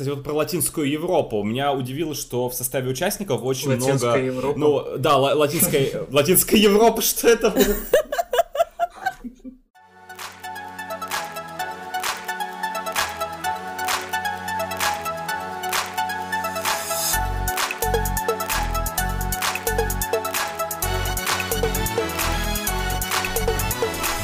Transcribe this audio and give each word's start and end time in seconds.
Кстати, 0.00 0.14
вот 0.14 0.24
про 0.24 0.32
латинскую 0.32 0.90
Европу. 0.90 1.42
Меня 1.42 1.74
удивило, 1.74 2.14
что 2.14 2.48
в 2.48 2.54
составе 2.54 2.88
участников 2.88 3.42
очень 3.44 3.68
Латинская 3.68 4.08
много... 4.08 4.18
Европа? 4.18 4.58
Ну, 4.58 4.86
да, 4.96 5.18
ла- 5.18 5.34
латинская, 5.34 6.06
латинская 6.10 6.56
Европа, 6.56 7.02
что 7.02 7.28
это 7.28 7.54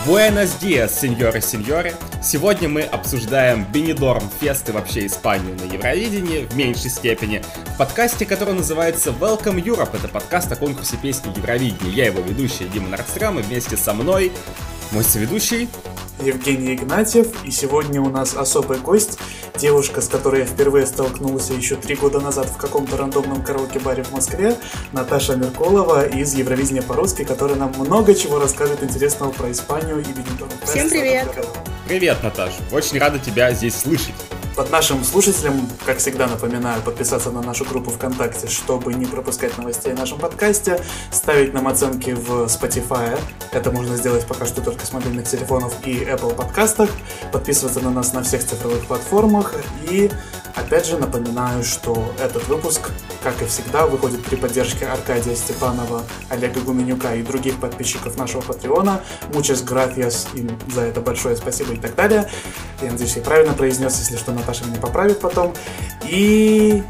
Буэнос 0.07 0.59
диас, 0.61 1.01
сеньоры, 1.01 1.41
сеньоры. 1.41 1.93
Сегодня 2.23 2.69
мы 2.69 2.83
обсуждаем 2.83 3.67
Бенидорм 3.73 4.23
Фест 4.39 4.69
и 4.69 4.73
вообще 4.73 5.07
Испанию 5.07 5.57
на 5.57 5.65
Евровидении 5.65 6.45
в 6.45 6.57
меньшей 6.57 6.91
степени 6.91 7.43
в 7.75 7.77
подкасте, 7.77 8.25
который 8.25 8.55
называется 8.55 9.11
Welcome 9.11 9.61
Europe. 9.61 9.97
Это 9.97 10.07
подкаст 10.07 10.53
о 10.53 10.55
конкурсе 10.55 10.97
песни 10.97 11.33
Евровидения. 11.37 11.91
Я 11.93 12.07
его 12.07 12.21
ведущий 12.21 12.69
Дима 12.69 12.89
Нордстрам 12.91 13.41
и 13.41 13.43
вместе 13.43 13.77
со 13.77 13.95
мной 13.95 14.31
мой 14.93 15.03
соведущий 15.03 15.69
Евгений 16.21 16.75
Игнатьев, 16.75 17.45
и 17.45 17.51
сегодня 17.51 18.01
у 18.01 18.09
нас 18.09 18.35
особый 18.35 18.79
гость, 18.79 19.19
девушка, 19.59 20.01
с 20.01 20.09
которой 20.09 20.41
я 20.41 20.47
впервые 20.47 20.87
столкнулся 20.87 21.53
еще 21.53 21.77
три 21.77 21.95
года 21.95 22.21
назад 22.21 22.47
в 22.47 22.57
каком-то 22.57 22.97
рандомном 22.97 23.43
караоке-баре 23.43 24.03
в 24.03 24.13
Москве, 24.13 24.57
Наташа 24.93 25.37
Меркулова 25.37 26.07
из 26.07 26.35
Евровидения 26.35 26.83
по-русски, 26.83 27.25
которая 27.25 27.57
нам 27.57 27.73
много 27.79 28.15
чего 28.15 28.39
расскажет 28.39 28.83
интересного 28.83 29.31
про 29.31 29.51
Испанию 29.51 30.01
и 30.01 30.13
Бенедикт. 30.13 30.53
Всем 30.65 30.89
привет! 30.89 31.29
Привет, 31.87 32.19
Наташа! 32.23 32.57
Очень 32.73 32.99
рада 32.99 33.19
тебя 33.19 33.53
здесь 33.53 33.77
слышать. 33.77 34.15
Под 34.57 34.71
нашим 34.71 35.05
слушателям, 35.05 35.69
как 35.85 35.99
всегда, 35.99 36.27
напоминаю 36.27 36.81
подписаться 36.81 37.31
на 37.31 37.43
нашу 37.43 37.67
группу 37.67 37.91
ВКонтакте, 37.91 38.49
чтобы 38.49 38.95
не 38.95 39.05
пропускать 39.05 39.59
новостей 39.59 39.93
о 39.93 39.97
нашем 39.97 40.19
подкасте, 40.19 40.81
ставить 41.13 41.53
нам 41.53 41.69
оценки 41.69 42.13
в 42.13 42.47
Spotify, 42.47 43.21
это 43.53 43.71
можно 43.71 43.99
сделать 43.99 44.27
пока 44.27 44.47
что 44.47 44.63
только 44.63 44.87
с 44.87 44.95
мобильных 44.95 45.29
телефонов 45.29 45.75
и 45.85 45.99
Apple 45.99 46.35
подкастах, 46.35 46.89
подписываться 47.33 47.81
на 47.81 47.91
нас 47.91 48.15
на 48.15 48.23
всех 48.23 48.47
цифровых 48.47 48.87
платформах 48.87 49.53
и 49.91 50.11
Опять 50.57 50.87
же 50.87 50.97
напоминаю, 50.97 51.63
что 51.63 52.11
этот 52.19 52.49
выпуск, 52.49 52.91
как 53.23 53.43
и 53.43 53.45
всегда, 53.45 53.87
выходит 53.87 54.25
при 54.25 54.37
поддержке 54.37 54.87
Аркадия 54.87 55.35
Степанова, 55.35 56.03
Олега 56.31 56.61
Гуменюка 56.61 57.15
и 57.15 57.23
других 57.23 57.61
подписчиков 57.61 58.17
нашего 58.17 58.41
Патреона. 58.41 59.03
Muchas 59.33 59.63
gracias 59.67 60.27
им 60.35 60.59
за 60.75 60.81
это 60.81 61.03
большое 61.03 61.37
спасибо 61.37 61.75
и 61.75 61.77
так 61.77 61.95
далее. 61.95 62.31
Я 62.81 62.91
надеюсь, 62.91 63.17
я 63.17 63.23
правильно 63.23 63.53
произнес, 63.53 63.99
если 63.99 64.17
что, 64.17 64.33
Наташа 64.47 64.65
меня 64.65 64.81
поправит 64.81 65.19
потом. 65.19 65.53
И 66.09 66.81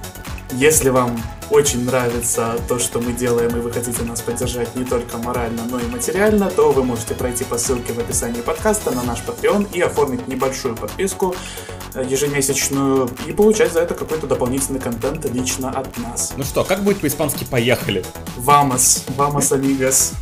если 0.53 0.91
вам 0.91 1.19
очень 1.49 1.87
нравится 1.87 2.61
то, 2.69 2.79
что 2.79 3.01
мы 3.01 3.15
делаем, 3.15 3.57
и 3.57 3.61
вы 3.61 3.73
хотите 3.73 4.03
нас 4.03 4.21
поддержать 4.21 4.77
не 4.77 4.85
только 4.85 5.17
морально, 5.17 5.65
но 5.65 5.81
и 5.81 5.87
материально, 5.87 6.51
то 6.51 6.71
вы 6.73 6.85
можете 6.85 7.15
пройти 7.15 7.45
по 7.45 7.57
ссылке 7.57 7.95
в 7.95 7.99
описании 7.99 8.43
подкаста 8.43 8.91
на 8.91 9.03
наш 9.05 9.21
Patreon 9.21 9.69
и 9.73 9.81
оформить 9.81 10.29
небольшую 10.29 10.77
подписку 10.77 11.35
э, 11.95 12.05
ежемесячную 12.07 13.09
и 13.27 13.33
получать 13.33 13.73
за 13.73 13.81
это 13.81 13.95
какой-то 13.95 14.27
дополнительный 14.27 14.81
контент 14.81 15.25
лично 15.33 15.71
от 15.71 15.97
нас. 15.97 16.35
Ну 16.37 16.45
что, 16.45 16.63
как 16.63 16.83
будет 16.83 17.01
по-испански 17.01 17.45
«поехали»? 17.45 18.05
Vamos, 18.37 19.05
vamos, 19.17 19.51
amigos. 19.51 20.13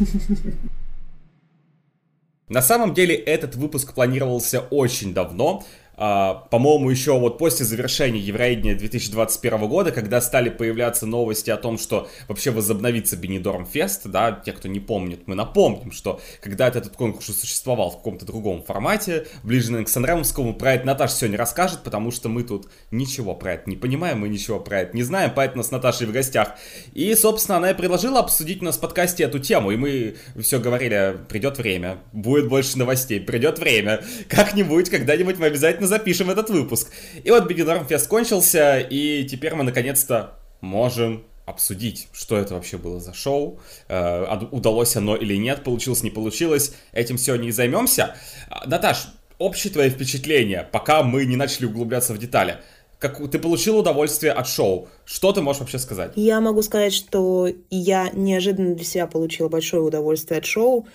На 2.48 2.60
самом 2.60 2.92
деле 2.92 3.14
этот 3.16 3.56
выпуск 3.56 3.94
планировался 3.94 4.60
очень 4.70 5.14
давно, 5.14 5.64
по-моему, 5.96 6.90
еще 6.90 7.18
вот 7.18 7.38
после 7.38 7.64
завершения 7.64 8.20
Евровидения 8.20 8.74
2021 8.74 9.68
года, 9.68 9.92
когда 9.92 10.20
стали 10.20 10.48
появляться 10.48 11.06
новости 11.06 11.50
о 11.50 11.56
том, 11.56 11.78
что 11.78 12.08
вообще 12.28 12.50
возобновится 12.50 13.16
Бенидорм 13.16 13.66
Фест, 13.66 14.06
да, 14.06 14.32
те, 14.32 14.52
кто 14.52 14.68
не 14.68 14.80
помнит, 14.80 15.26
мы 15.26 15.34
напомним, 15.34 15.92
что 15.92 16.20
когда-то 16.40 16.78
этот 16.78 16.96
конкурс 16.96 17.26
существовал 17.26 17.90
в 17.90 17.96
каком-то 17.98 18.26
другом 18.26 18.62
формате, 18.62 19.26
ближе 19.42 19.84
к 19.84 19.88
Санремовскому, 19.88 20.54
про 20.54 20.74
это 20.74 20.86
Наташа 20.86 21.14
сегодня 21.14 21.38
расскажет, 21.38 21.82
потому 21.82 22.10
что 22.10 22.28
мы 22.28 22.42
тут 22.42 22.68
ничего 22.90 23.34
про 23.34 23.54
это 23.54 23.70
не 23.70 23.76
понимаем, 23.76 24.20
мы 24.20 24.28
ничего 24.28 24.60
про 24.60 24.80
это 24.80 24.96
не 24.96 25.02
знаем, 25.02 25.32
поэтому 25.34 25.62
с 25.62 25.70
Наташей 25.70 26.06
в 26.06 26.12
гостях. 26.12 26.54
И, 26.92 27.14
собственно, 27.14 27.58
она 27.58 27.70
и 27.70 27.74
предложила 27.74 28.20
обсудить 28.20 28.62
у 28.62 28.64
нас 28.64 28.76
в 28.76 28.80
подкасте 28.80 29.24
эту 29.24 29.38
тему, 29.38 29.70
и 29.70 29.76
мы 29.76 30.16
все 30.40 30.60
говорили, 30.60 31.18
придет 31.28 31.58
время, 31.58 31.98
будет 32.12 32.48
больше 32.48 32.78
новостей, 32.78 33.20
придет 33.20 33.58
время, 33.58 34.02
как-нибудь, 34.28 34.90
когда-нибудь 34.90 35.38
мы 35.38 35.46
обязательно 35.46 35.83
запишем 35.86 36.30
этот 36.30 36.50
выпуск. 36.50 36.90
И 37.22 37.30
вот 37.30 37.46
Бенедорм 37.46 37.86
Фест 37.86 38.08
кончился, 38.08 38.78
и 38.78 39.24
теперь 39.24 39.54
мы 39.54 39.64
наконец-то 39.64 40.38
можем 40.60 41.24
обсудить, 41.46 42.08
что 42.12 42.36
это 42.36 42.54
вообще 42.54 42.78
было 42.78 43.00
за 43.00 43.12
шоу, 43.12 43.60
э, 43.88 44.38
удалось 44.50 44.96
оно 44.96 45.16
или 45.16 45.36
нет, 45.36 45.62
получилось, 45.62 46.02
не 46.02 46.10
получилось. 46.10 46.74
Этим 46.92 47.18
сегодня 47.18 47.48
и 47.48 47.52
займемся. 47.52 48.16
А, 48.48 48.66
Наташ, 48.66 49.08
общее 49.38 49.72
твои 49.72 49.90
впечатления, 49.90 50.68
пока 50.72 51.02
мы 51.02 51.24
не 51.26 51.36
начали 51.36 51.66
углубляться 51.66 52.14
в 52.14 52.18
детали. 52.18 52.58
Как, 52.98 53.18
ты 53.30 53.38
получил 53.38 53.78
удовольствие 53.78 54.32
от 54.32 54.48
шоу. 54.48 54.88
Что 55.04 55.32
ты 55.32 55.42
можешь 55.42 55.60
вообще 55.60 55.78
сказать? 55.78 56.12
Я 56.16 56.40
могу 56.40 56.62
сказать, 56.62 56.94
что 56.94 57.48
я 57.68 58.08
неожиданно 58.14 58.74
для 58.74 58.84
себя 58.84 59.06
получила 59.06 59.48
большое 59.48 59.82
удовольствие 59.82 60.38
от 60.38 60.46
шоу, 60.46 60.86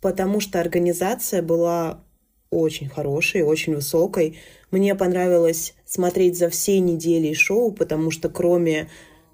потому 0.00 0.40
что 0.40 0.60
организация 0.60 1.42
была 1.42 2.02
очень 2.50 2.88
хорошей, 2.88 3.42
очень 3.42 3.74
высокой. 3.74 4.38
Мне 4.70 4.94
понравилось 4.94 5.74
смотреть 5.84 6.36
за 6.36 6.48
всей 6.50 6.80
неделей 6.80 7.34
шоу, 7.34 7.72
потому 7.72 8.10
что 8.10 8.28
кроме 8.28 8.88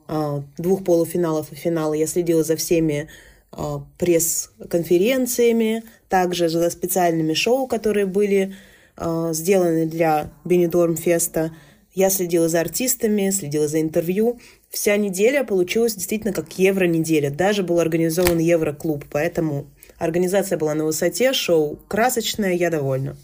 э, 0.08 0.42
двух 0.58 0.84
полуфиналов 0.84 1.52
и 1.52 1.56
финала 1.56 1.94
я 1.94 2.06
следила 2.06 2.44
за 2.44 2.56
всеми 2.56 3.08
э, 3.52 3.56
пресс-конференциями, 3.98 5.82
также 6.08 6.48
за 6.48 6.68
специальными 6.70 7.32
шоу, 7.32 7.66
которые 7.66 8.06
были 8.06 8.54
э, 8.96 9.28
сделаны 9.32 9.86
для 9.86 10.30
Бенедорм 10.44 10.96
Феста. 10.96 11.52
Я 11.94 12.10
следила 12.10 12.48
за 12.50 12.60
артистами, 12.60 13.30
следила 13.30 13.66
за 13.66 13.80
интервью. 13.80 14.38
Вся 14.68 14.98
неделя 14.98 15.44
получилась 15.44 15.94
действительно 15.94 16.34
как 16.34 16.58
евро-неделя. 16.58 17.30
Даже 17.30 17.62
был 17.62 17.80
организован 17.80 18.38
евро-клуб, 18.38 19.06
поэтому 19.10 19.66
Организация 19.98 20.58
была 20.58 20.74
на 20.74 20.84
высоте, 20.84 21.32
шоу 21.32 21.78
красочное, 21.88 22.54
я 22.54 22.70
довольна. 22.70 23.16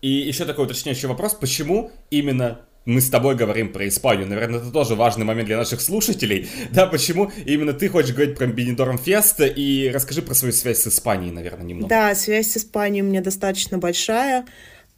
И 0.00 0.08
еще 0.08 0.44
такой 0.44 0.66
уточняющий 0.66 1.08
вопрос, 1.08 1.34
почему 1.34 1.90
именно 2.10 2.60
мы 2.84 3.00
с 3.00 3.08
тобой 3.08 3.36
говорим 3.36 3.72
про 3.72 3.86
Испанию. 3.86 4.26
Наверное, 4.26 4.58
это 4.58 4.70
тоже 4.70 4.94
важный 4.94 5.24
момент 5.24 5.46
для 5.46 5.56
наших 5.56 5.80
слушателей. 5.80 6.48
Да, 6.72 6.86
почему 6.86 7.30
именно 7.46 7.72
ты 7.72 7.88
хочешь 7.88 8.14
говорить 8.14 8.36
про 8.36 8.46
Бенедорм 8.46 8.98
Фест 8.98 9.40
и 9.40 9.90
расскажи 9.92 10.22
про 10.22 10.34
свою 10.34 10.52
связь 10.52 10.80
с 10.80 10.88
Испанией, 10.88 11.32
наверное, 11.32 11.64
немного. 11.64 11.88
Да, 11.88 12.14
связь 12.14 12.50
с 12.50 12.56
Испанией 12.56 13.02
у 13.02 13.06
меня 13.06 13.20
достаточно 13.20 13.78
большая. 13.78 14.46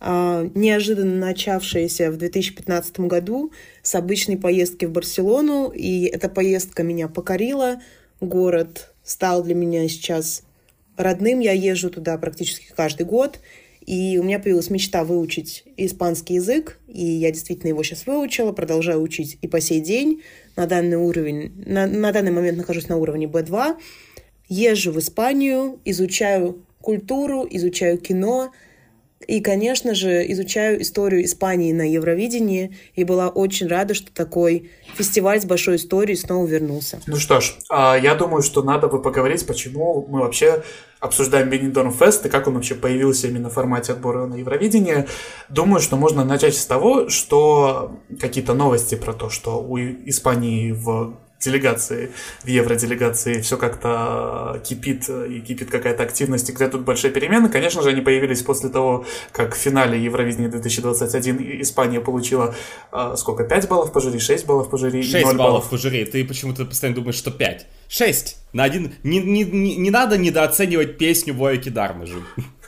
А, 0.01 0.49
неожиданно 0.55 1.17
начавшаяся 1.17 2.11
в 2.11 2.17
2015 2.17 3.01
году 3.01 3.53
с 3.83 3.95
обычной 3.95 4.37
поездки 4.37 4.85
в 4.85 4.93
Барселону. 4.93 5.71
И 5.71 6.05
эта 6.05 6.29
поездка 6.29 6.83
меня 6.83 7.09
покорила. 7.09 7.81
Город 8.21 8.93
стал 9.03 9.43
для 9.43 9.55
меня 9.55 9.87
сейчас 9.89 10.43
родным. 10.97 11.41
Я 11.41 11.53
езжу 11.53 11.91
туда 11.91 12.17
практически 12.19 12.73
каждый 12.75 13.07
год. 13.07 13.41
И 13.87 14.19
у 14.19 14.23
меня 14.23 14.39
появилась 14.39 14.71
мечта 14.71 15.05
выучить 15.05 15.65
испанский 15.77 16.35
язык, 16.35 16.79
и 16.89 17.05
я 17.05 17.31
действительно 17.31 17.69
его 17.69 17.83
сейчас 17.83 18.07
выучила, 18.07 18.53
продолжаю 18.53 19.03
учить 19.03 19.37
и 19.43 19.47
по 19.47 19.61
сей 19.61 19.81
день. 19.81 20.23
На 20.57 20.67
данный 20.67 20.97
уровень, 20.97 21.53
на, 21.67 21.87
на 21.87 22.11
данный 22.13 22.31
момент 22.31 22.57
нахожусь 22.57 22.89
на 22.89 22.97
уровне 22.97 23.27
B2. 23.27 23.77
Езжу 24.49 24.91
в 24.93 24.99
Испанию, 24.99 25.81
изучаю 25.85 26.65
культуру, 26.81 27.47
изучаю 27.51 27.99
кино, 27.99 28.53
и, 29.27 29.41
конечно 29.41 29.95
же, 29.95 30.25
изучаю 30.33 30.81
историю 30.83 31.25
Испании 31.25 31.73
на 31.73 31.89
Евровидении 31.91 32.77
и 32.95 33.05
была 33.05 33.29
очень 33.29 33.67
рада, 33.67 33.95
что 33.95 34.13
такой 34.13 34.71
фестиваль 34.95 35.41
с 35.41 35.45
большой 35.45 35.77
историей 35.77 36.17
снова 36.17 36.47
вернулся. 36.47 37.01
Ну 37.07 37.17
что 37.17 37.41
ж, 37.41 37.55
а, 37.69 37.97
я 37.97 38.15
думаю, 38.15 38.43
что 38.43 38.63
надо 38.63 38.89
бы 38.89 39.01
поговорить, 39.01 39.47
почему 39.47 40.07
мы 40.09 40.21
вообще 40.21 40.63
обсуждаем 41.01 41.51
Бенидорм 41.51 41.93
Фест 41.93 42.25
и 42.27 42.29
как 42.31 42.49
он 42.49 42.55
вообще 42.55 42.75
появился 42.75 43.29
именно 43.29 43.51
в 43.51 43.53
формате 43.53 43.93
отбора 43.93 44.27
на 44.27 44.37
Евровидение. 44.37 45.07
Думаю, 45.51 45.81
что 45.81 45.97
можно 45.97 46.25
начать 46.25 46.57
с 46.57 46.65
того, 46.65 47.09
что 47.11 47.99
какие-то 48.21 48.55
новости 48.55 48.95
про 48.95 49.13
то, 49.13 49.29
что 49.29 49.63
у 49.63 49.79
Испании 49.79 50.73
в 50.73 51.15
делегации, 51.41 52.11
в 52.43 52.49
евроделегации 52.49 53.41
все 53.41 53.57
как-то 53.57 54.61
кипит, 54.65 55.09
и 55.09 55.41
кипит 55.41 55.71
какая-то 55.71 56.03
активность, 56.03 56.49
и 56.49 56.53
где 56.53 56.69
тут 56.69 56.83
большие 56.83 57.13
перемены. 57.13 57.49
Конечно 57.49 57.83
же, 57.83 57.91
они 57.91 58.01
появились 58.01 58.43
после 58.43 58.71
того, 58.71 59.05
как 59.33 59.55
в 59.55 59.59
финале 59.59 60.03
Евровидения 60.03 60.49
2021 60.49 61.63
Испания 61.63 62.01
получила 62.01 62.55
э, 62.93 63.15
сколько, 63.17 63.45
5 63.45 63.69
баллов 63.69 63.93
по 63.93 64.01
жюри, 64.01 64.19
6 64.19 64.47
баллов 64.47 64.71
по 64.71 64.79
жюри? 64.79 65.03
6 65.03 65.25
баллов, 65.25 65.37
баллов 65.37 65.71
по 65.71 65.77
жюри. 65.77 66.05
Ты 66.05 66.25
почему-то 66.25 66.65
постоянно 66.65 66.97
думаешь, 66.97 67.17
что 67.17 67.31
5. 67.31 67.67
6. 67.89 68.37
На 68.53 68.65
один... 68.65 68.95
Не, 69.03 69.21
не, 69.21 69.45
не, 69.45 69.77
не 69.77 69.91
надо 69.91 70.17
недооценивать 70.17 70.99
песню 70.99 71.35
Воя 71.35 71.57
Кидармы 71.57 72.07
же. 72.07 72.23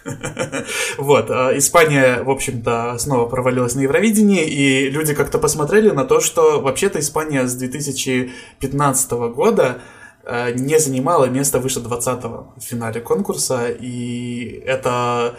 Вот, 0.99 1.31
а 1.31 1.57
Испания, 1.57 2.23
в 2.23 2.31
общем-то, 2.31 2.97
снова 2.99 3.29
провалилась 3.29 3.75
на 3.75 3.81
Евровидении, 3.81 4.45
и 4.45 4.91
люди 4.91 5.15
как-то 5.15 5.39
посмотрели 5.39 5.91
на 5.91 6.05
то, 6.05 6.21
что 6.21 6.61
вообще-то 6.61 6.99
Испания 6.99 7.47
с 7.47 7.55
2015 7.55 9.11
года 9.35 9.79
э, 10.25 10.53
не 10.53 10.79
занимала 10.79 11.27
место 11.27 11.59
выше 11.59 11.81
20-го 11.81 12.55
в 12.57 12.63
финале 12.63 13.01
конкурса, 13.01 13.69
и 13.69 14.63
это 14.67 15.37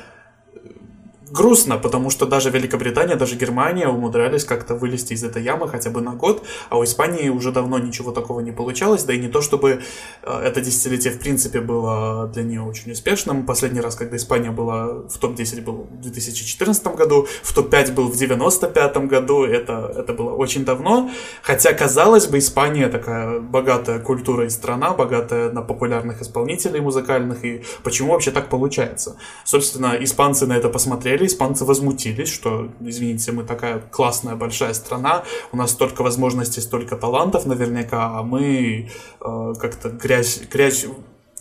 грустно, 1.32 1.78
потому 1.78 2.10
что 2.10 2.26
даже 2.26 2.50
Великобритания, 2.50 3.16
даже 3.16 3.36
Германия 3.36 3.88
умудрялись 3.88 4.46
как-то 4.46 4.76
вылезти 4.76 5.14
из 5.14 5.24
этой 5.24 5.44
ямы 5.44 5.68
хотя 5.68 5.90
бы 5.90 6.02
на 6.02 6.14
год, 6.14 6.44
а 6.70 6.78
у 6.78 6.84
Испании 6.84 7.30
уже 7.30 7.52
давно 7.52 7.80
ничего 7.80 8.12
такого 8.12 8.40
не 8.40 8.52
получалось, 8.52 9.04
да 9.04 9.14
и 9.14 9.20
не 9.20 9.28
то, 9.28 9.42
чтобы 9.42 9.82
э, 10.24 10.42
это 10.44 10.62
десятилетие 10.62 11.14
в 11.14 11.20
принципе 11.20 11.60
было 11.60 12.28
для 12.34 12.44
нее 12.44 12.62
очень 12.62 12.92
успешным. 12.92 13.46
Последний 13.46 13.82
раз, 13.82 13.96
когда 13.96 14.16
Испания 14.16 14.52
была 14.52 14.88
в 15.08 15.18
топ-10 15.18 15.62
был 15.62 15.88
в 15.92 16.02
2014 16.02 16.88
году, 16.96 17.28
в 17.44 17.54
топ-5 17.54 17.94
был 17.94 18.08
в 18.08 18.16
95 18.16 18.98
году, 19.08 19.44
это, 19.44 19.94
это 19.96 20.14
было 20.14 20.32
очень 20.32 20.66
давно, 20.66 21.10
хотя, 21.42 21.74
казалось 21.74 22.28
бы, 22.28 22.38
Испания 22.38 22.88
такая 22.90 23.40
богатая 23.40 24.00
культура 24.00 24.46
и 24.46 24.50
страна, 24.50 24.94
богатая 24.94 25.52
на 25.52 25.62
популярных 25.62 26.22
исполнителей 26.22 26.80
музыкальных, 26.80 27.44
и 27.44 27.64
почему 27.84 28.14
вообще 28.14 28.32
так 28.32 28.50
получается? 28.50 29.18
Собственно, 29.44 29.98
испанцы 30.00 30.46
на 30.46 30.54
это 30.54 30.70
посмотрели, 30.70 31.17
посмотрели, 31.18 31.28
испанцы 31.28 31.66
возмутились, 31.66 32.30
что, 32.30 32.70
извините, 32.80 33.32
мы 33.32 33.44
такая 33.44 33.80
классная 33.80 34.36
большая 34.36 34.74
страна, 34.74 35.24
у 35.52 35.58
нас 35.58 35.72
столько 35.72 36.04
возможностей, 36.04 36.62
столько 36.62 36.96
талантов 36.96 37.46
наверняка, 37.46 38.18
а 38.18 38.24
мы 38.24 38.90
э, 39.22 39.54
как-то 39.60 39.90
грязь, 39.90 40.42
грязь 40.52 40.86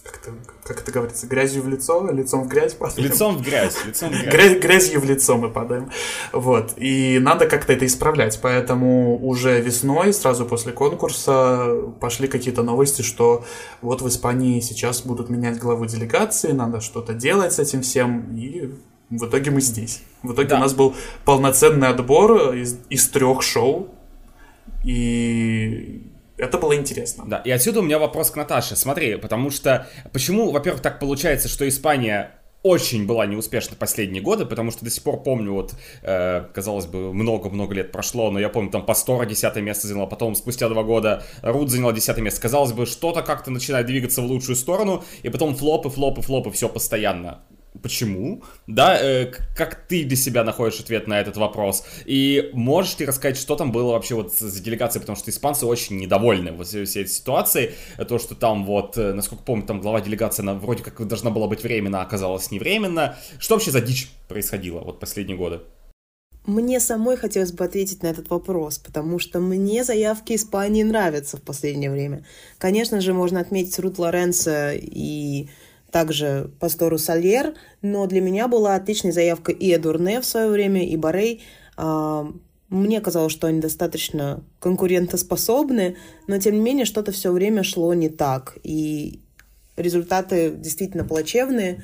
как-то, 0.03 0.31
как 0.63 0.83
это 0.83 0.93
говорится, 0.93 1.27
грязью 1.27 1.63
в 1.63 1.69
лицо, 1.69 2.09
лицом 2.13 2.45
в 2.45 2.49
грязь 2.49 2.75
падаем. 2.75 3.09
Лицом 3.09 3.37
в 3.39 3.43
грязь, 3.43 3.75
лицом 3.85 4.11
в 4.11 4.13
грязь. 4.13 4.33
Грязь, 4.33 4.63
грязью 4.63 5.01
в 5.01 5.05
лицо 5.05 5.37
мы 5.37 5.51
падаем. 5.51 5.91
Вот. 6.33 6.75
И 6.77 7.19
надо 7.21 7.49
как-то 7.49 7.73
это 7.73 7.87
исправлять. 7.87 8.39
Поэтому 8.41 9.19
уже 9.19 9.61
весной, 9.61 10.13
сразу 10.13 10.47
после 10.47 10.73
конкурса, 10.73 11.75
пошли 12.01 12.29
какие-то 12.29 12.63
новости, 12.63 13.03
что 13.03 13.45
вот 13.83 14.01
в 14.01 14.07
Испании 14.07 14.61
сейчас 14.61 15.03
будут 15.03 15.29
менять 15.29 15.59
главу 15.59 15.87
делегации, 15.87 16.53
надо 16.53 16.81
что-то 16.81 17.13
делать 17.13 17.53
с 17.53 17.59
этим 17.59 17.83
всем. 17.83 18.37
И 18.37 18.71
в 19.11 19.25
итоге 19.27 19.51
мы 19.51 19.61
здесь. 19.61 20.03
В 20.23 20.33
итоге 20.33 20.49
да. 20.49 20.57
у 20.57 20.61
нас 20.61 20.75
был 20.75 20.95
полноценный 21.25 21.89
отбор 21.89 22.55
из, 22.55 22.79
из 22.91 23.09
трех 23.09 23.43
шоу. 23.43 23.89
И 24.85 26.03
это 26.37 26.59
было 26.59 26.77
интересно. 26.77 27.25
Да, 27.27 27.39
и 27.39 27.51
отсюда 27.51 27.81
у 27.81 27.83
меня 27.83 27.99
вопрос 27.99 28.31
к 28.31 28.37
Наташе. 28.37 28.77
Смотри, 28.77 29.17
потому 29.17 29.51
что 29.51 29.87
почему, 30.13 30.51
во-первых, 30.51 30.83
так 30.83 30.99
получается, 30.99 31.49
что 31.49 31.67
Испания 31.69 32.33
очень 32.63 33.07
была 33.07 33.27
неуспешна 33.27 33.77
последние 33.77 34.21
годы, 34.21 34.45
потому 34.45 34.73
что 34.73 34.85
до 34.85 34.91
сих 34.91 35.05
пор 35.05 35.23
помню, 35.23 35.53
вот, 35.53 35.75
э, 36.03 36.47
казалось 36.53 36.87
бы, 36.87 37.15
много-много 37.15 37.75
лет 37.77 37.93
прошло, 37.93 38.33
но 38.33 38.41
я 38.41 38.49
помню, 38.49 38.71
там 38.71 38.85
Пастора 38.85 39.25
десятое 39.25 39.63
место 39.63 39.87
заняла, 39.87 40.07
потом 40.07 40.35
спустя 40.35 40.69
два 40.69 40.83
года 40.83 41.23
Рут 41.43 41.71
заняла 41.71 41.93
десятое 41.93 42.25
место. 42.25 42.41
Казалось 42.41 42.73
бы, 42.73 42.87
что-то 42.87 43.23
как-то 43.23 43.53
начинает 43.53 43.87
двигаться 43.87 44.21
в 44.21 44.25
лучшую 44.25 44.57
сторону, 44.57 45.05
и 45.23 45.29
потом 45.29 45.55
флопы, 45.55 45.91
флопы, 45.91 46.23
флопы, 46.23 46.51
все 46.51 46.69
постоянно 46.69 47.45
почему, 47.83 48.43
да, 48.67 48.99
э, 49.01 49.33
как 49.57 49.87
ты 49.89 50.05
для 50.05 50.17
себя 50.17 50.45
находишь 50.45 50.81
ответ 50.81 51.07
на 51.07 51.21
этот 51.21 51.37
вопрос, 51.37 51.85
и 52.05 52.51
можешь 52.53 52.95
ты 52.95 53.07
рассказать, 53.07 53.37
что 53.37 53.57
там 53.57 53.73
было 53.73 53.93
вообще 53.93 54.15
вот 54.15 54.35
за 54.35 54.63
делегацией, 54.63 55.01
потому 55.01 55.17
что 55.17 55.31
испанцы 55.31 55.67
очень 55.67 55.99
недовольны 55.99 56.53
вот 56.53 56.67
всей 56.67 56.85
этой 56.85 57.09
ситуацией, 57.09 57.71
то, 58.09 58.19
что 58.19 58.35
там 58.35 58.65
вот, 58.65 58.97
э, 58.99 59.13
насколько 59.13 59.45
помню, 59.45 59.67
там 59.67 59.81
глава 59.81 60.01
делегации, 60.01 60.43
она 60.43 60.55
вроде 60.55 60.83
как 60.83 61.07
должна 61.07 61.31
была 61.31 61.47
быть 61.47 61.63
временно, 61.63 62.01
а 62.01 62.03
оказалась 62.03 62.51
не 62.51 62.59
временно, 62.59 63.17
что 63.39 63.55
вообще 63.55 63.71
за 63.71 63.81
дичь 63.81 64.11
происходило 64.29 64.81
вот 64.81 65.01
последние 65.01 65.37
годы? 65.37 65.61
Мне 66.47 66.79
самой 66.79 67.17
хотелось 67.17 67.51
бы 67.51 67.65
ответить 67.65 68.05
на 68.05 68.07
этот 68.07 68.31
вопрос, 68.31 68.79
потому 68.79 69.19
что 69.19 69.41
мне 69.41 69.83
заявки 69.83 70.37
Испании 70.37 70.85
нравятся 70.85 71.37
в 71.37 71.43
последнее 71.43 71.91
время. 71.91 72.25
Конечно 72.59 73.01
же, 73.01 73.13
можно 73.13 73.41
отметить 73.41 73.77
Рут 73.81 73.99
Лоренцо 73.99 74.71
и 74.73 75.49
также 75.97 76.51
Пастору 76.61 76.99
Сальер, 76.99 77.55
но 77.81 78.07
для 78.07 78.21
меня 78.21 78.49
была 78.49 78.75
отличной 78.75 79.13
заявка 79.13 79.51
и 79.51 79.75
Эдурне 79.75 80.21
в 80.21 80.27
свое 80.27 80.51
время, 80.51 80.87
и 80.87 80.95
Барей. 80.95 81.43
А, 81.79 82.31
мне 82.69 83.01
казалось, 83.01 83.33
что 83.33 83.47
они 83.47 83.63
достаточно 83.63 84.45
конкурентоспособны, 84.61 85.97
но 86.27 86.37
тем 86.37 86.57
не 86.57 86.61
менее 86.61 86.85
что-то 86.85 87.13
все 87.13 87.33
время 87.33 87.63
шло 87.63 87.95
не 87.95 88.11
так, 88.11 88.59
и 88.63 89.21
результаты 89.79 90.51
действительно 90.51 91.07
плачевные. 91.07 91.83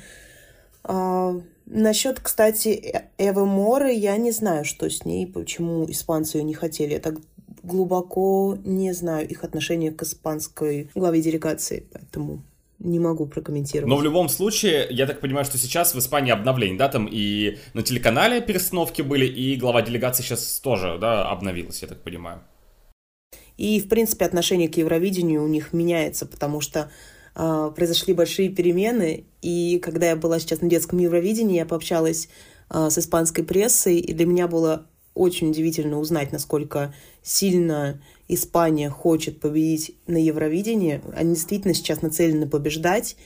А, 0.85 1.41
насчет, 1.65 2.21
кстати, 2.21 2.69
э, 2.69 3.05
Эвы 3.17 3.47
Моры, 3.47 3.95
я 3.95 4.19
не 4.19 4.31
знаю, 4.31 4.67
что 4.67 4.91
с 4.91 5.07
ней, 5.07 5.27
почему 5.27 5.91
испанцы 5.91 6.37
ее 6.37 6.45
не 6.45 6.53
хотели. 6.53 6.93
Я 6.93 7.01
так 7.01 7.15
глубоко 7.63 8.59
не 8.63 8.93
знаю 8.93 9.27
их 9.27 9.43
отношение 9.43 9.91
к 9.91 10.03
испанской 10.03 10.91
главе 10.95 11.23
делегации, 11.23 11.87
поэтому 11.91 12.43
не 12.83 12.99
могу 12.99 13.27
прокомментировать. 13.27 13.89
Но 13.89 13.97
в 13.97 14.03
любом 14.03 14.29
случае, 14.29 14.87
я 14.91 15.07
так 15.07 15.21
понимаю, 15.21 15.45
что 15.45 15.59
сейчас 15.59 15.95
в 15.95 15.99
Испании 15.99 16.33
обновление, 16.33 16.79
да, 16.79 16.89
там 16.89 17.09
и 17.11 17.59
на 17.75 17.83
телеканале 17.83 18.41
перестановки 18.41 19.03
были, 19.03 19.27
и 19.27 19.57
глава 19.57 19.83
делегации 19.83 20.23
сейчас 20.23 20.61
тоже, 20.61 20.99
да, 21.01 21.29
обновилась, 21.31 21.83
я 21.83 21.89
так 21.89 22.03
понимаю. 22.03 22.41
И, 23.57 23.81
в 23.81 23.89
принципе, 23.89 24.25
отношение 24.25 24.69
к 24.69 24.77
Евровидению 24.77 25.45
у 25.45 25.49
них 25.49 25.73
меняется, 25.73 26.27
потому 26.27 26.61
что 26.61 26.91
э, 27.35 27.73
произошли 27.75 28.15
большие 28.15 28.49
перемены, 28.49 29.25
и 29.43 29.79
когда 29.79 30.07
я 30.07 30.17
была 30.17 30.39
сейчас 30.39 30.61
на 30.61 30.69
детском 30.69 30.99
Евровидении, 30.99 31.57
я 31.57 31.67
пообщалась 31.67 32.29
э, 32.71 32.91
с 32.91 32.99
испанской 32.99 33.45
прессой, 33.45 33.99
и 33.99 34.13
для 34.13 34.27
меня 34.27 34.49
было 34.49 34.87
очень 35.15 35.51
удивительно 35.51 35.99
узнать, 35.99 36.33
насколько 36.33 36.95
сильно 37.23 38.01
Испания 38.29 38.89
хочет 38.89 39.41
победить 39.41 39.97
на 40.07 40.17
Евровидении. 40.17 41.03
Они 41.15 41.35
действительно 41.35 41.75
сейчас 41.75 42.03
нацелены 42.03 42.49
побеждать. 42.49 43.17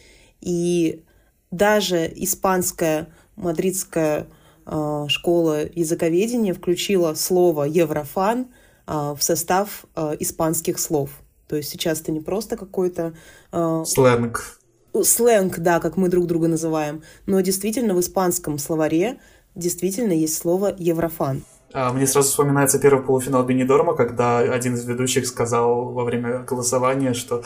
И 0.41 1.05
даже 1.51 2.11
испанская 2.15 3.09
мадридская 3.37 4.27
э, 4.67 5.05
школа 5.09 5.65
языковедения 5.75 6.55
включила 6.55 7.15
слово 7.15 7.65
«еврофан» 7.65 8.49
э, 8.87 9.15
в 9.17 9.19
состав 9.21 9.85
э, 9.95 10.17
испанских 10.21 10.79
слов. 10.79 11.11
То 11.47 11.57
есть 11.57 11.69
сейчас 11.71 12.01
это 12.01 12.13
не 12.13 12.21
просто 12.21 12.57
какой-то... 12.57 13.15
Э, 13.53 13.85
сленг. 13.87 14.61
Сленг, 15.03 15.59
да, 15.59 15.79
как 15.79 15.97
мы 15.97 16.09
друг 16.09 16.27
друга 16.27 16.49
называем. 16.49 17.03
Но 17.27 17.41
действительно 17.41 17.95
в 17.95 18.01
испанском 18.01 18.59
словаре 18.59 19.19
действительно 19.55 20.13
есть 20.13 20.37
слово 20.37 20.75
«еврофан». 20.77 21.45
А, 21.77 21.93
мне 21.93 22.07
сразу 22.07 22.31
вспоминается 22.31 22.79
первый 22.79 23.05
полуфинал 23.05 23.45
Бенидорма, 23.45 23.95
когда 23.95 24.39
один 24.39 24.77
из 24.77 24.87
ведущих 24.87 25.27
сказал 25.27 25.93
во 25.93 26.05
время 26.05 26.39
голосования, 26.39 27.13
что 27.13 27.43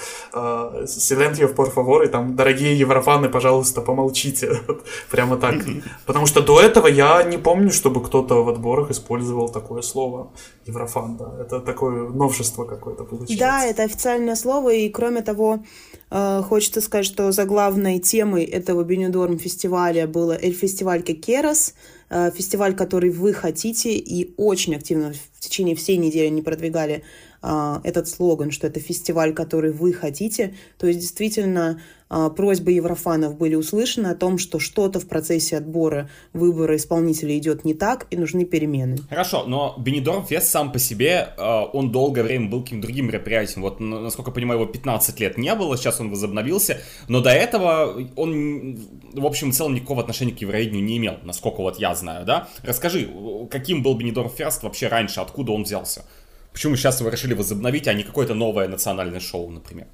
«Силентьев, 0.87 1.52
por 1.54 1.75
favor», 1.75 2.04
и 2.04 2.08
там 2.08 2.37
«Дорогие 2.37 2.78
еврофаны, 2.78 3.28
пожалуйста, 3.28 3.80
помолчите». 3.80 4.60
Прямо 5.10 5.37
так. 5.37 5.56
Потому 6.06 6.26
что 6.26 6.42
до 6.42 6.60
этого 6.60 6.87
я 6.87 7.25
не 7.25 7.38
помню, 7.38 7.72
чтобы 7.72 8.00
кто-то 8.04 8.44
в 8.44 8.49
отборах 8.49 8.92
использовал 8.92 9.49
такое 9.49 9.82
слово 9.82 10.30
«еврофан». 10.64 11.16
Да. 11.16 11.32
Это 11.40 11.58
такое 11.58 12.08
новшество 12.08 12.64
какое-то 12.64 13.02
получилось. 13.02 13.40
Да, 13.40 13.64
это 13.64 13.82
официальное 13.82 14.37
слово, 14.37 14.72
и 14.72 14.88
кроме 14.90 15.22
того, 15.22 15.64
э, 16.10 16.42
хочется 16.49 16.80
сказать, 16.80 17.06
что 17.06 17.32
за 17.32 17.46
главной 17.46 17.99
темой 17.99 18.44
этого 18.44 18.84
Бенидорм 18.84 19.38
фестиваля 19.38 20.06
было 20.06 20.38
«Эль-фестиваль 20.40 21.02
Кекерас», 21.02 21.75
Э, 21.75 22.00
фестиваль, 22.10 22.74
который 22.74 23.10
вы 23.10 23.32
хотите, 23.32 23.96
и 23.96 24.34
очень 24.36 24.74
активно 24.74 25.12
в 25.12 25.40
течение 25.40 25.76
всей 25.76 25.96
недели 25.96 26.28
не 26.28 26.42
продвигали 26.42 27.04
а, 27.42 27.80
этот 27.85 28.09
слоган, 28.09 28.50
что 28.50 28.66
это 28.66 28.80
фестиваль, 28.80 29.32
который 29.32 29.73
вы 29.73 29.92
хотите. 29.92 30.54
То 30.78 30.87
есть 30.87 31.00
действительно 31.00 31.80
а, 32.12 32.28
просьбы 32.28 32.73
еврофанов 32.73 33.38
были 33.38 33.54
услышаны 33.54 34.09
о 34.09 34.16
том, 34.16 34.37
что 34.37 34.59
что-то 34.59 34.99
в 34.99 35.06
процессе 35.06 35.56
отбора 35.56 36.11
выбора 36.32 36.76
исполнителя 36.76 37.38
идет 37.38 37.64
не 37.64 37.73
так 37.73 38.09
и 38.11 38.16
нужны 38.16 38.44
перемены. 38.44 38.99
Хорошо, 39.09 39.44
но 39.47 39.76
Бенедорм 39.78 40.26
Фест 40.26 40.49
сам 40.49 40.73
по 40.73 40.80
себе, 40.80 41.32
а, 41.38 41.64
он 41.64 41.92
долгое 41.92 42.25
время 42.25 42.50
был 42.50 42.62
каким-то 42.62 42.88
другим 42.88 43.06
мероприятием. 43.06 43.62
Вот, 43.62 43.78
насколько 43.78 44.30
я 44.30 44.35
понимаю, 44.35 44.61
его 44.61 44.70
15 44.70 45.20
лет 45.20 45.38
не 45.38 45.54
было, 45.54 45.76
сейчас 45.76 46.00
он 46.00 46.11
возобновился. 46.11 46.80
Но 47.06 47.20
до 47.20 47.30
этого 47.30 48.04
он, 48.16 48.76
в 49.12 49.25
общем 49.25 49.50
и 49.50 49.52
целом, 49.52 49.75
никакого 49.75 50.00
отношения 50.00 50.32
к 50.32 50.38
евровидению 50.38 50.85
не 50.85 50.99
имел, 50.99 51.18
насколько 51.23 51.62
вот 51.62 51.78
я 51.78 51.94
знаю, 51.94 52.26
да? 52.26 52.49
Расскажи, 52.64 53.09
каким 53.50 53.85
был 53.85 53.94
Бенедорм 53.94 54.30
Фест 54.30 54.64
вообще 54.64 54.88
раньше, 54.88 55.20
откуда 55.20 55.52
он 55.52 55.62
взялся? 55.62 56.04
Почему 56.52 56.76
сейчас 56.76 57.00
его 57.00 57.11
решили 57.11 57.35
возобновить, 57.35 57.88
а 57.88 57.95
не 57.95 58.02
какое-то 58.02 58.35
новое 58.35 58.69
национальное 58.69 59.21
шоу, 59.21 59.50
например? 59.50 59.87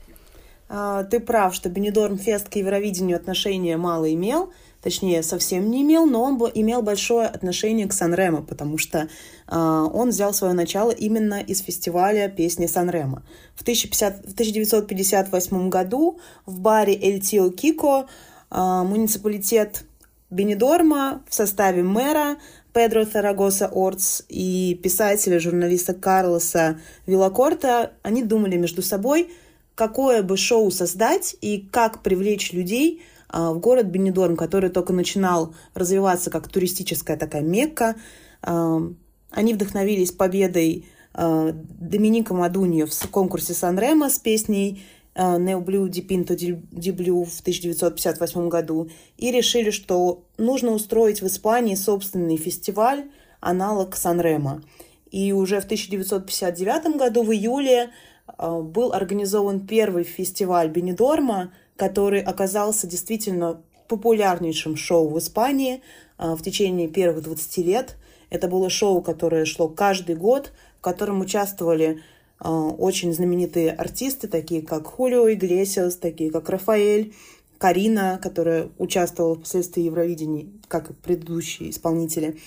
А, 0.68 1.04
ты 1.04 1.20
прав, 1.20 1.54
что 1.54 1.68
Бенедорм 1.68 2.18
Фест 2.18 2.48
к 2.48 2.56
Евровидению 2.56 3.16
отношения 3.16 3.76
мало 3.76 4.12
имел, 4.12 4.52
точнее, 4.82 5.22
совсем 5.22 5.70
не 5.70 5.82
имел, 5.82 6.06
но 6.06 6.22
он 6.22 6.36
имел 6.54 6.82
большое 6.82 7.28
отношение 7.28 7.86
к 7.86 7.92
Сан-Ремо, 7.92 8.42
потому 8.42 8.78
что 8.78 9.08
а, 9.46 9.84
он 9.84 10.10
взял 10.10 10.34
свое 10.34 10.54
начало 10.54 10.90
именно 10.90 11.40
из 11.40 11.60
фестиваля 11.60 12.28
песни 12.28 12.66
Сан-Ремо. 12.66 13.22
В, 13.54 13.62
1050, 13.62 14.26
в 14.26 14.32
1958 14.32 15.68
году 15.68 16.18
в 16.46 16.60
баре 16.60 16.94
Эль 16.94 17.20
Тио 17.20 17.50
Кико 17.50 18.06
а, 18.50 18.82
муниципалитет 18.82 19.84
Бенедорма 20.30 21.22
в 21.28 21.34
составе 21.34 21.84
мэра 21.84 22.36
Педро 22.76 23.06
Тарагоса 23.06 23.68
Ортс 23.68 24.20
и 24.28 24.78
писателя, 24.82 25.40
журналиста 25.40 25.94
Карлоса 25.94 26.78
Вилакорта, 27.06 27.92
они 28.02 28.22
думали 28.22 28.58
между 28.58 28.82
собой, 28.82 29.30
какое 29.74 30.22
бы 30.22 30.36
шоу 30.36 30.70
создать 30.70 31.34
и 31.40 31.66
как 31.72 32.02
привлечь 32.02 32.52
людей 32.52 33.02
а, 33.30 33.54
в 33.54 33.60
город 33.60 33.86
Бенедорм, 33.86 34.36
который 34.36 34.68
только 34.68 34.92
начинал 34.92 35.54
развиваться 35.72 36.30
как 36.30 36.48
туристическая 36.48 37.16
такая 37.16 37.40
мекка. 37.40 37.96
А, 38.42 38.82
они 39.30 39.54
вдохновились 39.54 40.12
победой 40.12 40.84
а, 41.14 41.52
Доминика 41.54 42.34
Мадуньо 42.34 42.84
в 42.84 43.10
конкурсе 43.10 43.54
Сан-Ремо 43.54 44.10
с 44.10 44.18
песней 44.18 44.84
Нео 45.16 45.60
Блю 45.60 45.88
Ди 45.88 46.02
Пинто 46.02 46.36
Ди 46.36 46.90
Блю 46.90 47.24
в 47.24 47.40
1958 47.40 48.48
году 48.48 48.90
и 49.16 49.30
решили, 49.32 49.70
что 49.70 50.24
нужно 50.36 50.72
устроить 50.72 51.22
в 51.22 51.26
Испании 51.26 51.74
собственный 51.74 52.36
фестиваль, 52.36 53.10
аналог 53.40 53.96
Сан-Ремо. 53.96 54.62
И 55.10 55.32
уже 55.32 55.60
в 55.60 55.64
1959 55.64 56.96
году, 56.96 57.22
в 57.22 57.32
июле, 57.32 57.90
был 58.38 58.92
организован 58.92 59.66
первый 59.66 60.04
фестиваль 60.04 60.68
Бенедорма, 60.68 61.52
который 61.76 62.20
оказался 62.20 62.86
действительно 62.86 63.62
популярнейшим 63.88 64.76
шоу 64.76 65.08
в 65.08 65.18
Испании 65.18 65.80
в 66.18 66.42
течение 66.42 66.88
первых 66.88 67.22
20 67.22 67.58
лет. 67.58 67.96
Это 68.28 68.48
было 68.48 68.68
шоу, 68.68 69.00
которое 69.00 69.44
шло 69.44 69.68
каждый 69.68 70.16
год, 70.16 70.52
в 70.78 70.80
котором 70.80 71.20
участвовали 71.20 72.02
очень 72.38 73.14
знаменитые 73.14 73.72
артисты, 73.72 74.28
такие 74.28 74.60
как 74.62 74.86
Хулио 74.86 75.32
Иглесиас, 75.32 75.96
такие 75.96 76.30
как 76.30 76.48
Рафаэль, 76.50 77.14
Карина, 77.58 78.18
которая 78.22 78.68
участвовала 78.78 79.36
впоследствии 79.36 79.82
в 79.82 79.86
Евровидении, 79.86 80.52
как 80.68 80.90
и 80.90 80.94
предыдущие 80.94 81.70
исполнители. 81.70 82.38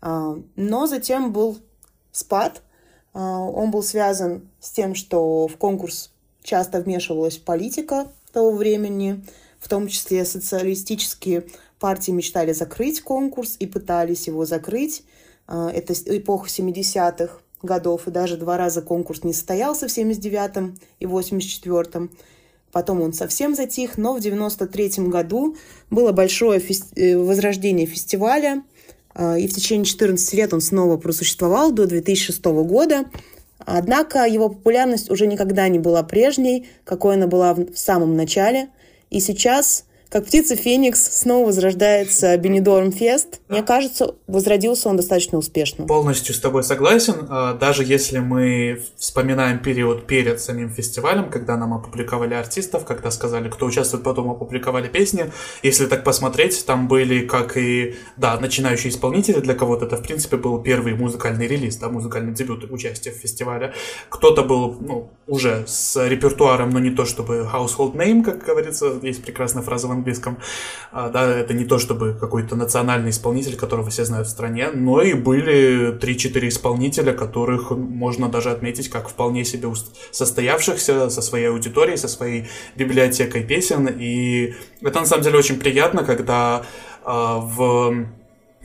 А, 0.00 0.38
но 0.56 0.86
затем 0.86 1.32
был 1.32 1.58
спад. 2.12 2.62
А, 3.12 3.40
он 3.40 3.70
был 3.70 3.82
связан 3.82 4.48
с 4.60 4.70
тем, 4.70 4.94
что 4.94 5.46
в 5.46 5.56
конкурс 5.56 6.12
часто 6.42 6.80
вмешивалась 6.80 7.38
политика 7.38 8.08
того 8.32 8.52
времени, 8.52 9.24
в 9.58 9.68
том 9.68 9.88
числе 9.88 10.24
социалистические 10.24 11.46
партии 11.78 12.10
мечтали 12.10 12.52
закрыть 12.52 13.02
конкурс 13.02 13.56
и 13.58 13.66
пытались 13.66 14.26
его 14.26 14.44
закрыть. 14.44 15.04
Это 15.46 15.92
эпоха 15.92 16.48
70-х 16.48 17.40
годов, 17.64 18.06
и 18.06 18.10
даже 18.10 18.36
два 18.36 18.56
раза 18.56 18.82
конкурс 18.82 19.24
не 19.24 19.32
состоялся 19.32 19.88
в 19.88 19.90
79-м 19.90 20.76
и 21.00 21.04
84-м. 21.04 22.10
Потом 22.72 23.02
он 23.02 23.12
совсем 23.12 23.54
затих, 23.54 23.98
но 23.98 24.14
в 24.14 24.18
93-м 24.18 25.08
году 25.08 25.56
было 25.90 26.12
большое 26.12 26.58
фести... 26.58 26.92
Э, 26.96 27.16
возрождение 27.16 27.86
фестиваля, 27.86 28.64
а, 29.14 29.38
и 29.38 29.46
в 29.46 29.54
течение 29.54 29.84
14 29.84 30.34
лет 30.34 30.52
он 30.52 30.60
снова 30.60 30.96
просуществовал 30.96 31.72
до 31.72 31.86
2006 31.86 32.44
года. 32.44 33.04
Однако 33.58 34.26
его 34.26 34.48
популярность 34.48 35.10
уже 35.10 35.26
никогда 35.26 35.68
не 35.68 35.78
была 35.78 36.02
прежней, 36.02 36.66
какой 36.84 37.14
она 37.14 37.26
была 37.26 37.54
в 37.54 37.76
самом 37.76 38.16
начале. 38.16 38.68
И 39.10 39.20
сейчас 39.20 39.84
как 40.14 40.26
птица 40.26 40.54
Феникс 40.54 41.18
снова 41.22 41.46
возрождается 41.46 42.36
Бенедорм 42.36 42.92
Фест. 42.92 43.40
Мне 43.48 43.64
кажется, 43.64 44.14
возродился 44.28 44.88
он 44.88 44.96
достаточно 44.96 45.38
успешно. 45.38 45.86
Полностью 45.86 46.36
с 46.36 46.38
тобой 46.38 46.62
согласен. 46.62 47.26
А, 47.28 47.54
даже 47.54 47.82
если 47.82 48.20
мы 48.20 48.80
вспоминаем 48.96 49.58
период 49.58 50.06
перед 50.06 50.40
самим 50.40 50.70
фестивалем, 50.70 51.30
когда 51.30 51.56
нам 51.56 51.74
опубликовали 51.74 52.34
артистов, 52.34 52.84
когда 52.84 53.10
сказали, 53.10 53.48
кто 53.48 53.66
участвует, 53.66 54.04
потом 54.04 54.30
опубликовали 54.30 54.86
песни. 54.86 55.32
Если 55.64 55.86
так 55.86 56.04
посмотреть, 56.04 56.64
там 56.64 56.86
были 56.86 57.26
как 57.26 57.56
и, 57.56 57.96
да, 58.16 58.38
начинающие 58.38 58.92
исполнители, 58.92 59.40
для 59.40 59.54
кого-то 59.54 59.86
это, 59.86 59.96
в 59.96 60.02
принципе, 60.02 60.36
был 60.36 60.62
первый 60.62 60.94
музыкальный 60.94 61.48
релиз, 61.48 61.78
да, 61.78 61.88
музыкальный 61.88 62.32
дебют 62.32 62.70
участия 62.70 63.10
в 63.10 63.16
фестивале. 63.16 63.74
Кто-то 64.10 64.44
был, 64.44 64.76
ну, 64.80 65.10
уже 65.26 65.64
с 65.66 66.06
репертуаром, 66.06 66.70
но 66.70 66.78
не 66.78 66.90
то 66.90 67.04
чтобы 67.04 67.50
household 67.52 67.96
name, 67.96 68.22
как 68.22 68.44
говорится, 68.44 68.92
есть 69.02 69.24
прекрасная 69.24 69.64
фраза 69.64 69.88
в 69.88 70.03
английском. 70.04 70.38
А, 70.92 71.08
да, 71.08 71.26
это 71.26 71.54
не 71.54 71.64
то 71.64 71.78
чтобы 71.78 72.16
какой-то 72.20 72.56
национальный 72.56 73.10
исполнитель, 73.10 73.56
которого 73.56 73.90
все 73.90 74.04
знают 74.04 74.28
в 74.28 74.30
стране, 74.30 74.70
но 74.72 75.02
и 75.02 75.14
были 75.14 75.98
3-4 75.98 76.48
исполнителя, 76.48 77.12
которых 77.12 77.70
можно 77.70 78.28
даже 78.28 78.50
отметить 78.50 78.90
как 78.90 79.08
вполне 79.08 79.44
себе 79.44 79.68
состоявшихся 80.10 81.10
со 81.10 81.22
своей 81.22 81.48
аудиторией, 81.48 81.96
со 81.96 82.08
своей 82.08 82.46
библиотекой 82.76 83.44
песен. 83.44 83.88
И 83.98 84.54
это 84.82 85.00
на 85.00 85.06
самом 85.06 85.24
деле 85.24 85.38
очень 85.38 85.58
приятно, 85.58 86.04
когда 86.04 86.62
а, 87.04 87.38
в 87.38 88.06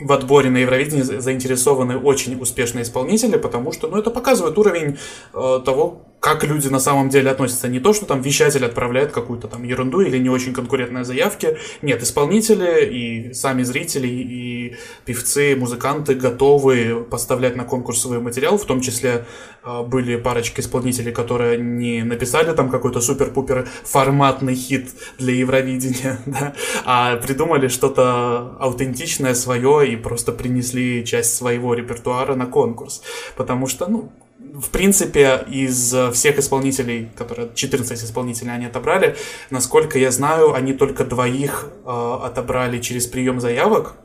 в 0.02 0.14
отборе 0.14 0.50
на 0.50 0.60
Евровидении 0.60 1.02
заинтересованы 1.02 1.98
очень 1.98 2.40
успешные 2.40 2.84
исполнители, 2.84 3.38
потому 3.38 3.74
что 3.74 3.90
ну, 3.90 3.98
это 3.98 4.12
показывает 4.12 4.58
уровень 4.58 4.98
э, 5.34 5.60
того, 5.66 6.04
как 6.20 6.44
люди 6.44 6.68
на 6.68 6.80
самом 6.80 7.10
деле 7.10 7.32
относятся. 7.32 7.68
Не 7.68 7.80
то, 7.80 7.94
что 7.94 8.06
там 8.06 8.22
вещатель 8.22 8.66
отправляет 8.66 9.12
какую-то 9.12 9.48
там 9.48 9.64
ерунду 9.64 10.02
или 10.02 10.18
не 10.18 10.30
очень 10.30 10.54
конкурентные 10.54 11.06
заявки. 11.06 11.58
Нет, 11.82 12.04
исполнители 12.04 12.86
и 12.86 13.34
сами 13.34 13.64
зрители, 13.64 14.08
и 14.08 14.76
певцы, 15.06 15.56
музыканты 15.56 16.16
готовы 16.16 17.06
поставлять 17.10 17.56
на 17.56 17.64
конкурс 17.64 18.02
свой 18.02 18.20
материал. 18.20 18.58
В 18.58 18.66
том 18.66 18.82
числе 18.82 19.26
э, 19.64 19.84
были 19.84 20.18
парочка 20.18 20.62
исполнителей, 20.62 21.14
которые 21.14 21.58
не 21.58 22.04
написали 22.04 22.54
там 22.54 22.70
какой-то 22.70 23.00
супер-пупер 23.00 23.68
форматный 23.84 24.56
хит 24.56 24.90
для 25.18 25.34
Евровидения, 25.34 26.20
да, 26.26 26.54
а 26.86 27.16
придумали 27.18 27.70
что-то 27.70 28.58
аутентичное 28.60 29.36
свое 29.36 29.90
и 29.90 29.96
просто 29.96 30.34
принесли 30.34 31.06
часть 31.06 31.36
своего 31.36 31.74
репертуара 31.74 32.36
на 32.36 32.46
конкурс. 32.46 33.02
Потому 33.38 33.68
что, 33.68 33.88
ну, 33.88 34.12
в 34.54 34.70
принципе, 34.70 35.46
из 35.48 35.96
всех 36.14 36.38
исполнителей, 36.40 37.10
которые 37.16 37.50
14 37.54 38.04
исполнителей 38.04 38.54
они 38.54 38.66
отобрали, 38.66 39.16
насколько 39.50 39.98
я 40.00 40.12
знаю, 40.12 40.54
они 40.54 40.74
только 40.74 41.04
двоих 41.04 41.70
э, 41.86 42.20
отобрали 42.24 42.80
через 42.80 43.08
прием 43.08 43.40
заявок, 43.40 43.96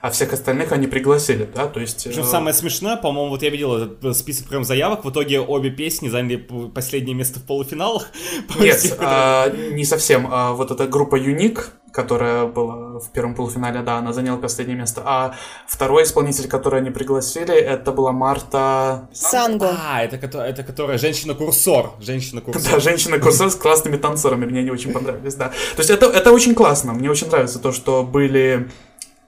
а 0.00 0.10
всех 0.10 0.32
остальных 0.32 0.72
они 0.72 0.86
пригласили, 0.86 1.48
да, 1.54 1.66
то 1.66 1.80
есть... 1.80 2.04
Причем 2.04 2.22
э... 2.22 2.24
самое 2.24 2.54
смешное, 2.54 2.96
по-моему, 2.96 3.30
вот 3.30 3.42
я 3.42 3.50
видел 3.50 3.76
этот 3.76 4.16
список 4.16 4.48
прям 4.48 4.64
заявок, 4.64 5.04
в 5.04 5.10
итоге 5.10 5.40
обе 5.40 5.70
песни 5.70 6.08
заняли 6.08 6.36
последнее 6.74 7.14
место 7.14 7.40
в 7.40 7.44
полуфиналах. 7.44 8.08
Нет, 8.58 8.96
а, 9.00 9.50
не 9.50 9.84
совсем. 9.84 10.28
А, 10.30 10.52
вот 10.52 10.70
эта 10.70 10.86
группа 10.86 11.16
Юник, 11.16 11.72
которая 11.92 12.46
была 12.46 13.00
в 13.00 13.10
первом 13.10 13.34
полуфинале, 13.34 13.80
да, 13.80 13.96
она 13.96 14.12
заняла 14.12 14.36
последнее 14.36 14.76
место. 14.76 15.02
А 15.04 15.34
второй 15.66 16.02
исполнитель, 16.02 16.46
который 16.46 16.80
они 16.80 16.90
пригласили, 16.90 17.54
это 17.54 17.90
была 17.90 18.12
Марта... 18.12 19.08
Санго. 19.14 19.74
А, 19.82 20.02
это, 20.02 20.16
это 20.16 20.62
которая 20.62 20.98
женщина-курсор. 20.98 21.92
Женщина-курсор. 22.00 22.70
Да, 22.70 22.80
женщина-курсор 22.80 23.50
с 23.50 23.54
классными 23.54 23.96
танцорами. 23.96 24.44
Мне 24.44 24.60
они 24.60 24.70
очень 24.70 24.92
понравились, 24.92 25.34
да. 25.36 25.48
То 25.48 25.78
есть 25.78 25.90
это, 25.90 26.06
это 26.06 26.32
очень 26.32 26.54
классно. 26.54 26.92
Мне 26.92 27.10
очень 27.10 27.28
нравится 27.28 27.58
то, 27.58 27.72
что 27.72 28.02
были 28.02 28.68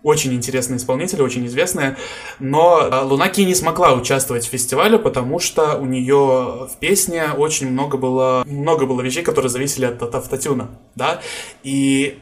очень 0.03 0.33
интересные 0.35 0.77
исполнители, 0.77 1.23
очень 1.23 1.47
известные, 1.47 1.97
но 2.39 2.79
а, 2.81 3.03
Лунаки 3.03 3.41
не 3.41 3.55
смогла 3.55 3.95
участвовать 3.95 4.47
в 4.47 4.51
фестивале, 4.51 4.99
потому 4.99 5.41
что 5.41 5.77
у 5.77 5.87
нее 5.87 6.69
в 6.73 6.77
песне 6.79 7.31
очень 7.37 7.71
много 7.71 7.99
было, 7.99 8.45
много 8.47 8.87
было 8.87 9.01
вещей, 9.01 9.23
которые 9.23 9.51
зависели 9.51 9.87
от, 9.87 10.03
от 10.03 10.15
автотюна, 10.15 10.71
да, 10.95 11.21
и 11.65 12.21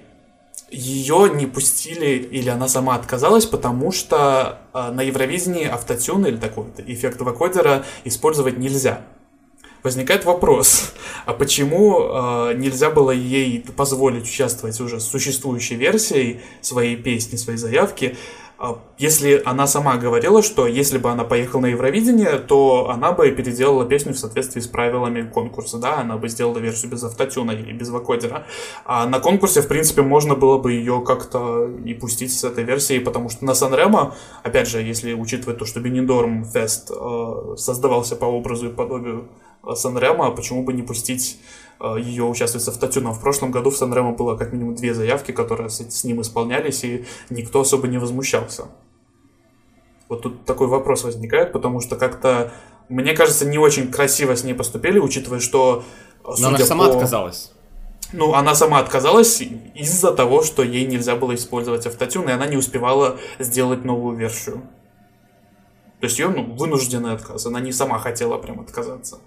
ее 0.70 1.30
не 1.32 1.46
пустили, 1.46 2.16
или 2.16 2.48
она 2.48 2.66
сама 2.66 2.96
отказалась, 2.96 3.46
потому 3.46 3.92
что 3.92 4.58
э, 4.74 4.90
на 4.90 5.02
Евровидении 5.02 5.66
автотюн 5.66 6.26
или 6.26 6.36
такой 6.36 6.66
эффект 6.86 7.20
вокодера 7.20 7.84
использовать 8.04 8.58
нельзя. 8.58 9.02
Возникает 9.82 10.24
вопрос, 10.24 10.92
а 11.26 11.32
почему 11.32 12.00
э, 12.00 12.54
нельзя 12.56 12.90
было 12.90 13.10
ей 13.10 13.64
позволить 13.76 14.24
участвовать 14.24 14.80
уже 14.80 15.00
с 15.00 15.06
существующей 15.06 15.76
версией 15.76 16.40
своей 16.60 16.96
песни, 16.96 17.36
своей 17.36 17.58
заявки, 17.58 18.16
а, 18.58 18.78
если 18.96 19.42
она 19.44 19.66
сама 19.66 19.98
говорила, 19.98 20.42
что 20.42 20.66
если 20.66 20.96
бы 20.96 21.10
она 21.10 21.24
поехала 21.24 21.62
на 21.62 21.66
Евровидение, 21.66 22.38
то 22.38 22.88
она 22.88 23.12
бы 23.12 23.30
переделала 23.30 23.84
песню 23.84 24.14
в 24.14 24.18
соответствии 24.18 24.60
с 24.60 24.66
правилами 24.66 25.28
конкурса, 25.28 25.76
да, 25.76 26.00
она 26.00 26.16
бы 26.16 26.28
сделала 26.28 26.58
версию 26.58 26.90
без 26.90 27.04
автотюна 27.04 27.50
или 27.50 27.72
без 27.72 27.90
вокодера. 27.90 28.46
А 28.86 29.06
на 29.06 29.20
конкурсе, 29.20 29.60
в 29.60 29.68
принципе, 29.68 30.00
можно 30.00 30.34
было 30.34 30.56
бы 30.56 30.72
ее 30.72 31.02
как-то 31.06 31.70
и 31.84 31.92
пустить 31.92 32.32
с 32.32 32.44
этой 32.44 32.64
версией, 32.64 33.00
потому 33.00 33.28
что 33.28 33.44
на 33.44 33.54
Санремо, 33.54 34.14
опять 34.42 34.68
же, 34.68 34.80
если 34.80 35.12
учитывать 35.12 35.58
то, 35.58 35.66
что 35.66 35.80
Бенидорм 35.80 36.46
Фест 36.46 36.90
э, 36.90 37.54
создавался 37.58 38.16
по 38.16 38.24
образу 38.24 38.70
и 38.70 38.72
подобию 38.72 39.28
Санремо, 39.74 40.30
почему 40.30 40.62
бы 40.62 40.72
не 40.72 40.82
пустить 40.82 41.38
Э, 41.78 41.96
ее 41.98 42.24
участвовать 42.24 42.64
с 42.64 42.68
автотюном. 42.68 43.12
В 43.12 43.20
прошлом 43.20 43.50
году 43.50 43.70
в 43.70 43.76
Санремо 43.76 44.12
было 44.12 44.36
как 44.36 44.52
минимум 44.52 44.74
две 44.74 44.94
заявки, 44.94 45.32
которые 45.32 45.68
с, 45.68 45.78
с 45.78 46.04
ним 46.04 46.22
исполнялись, 46.22 46.84
и 46.84 47.04
никто 47.28 47.60
особо 47.60 47.86
не 47.86 47.98
возмущался. 47.98 48.68
Вот 50.08 50.22
тут 50.22 50.44
такой 50.44 50.68
вопрос 50.68 51.04
возникает, 51.04 51.52
потому 51.52 51.80
что 51.80 51.96
как-то, 51.96 52.52
мне 52.88 53.12
кажется, 53.14 53.44
не 53.44 53.58
очень 53.58 53.90
красиво 53.90 54.36
с 54.36 54.44
ней 54.44 54.54
поступили, 54.54 54.98
учитывая, 54.98 55.40
что... 55.40 55.84
Но 56.38 56.48
она 56.48 56.58
сама 56.58 56.86
по... 56.86 56.94
отказалась. 56.94 57.52
ну, 58.12 58.32
она 58.34 58.54
сама 58.54 58.78
отказалась 58.78 59.42
из-за 59.74 60.12
того, 60.12 60.42
что 60.42 60.62
ей 60.62 60.86
нельзя 60.86 61.14
было 61.14 61.34
использовать 61.34 61.86
автотюн, 61.86 62.28
и 62.30 62.32
она 62.32 62.46
не 62.46 62.56
успевала 62.56 63.18
сделать 63.38 63.84
новую 63.84 64.16
версию. 64.16 64.62
То 66.00 66.06
есть 66.06 66.18
ее 66.18 66.28
ну, 66.28 66.54
вынужденный 66.54 67.12
отказ. 67.12 67.44
Она 67.46 67.60
не 67.60 67.72
сама 67.72 67.98
хотела 67.98 68.38
прям 68.38 68.60
отказаться. 68.60 69.18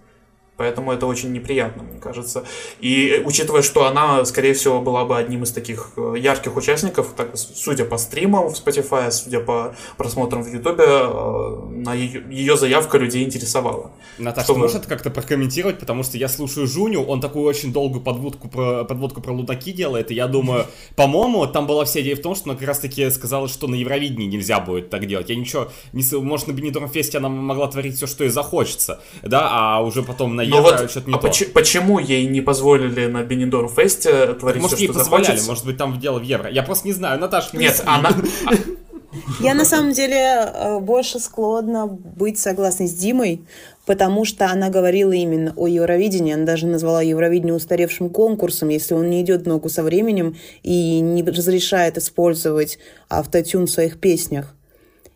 Поэтому 0.60 0.92
это 0.92 1.06
очень 1.06 1.32
неприятно, 1.32 1.84
мне 1.84 2.02
кажется. 2.02 2.44
И 2.82 3.24
учитывая, 3.26 3.62
что 3.62 3.86
она, 3.86 4.26
скорее 4.26 4.54
всего, 4.54 4.82
была 4.82 5.06
бы 5.06 5.18
одним 5.18 5.44
из 5.44 5.54
таких 5.54 5.92
э, 5.96 6.16
ярких 6.18 6.58
участников, 6.58 7.14
так, 7.16 7.30
судя 7.38 7.86
по 7.86 7.98
стримам 7.98 8.50
в 8.50 8.56
Spotify, 8.56 9.10
судя 9.10 9.40
по 9.40 9.74
просмотрам 9.96 10.44
в 10.44 10.54
YouTube, 10.54 10.80
э, 10.80 11.60
на 11.72 11.94
ее, 11.94 12.26
ее 12.30 12.58
заявка 12.58 12.98
людей 12.98 13.24
интересовала. 13.24 13.92
Наташа, 14.18 14.44
что... 14.44 14.54
ты 14.54 14.60
можешь 14.60 14.76
это 14.76 14.90
как-то 14.90 15.10
прокомментировать, 15.10 15.80
потому 15.80 16.04
что 16.04 16.18
я 16.18 16.28
слушаю 16.28 16.68
Жуню, 16.68 17.04
он 17.04 17.22
такую 17.22 17.46
очень 17.46 17.72
долгую 17.72 18.02
подводку 18.02 18.50
про, 18.50 18.84
подводку 18.84 19.22
про 19.22 19.32
лунаки 19.32 19.72
делает, 19.72 20.12
и 20.12 20.16
я 20.16 20.28
думаю, 20.28 20.66
по-моему, 20.98 21.48
там 21.48 21.68
была 21.68 21.86
вся 21.86 22.02
идея 22.02 22.18
в 22.18 22.22
том, 22.22 22.36
что 22.36 22.50
она 22.50 22.60
как 22.60 22.68
раз-таки 22.68 23.10
сказала, 23.12 23.48
что 23.48 23.68
на 23.68 23.76
Евровидении 23.76 24.28
нельзя 24.28 24.60
будет 24.60 24.90
так 24.90 25.06
делать. 25.06 25.30
Я 25.30 25.38
ничего, 25.38 25.70
не, 25.94 26.04
может, 26.18 26.48
на 26.48 26.52
Бенедорм 26.52 26.90
Фесте 26.90 27.20
она 27.20 27.30
могла 27.30 27.68
творить 27.68 27.96
все, 27.96 28.08
что 28.08 28.26
ей 28.26 28.30
захочется, 28.30 29.00
да, 29.24 29.48
а 29.50 29.82
уже 29.82 30.04
потом 30.04 30.36
на 30.36 30.49
но 30.50 30.62
вот 30.62 30.90
что-то 30.90 31.10
не 31.10 31.16
а 31.16 31.18
то. 31.18 31.28
Поч- 31.28 31.52
почему 31.54 32.00
ей 32.00 32.26
не 32.28 32.42
позволили 32.42 33.08
на 33.08 33.24
Бенедорм 33.24 33.70
Фесте 33.70 34.34
творить 34.34 34.62
может, 34.62 34.78
все, 34.78 34.86
что 34.86 34.94
позволяли, 34.94 35.26
захочется? 35.26 35.50
Может 35.50 35.66
быть, 35.66 35.78
там 35.78 36.00
дело 36.00 36.20
в 36.20 36.24
евро. 36.24 36.50
Я 36.50 36.64
просто 36.64 36.88
не 36.88 36.94
знаю. 36.94 37.20
Наташа, 37.20 37.58
Нет, 37.58 37.82
она... 37.86 38.12
Я 39.40 39.56
на 39.56 39.66
самом 39.66 39.94
деле 39.94 40.18
э, 40.18 40.80
больше 40.80 41.20
склонна 41.20 41.88
быть 41.88 42.38
согласной 42.38 42.88
с 42.88 42.94
Димой, 42.94 43.42
потому 43.86 44.24
что 44.24 44.46
она 44.46 44.70
говорила 44.70 45.12
именно 45.14 45.54
о 45.56 45.68
Евровидении. 45.68 46.34
Она 46.34 46.46
даже 46.46 46.68
назвала 46.68 47.02
Евровидение 47.02 47.56
устаревшим 47.56 48.12
конкурсом, 48.12 48.70
если 48.70 48.94
он 48.94 49.10
не 49.10 49.22
идет 49.22 49.48
ногу 49.48 49.70
со 49.70 49.82
временем 49.82 50.36
и 50.62 51.00
не 51.00 51.24
разрешает 51.24 51.98
использовать 51.98 52.78
автотюн 53.10 53.66
в 53.66 53.72
своих 53.72 54.00
песнях. 54.00 54.54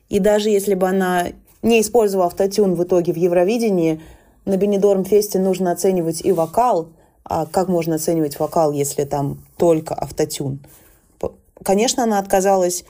И 0.10 0.20
даже 0.20 0.50
если 0.50 0.74
бы 0.74 0.88
она 0.88 1.28
не 1.62 1.82
использовала 1.82 2.28
автотюн 2.28 2.76
в 2.76 2.84
итоге 2.84 3.14
в 3.14 3.18
Евровидении, 3.18 4.02
на 4.46 4.58
Бенедорм 4.58 5.06
Фесте 5.06 5.40
нужно 5.40 5.72
оценивать 5.72 6.24
и 6.24 6.32
вокал. 6.32 6.90
А 7.26 7.46
как 7.46 7.70
можно 7.70 7.96
оценивать 7.96 8.40
вокал, 8.40 8.72
если 8.74 9.06
там 9.06 9.44
только 9.58 9.94
автотюн? 9.94 10.60
Конечно, 11.64 12.04
она 12.04 12.20
отказалась 12.20 12.84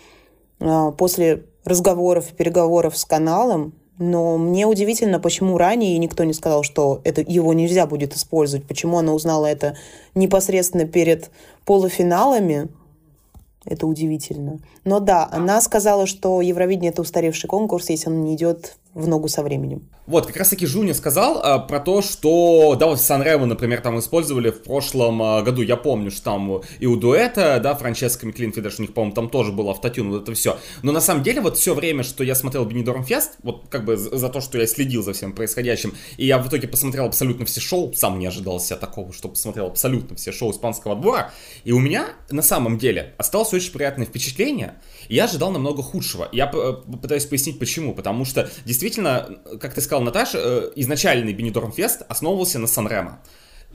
а, 0.59 0.91
после 0.91 1.43
разговоров 1.65 2.31
и 2.31 2.35
переговоров 2.35 2.97
с 2.97 3.05
каналом, 3.05 3.73
но 3.99 4.37
мне 4.37 4.65
удивительно, 4.65 5.19
почему 5.19 5.57
ранее 5.57 5.97
никто 5.99 6.23
не 6.23 6.33
сказал, 6.33 6.63
что 6.63 6.99
это, 7.03 7.21
его 7.21 7.53
нельзя 7.53 7.85
будет 7.85 8.15
использовать, 8.15 8.65
почему 8.65 8.97
она 8.97 9.13
узнала 9.13 9.45
это 9.45 9.77
непосредственно 10.15 10.85
перед 10.85 11.29
полуфиналами. 11.65 12.69
Это 13.65 13.87
удивительно. 13.87 14.59
Но 14.83 14.99
да, 14.99 15.29
она 15.31 15.61
сказала, 15.61 16.05
что 16.05 16.41
Евровидение 16.41 16.91
это 16.91 17.01
устаревший 17.01 17.47
конкурс, 17.47 17.89
если 17.89 18.09
он 18.09 18.23
не 18.23 18.35
идет 18.35 18.75
в 18.93 19.07
ногу 19.07 19.27
со 19.27 19.41
временем. 19.41 19.89
Вот, 20.05 20.27
как 20.27 20.37
раз 20.37 20.49
таки 20.49 20.65
Жуня 20.65 20.93
сказал 20.93 21.41
а, 21.43 21.59
про 21.59 21.79
то, 21.79 22.01
что, 22.01 22.75
да, 22.79 22.87
вот 22.87 22.99
Санремо, 22.99 23.45
например, 23.45 23.81
там 23.81 23.97
использовали 23.99 24.51
в 24.51 24.61
прошлом 24.61 25.21
а, 25.21 25.41
году, 25.41 25.61
я 25.61 25.77
помню, 25.77 26.11
что 26.11 26.23
там 26.23 26.61
и 26.79 26.85
у 26.85 26.95
дуэта, 26.95 27.59
да, 27.61 27.73
Франческо 27.73 28.25
Миклинфи, 28.25 28.61
даже 28.61 28.77
у 28.79 28.81
них, 28.81 28.93
по-моему, 28.93 29.15
там 29.15 29.29
тоже 29.29 29.51
был 29.51 29.69
автотюн, 29.69 30.09
вот 30.09 30.23
это 30.23 30.33
все. 30.33 30.57
Но 30.83 30.91
на 30.91 31.01
самом 31.01 31.23
деле, 31.23 31.41
вот 31.41 31.57
все 31.57 31.73
время, 31.73 32.03
что 32.03 32.23
я 32.23 32.35
смотрел 32.35 32.65
Бенидорм 32.65 33.03
Фест, 33.03 33.37
вот 33.43 33.67
как 33.69 33.85
бы 33.85 33.97
за, 33.97 34.15
за 34.15 34.29
то, 34.29 34.41
что 34.41 34.57
я 34.57 34.67
следил 34.67 35.03
за 35.03 35.13
всем 35.13 35.33
происходящим, 35.33 35.93
и 36.17 36.25
я 36.25 36.37
в 36.37 36.47
итоге 36.47 36.67
посмотрел 36.67 37.05
абсолютно 37.05 37.45
все 37.45 37.61
шоу, 37.61 37.93
сам 37.93 38.19
не 38.19 38.27
ожидал 38.27 38.59
себя 38.59 38.77
такого, 38.77 39.13
что 39.13 39.29
посмотрел 39.29 39.67
абсолютно 39.67 40.15
все 40.17 40.31
шоу 40.31 40.51
испанского 40.51 40.95
отбора, 40.95 41.31
и 41.63 41.71
у 41.71 41.79
меня 41.79 42.09
на 42.29 42.41
самом 42.41 42.77
деле 42.77 43.13
осталось 43.17 43.53
очень 43.53 43.71
приятное 43.71 44.05
впечатление, 44.05 44.75
я 45.09 45.25
ожидал 45.25 45.51
намного 45.51 45.81
худшего. 45.81 46.29
Я 46.31 46.47
пытаюсь 46.47 47.25
пояснить 47.25 47.59
почему, 47.59 47.93
потому 47.93 48.25
что 48.25 48.49
действительно, 48.65 49.39
как 49.59 49.73
ты 49.73 49.81
сказал, 49.81 50.03
Наташа, 50.03 50.37
э, 50.37 50.71
изначальный 50.75 51.33
Бенедорм 51.33 51.71
Фест 51.71 52.03
основывался 52.07 52.59
на 52.59 52.67
Санремо. 52.67 53.21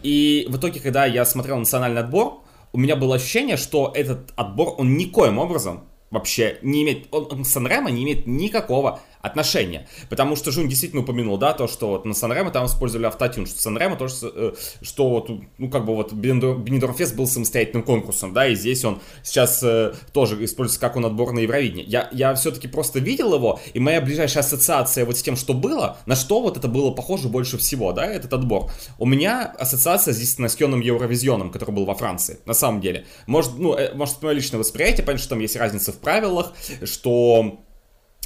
И 0.02 0.46
в 0.48 0.56
итоге, 0.56 0.80
когда 0.80 1.06
я 1.06 1.24
смотрел 1.24 1.58
национальный 1.58 2.00
отбор, 2.00 2.42
у 2.72 2.78
меня 2.78 2.96
было 2.96 3.16
ощущение, 3.16 3.56
что 3.56 3.92
этот 3.94 4.32
отбор, 4.36 4.74
он 4.78 4.96
никоим 4.96 5.38
образом 5.38 5.88
вообще 6.10 6.58
не 6.62 6.82
имеет, 6.84 7.08
он, 7.12 7.28
он 7.30 7.44
Санремо 7.44 7.90
не 7.90 8.04
имеет 8.04 8.26
никакого 8.26 9.00
отношения. 9.20 9.88
Потому 10.08 10.36
что 10.36 10.50
Жун 10.50 10.68
действительно 10.68 11.02
упомянул, 11.02 11.38
да, 11.38 11.52
то, 11.52 11.66
что 11.66 11.88
вот 11.88 12.04
на 12.04 12.14
Санремо 12.14 12.50
там 12.50 12.66
использовали 12.66 13.06
автотюн, 13.06 13.46
что 13.46 13.60
Санремо 13.60 13.96
тоже, 13.96 14.14
э, 14.22 14.52
что 14.82 15.08
вот, 15.08 15.30
ну, 15.58 15.70
как 15.70 15.84
бы 15.84 15.94
вот 15.94 16.12
Бенедорм 16.12 16.94
Фест 16.94 17.16
был 17.16 17.26
самостоятельным 17.26 17.82
конкурсом, 17.82 18.32
да, 18.32 18.46
и 18.46 18.54
здесь 18.54 18.84
он 18.84 19.00
сейчас 19.22 19.62
э, 19.62 19.92
тоже 20.12 20.42
используется 20.44 20.80
как 20.80 20.96
он 20.96 21.06
отбор 21.06 21.32
на 21.32 21.40
Евровидение. 21.40 21.84
Я, 21.84 22.08
я 22.12 22.34
все-таки 22.34 22.68
просто 22.68 22.98
видел 22.98 23.34
его, 23.34 23.60
и 23.74 23.80
моя 23.80 24.00
ближайшая 24.00 24.42
ассоциация 24.42 25.04
вот 25.04 25.16
с 25.18 25.22
тем, 25.22 25.36
что 25.36 25.54
было, 25.54 25.98
на 26.06 26.16
что 26.16 26.40
вот 26.40 26.56
это 26.56 26.68
было 26.68 26.90
похоже 26.90 27.28
больше 27.28 27.58
всего, 27.58 27.92
да, 27.92 28.06
этот 28.06 28.32
отбор. 28.32 28.70
У 28.98 29.06
меня 29.06 29.44
ассоциация 29.58 30.12
здесь 30.12 30.38
с 30.38 30.56
Кёном 30.56 30.80
Евровизионом, 30.80 31.50
который 31.50 31.72
был 31.72 31.84
во 31.84 31.94
Франции, 31.94 32.38
на 32.46 32.54
самом 32.54 32.80
деле. 32.80 33.06
Может, 33.26 33.58
ну, 33.58 33.74
э, 33.74 33.94
может, 33.94 34.22
мое 34.22 34.34
личное 34.34 34.58
восприятие, 34.58 35.04
понятно, 35.04 35.20
что 35.20 35.30
там 35.30 35.40
есть 35.40 35.56
разница 35.56 35.92
в 35.92 35.98
правилах, 35.98 36.52
что 36.84 37.60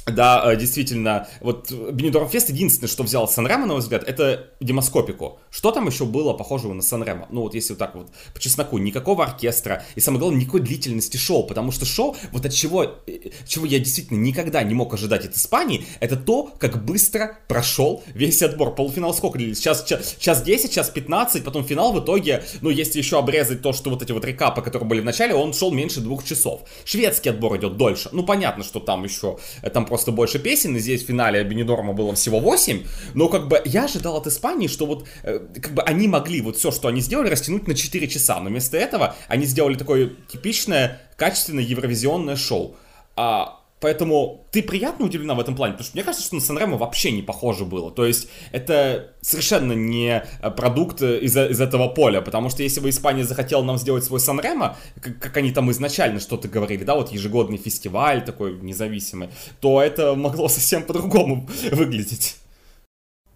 да, 0.05 0.51
э, 0.51 0.57
действительно, 0.57 1.27
вот 1.39 1.71
Бенедорм 1.71 2.27
Фест 2.27 2.49
единственное, 2.49 2.89
что 2.89 3.03
взял 3.03 3.27
Санремо, 3.27 3.65
на 3.65 3.73
мой 3.73 3.81
взгляд, 3.81 4.03
это 4.03 4.49
демоскопику. 4.59 5.39
Что 5.49 5.71
там 5.71 5.87
еще 5.87 6.03
было 6.05 6.33
похожего 6.33 6.73
на 6.73 6.81
Санремо? 6.81 7.27
Ну 7.31 7.41
вот 7.41 7.53
если 7.55 7.73
вот 7.73 7.79
так 7.79 7.95
вот 7.95 8.09
по 8.33 8.39
чесноку, 8.39 8.77
никакого 8.77 9.23
оркестра, 9.23 9.85
и 9.95 10.01
самое 10.01 10.19
главное, 10.19 10.41
никакой 10.41 10.59
длительности 10.59 11.15
шоу, 11.15 11.47
потому 11.47 11.71
что 11.71 11.85
шоу, 11.85 12.17
вот 12.31 12.45
от 12.45 12.53
чего, 12.53 12.83
э, 12.83 13.29
чего 13.47 13.65
я 13.65 13.79
действительно 13.79 14.17
никогда 14.17 14.61
не 14.63 14.73
мог 14.73 14.93
ожидать 14.93 15.25
от 15.25 15.35
Испании, 15.35 15.85
это 16.01 16.17
то, 16.17 16.51
как 16.59 16.83
быстро 16.83 17.37
прошел 17.47 18.03
весь 18.13 18.41
отбор. 18.43 18.75
Полуфинал 18.75 19.13
сколько 19.13 19.37
длились? 19.37 19.59
Сейчас, 19.59 19.85
час, 19.85 20.17
час 20.19 20.41
10, 20.41 20.71
час 20.71 20.89
15, 20.89 21.45
потом 21.45 21.63
финал 21.63 21.93
в 21.93 22.03
итоге, 22.03 22.43
ну 22.59 22.69
если 22.69 22.97
еще 22.97 23.19
обрезать 23.19 23.61
то, 23.61 23.71
что 23.71 23.89
вот 23.89 24.01
эти 24.01 24.11
вот 24.11 24.25
рекапы, 24.25 24.61
которые 24.61 24.87
были 24.87 24.99
в 24.99 25.05
начале, 25.05 25.33
он 25.33 25.53
шел 25.53 25.71
меньше 25.71 26.01
двух 26.01 26.25
часов. 26.25 26.63
Шведский 26.83 27.29
отбор 27.29 27.55
идет 27.55 27.77
дольше. 27.77 28.09
Ну 28.11 28.23
понятно, 28.23 28.65
что 28.65 28.81
там 28.81 29.05
еще, 29.05 29.37
э, 29.61 29.69
там 29.69 29.85
просто 29.93 30.11
больше 30.11 30.39
песен, 30.39 30.75
и 30.75 30.79
здесь 30.79 31.03
в 31.03 31.05
финале 31.05 31.43
Бенедорма 31.43 31.93
было 31.93 32.15
всего 32.15 32.39
8, 32.39 32.83
но 33.13 33.29
как 33.29 33.47
бы 33.47 33.61
я 33.63 33.85
ожидал 33.85 34.17
от 34.17 34.25
Испании, 34.25 34.67
что 34.67 34.87
вот 34.87 35.07
э, 35.21 35.37
как 35.61 35.71
бы 35.75 35.83
они 35.83 36.07
могли 36.07 36.41
вот 36.41 36.57
все, 36.57 36.71
что 36.71 36.87
они 36.87 36.99
сделали, 36.99 37.29
растянуть 37.29 37.67
на 37.67 37.75
4 37.75 38.07
часа, 38.07 38.39
но 38.39 38.49
вместо 38.49 38.75
этого 38.75 39.15
они 39.27 39.45
сделали 39.45 39.75
такое 39.75 40.09
типичное, 40.27 40.99
качественное 41.15 41.63
евровизионное 41.63 42.35
шоу. 42.35 42.75
А 43.15 43.59
Поэтому 43.83 44.47
ты 44.51 44.63
приятно 44.63 45.07
удивлена 45.07 45.35
в 45.35 45.41
этом 45.41 45.57
плане, 45.57 45.73
потому 45.73 45.85
что 45.85 45.97
мне 45.97 46.05
кажется, 46.05 46.25
что 46.25 46.35
на 46.35 46.41
Санремо 46.41 46.77
вообще 46.77 47.11
не 47.11 47.21
похоже 47.21 47.65
было. 47.65 47.91
То 47.91 48.05
есть 48.05 48.29
это 48.53 49.11
совершенно 49.19 49.73
не 49.73 50.23
э, 50.41 50.51
продукт 50.51 51.01
из, 51.01 51.35
из 51.35 51.59
этого 51.59 51.89
поля, 51.89 52.21
потому 52.21 52.49
что 52.49 52.63
если 52.63 52.79
бы 52.79 52.87
Испания 52.87 53.25
захотела 53.25 53.61
нам 53.61 53.77
сделать 53.77 54.05
свой 54.05 54.21
Санремо, 54.21 54.77
как, 55.01 55.19
как 55.19 55.35
они 55.35 55.51
там 55.51 55.69
изначально 55.71 56.21
что-то 56.21 56.47
говорили, 56.47 56.85
да, 56.85 56.95
вот 56.95 57.11
ежегодный 57.11 57.57
фестиваль 57.57 58.23
такой 58.23 58.57
независимый, 58.61 59.27
то 59.59 59.81
это 59.81 60.15
могло 60.15 60.47
совсем 60.47 60.83
по-другому 60.83 61.49
выглядеть. 61.73 62.37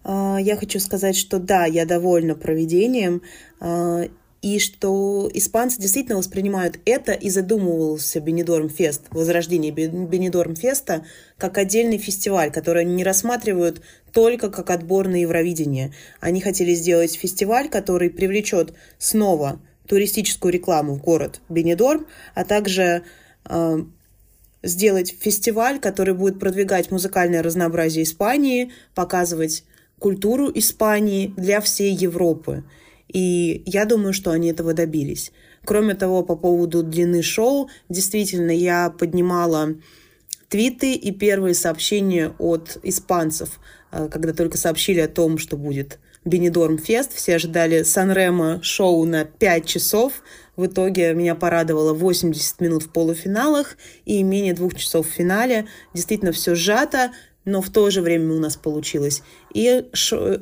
А, 0.02 0.38
я 0.40 0.56
хочу 0.56 0.80
сказать, 0.80 1.14
что 1.18 1.38
да, 1.38 1.66
я 1.66 1.84
довольна 1.84 2.34
проведением. 2.34 3.20
И 4.40 4.60
что 4.60 5.28
испанцы 5.34 5.80
действительно 5.80 6.16
воспринимают 6.16 6.78
это, 6.84 7.12
и 7.12 7.28
задумывался 7.28 8.20
Бенедорм 8.20 8.68
Фест, 8.68 9.02
возрождение 9.10 9.72
Бенедорм 9.72 10.54
Феста, 10.54 11.04
как 11.36 11.58
отдельный 11.58 11.98
фестиваль, 11.98 12.52
который 12.52 12.82
они 12.82 12.94
не 12.94 13.04
рассматривают 13.04 13.82
только 14.12 14.48
как 14.50 14.70
отбор 14.70 15.08
на 15.08 15.20
Евровидение. 15.20 15.92
Они 16.20 16.40
хотели 16.40 16.74
сделать 16.74 17.14
фестиваль, 17.14 17.68
который 17.68 18.10
привлечет 18.10 18.74
снова 18.98 19.60
туристическую 19.88 20.52
рекламу 20.52 20.94
в 20.94 21.02
город 21.02 21.40
Бенедорм, 21.48 22.06
а 22.34 22.44
также 22.44 23.02
э, 23.44 23.78
сделать 24.62 25.16
фестиваль, 25.18 25.80
который 25.80 26.14
будет 26.14 26.38
продвигать 26.38 26.90
музыкальное 26.90 27.42
разнообразие 27.42 28.04
Испании, 28.04 28.70
показывать 28.94 29.64
культуру 29.98 30.50
Испании 30.54 31.32
для 31.36 31.60
всей 31.60 31.92
Европы. 31.92 32.62
И 33.08 33.62
я 33.66 33.84
думаю, 33.84 34.12
что 34.12 34.30
они 34.30 34.48
этого 34.48 34.74
добились. 34.74 35.32
Кроме 35.64 35.94
того, 35.94 36.22
по 36.22 36.36
поводу 36.36 36.82
длины 36.82 37.22
шоу, 37.22 37.70
действительно, 37.88 38.50
я 38.50 38.90
поднимала 38.90 39.74
твиты 40.48 40.94
и 40.94 41.12
первые 41.12 41.54
сообщения 41.54 42.32
от 42.38 42.78
испанцев, 42.82 43.60
э, 43.92 44.08
когда 44.10 44.32
только 44.32 44.58
сообщили 44.58 45.00
о 45.00 45.08
том, 45.08 45.38
что 45.38 45.56
будет 45.56 45.98
Бенедорм 46.24 46.78
Фест. 46.78 47.14
Все 47.14 47.38
ждали 47.38 47.82
Санремо 47.82 48.60
шоу 48.62 49.04
на 49.04 49.24
5 49.24 49.66
часов. 49.66 50.22
В 50.56 50.66
итоге 50.66 51.14
меня 51.14 51.34
порадовало 51.34 51.92
80 51.94 52.60
минут 52.60 52.82
в 52.84 52.90
полуфиналах 52.90 53.76
и 54.04 54.22
менее 54.22 54.54
двух 54.54 54.74
часов 54.74 55.06
в 55.06 55.10
финале. 55.10 55.66
Действительно, 55.94 56.32
все 56.32 56.54
сжато, 56.54 57.12
но 57.44 57.62
в 57.62 57.70
то 57.70 57.90
же 57.90 58.02
время 58.02 58.34
у 58.34 58.38
нас 58.38 58.56
получилось. 58.56 59.22
И 59.54 59.84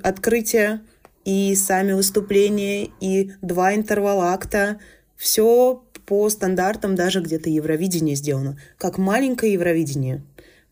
открытие 0.02 0.80
и 1.26 1.54
сами 1.56 1.92
выступления, 1.92 2.88
и 3.00 3.32
два 3.42 3.74
интервала 3.74 4.32
акта. 4.32 4.78
Все 5.16 5.82
по 6.06 6.30
стандартам 6.30 6.94
даже 6.94 7.20
где-то 7.20 7.50
Евровидение 7.50 8.14
сделано. 8.14 8.58
Как 8.78 8.96
маленькое 8.96 9.52
Евровидение. 9.52 10.22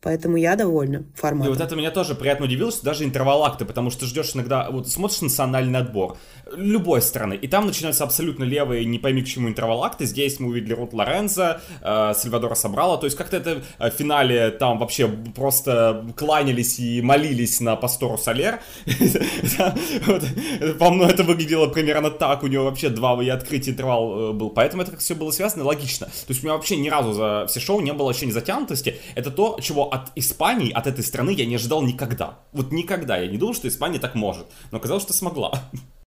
Поэтому 0.05 0.37
я 0.37 0.55
довольна 0.55 1.07
форматом. 1.15 1.51
И 1.51 1.57
вот 1.57 1.65
это 1.65 1.75
меня 1.77 1.91
тоже 1.91 2.15
приятно 2.15 2.45
удивило, 2.45 2.71
что 2.71 2.85
даже 2.85 3.05
интервал 3.05 3.43
акты, 3.43 3.65
потому 3.65 3.89
что 3.91 4.05
ждешь 4.05 4.33
иногда, 4.35 4.69
вот 4.71 4.87
смотришь 4.87 5.23
национальный 5.23 5.79
отбор 5.79 6.19
любой 6.55 7.01
страны, 7.01 7.35
и 7.35 7.49
там 7.49 7.67
начинаются 7.67 8.05
абсолютно 8.05 8.45
левые, 8.45 8.85
не 8.85 8.99
пойми 8.99 9.23
к 9.23 9.27
чему 9.27 9.49
интервал 9.49 9.83
акты. 9.83 10.05
Здесь 10.05 10.39
мы 10.41 10.49
увидели 10.49 10.75
Рут 10.75 10.93
Лорензо, 10.93 11.63
э, 11.81 12.13
Сальвадора 12.15 12.55
Собрала, 12.55 12.99
то 12.99 13.07
есть 13.07 13.17
как-то 13.17 13.39
это 13.39 13.63
э, 13.79 13.91
в 13.91 13.95
финале 13.95 14.51
там 14.51 14.79
вообще 14.79 15.09
просто 15.09 16.05
кланялись 16.17 16.79
и 16.79 17.01
молились 17.01 17.61
на 17.61 17.75
Пастору 17.75 18.19
Солер. 18.19 18.61
По-моему, 20.79 21.05
это 21.05 21.23
выглядело 21.23 21.69
примерно 21.69 22.11
так, 22.11 22.43
у 22.43 22.47
него 22.49 22.65
вообще 22.65 22.91
два 22.91 23.15
и 23.23 23.31
открытия 23.31 23.71
интервал 23.71 24.19
э, 24.19 24.33
был, 24.35 24.51
поэтому 24.51 24.83
это 24.83 24.91
как 24.91 25.01
все 25.01 25.15
было 25.15 25.31
связано 25.31 25.65
логично. 25.65 26.09
То 26.09 26.29
есть 26.29 26.43
у 26.43 26.47
меня 26.47 26.57
вообще 26.57 26.77
ни 26.77 26.91
разу 26.91 27.15
за 27.15 27.47
все 27.49 27.59
шоу 27.59 27.81
не 27.81 27.95
было 27.95 28.11
ощущения 28.11 28.35
затянутости. 28.35 29.01
Это 29.15 29.31
то, 29.31 29.59
чего 29.63 29.94
от 29.95 30.11
Испании, 30.17 30.73
от 30.73 30.87
этой 30.87 31.05
страны 31.05 31.31
я 31.31 31.47
не 31.47 31.55
ожидал 31.55 31.83
никогда. 31.83 32.39
Вот 32.53 32.73
никогда. 32.73 33.17
Я 33.17 33.29
не 33.29 33.39
думал, 33.39 33.55
что 33.55 33.69
Испания 33.69 33.99
так 33.99 34.15
может. 34.15 34.47
Но 34.71 34.79
оказалось, 34.79 35.05
что 35.05 35.13
смогла. 35.13 35.53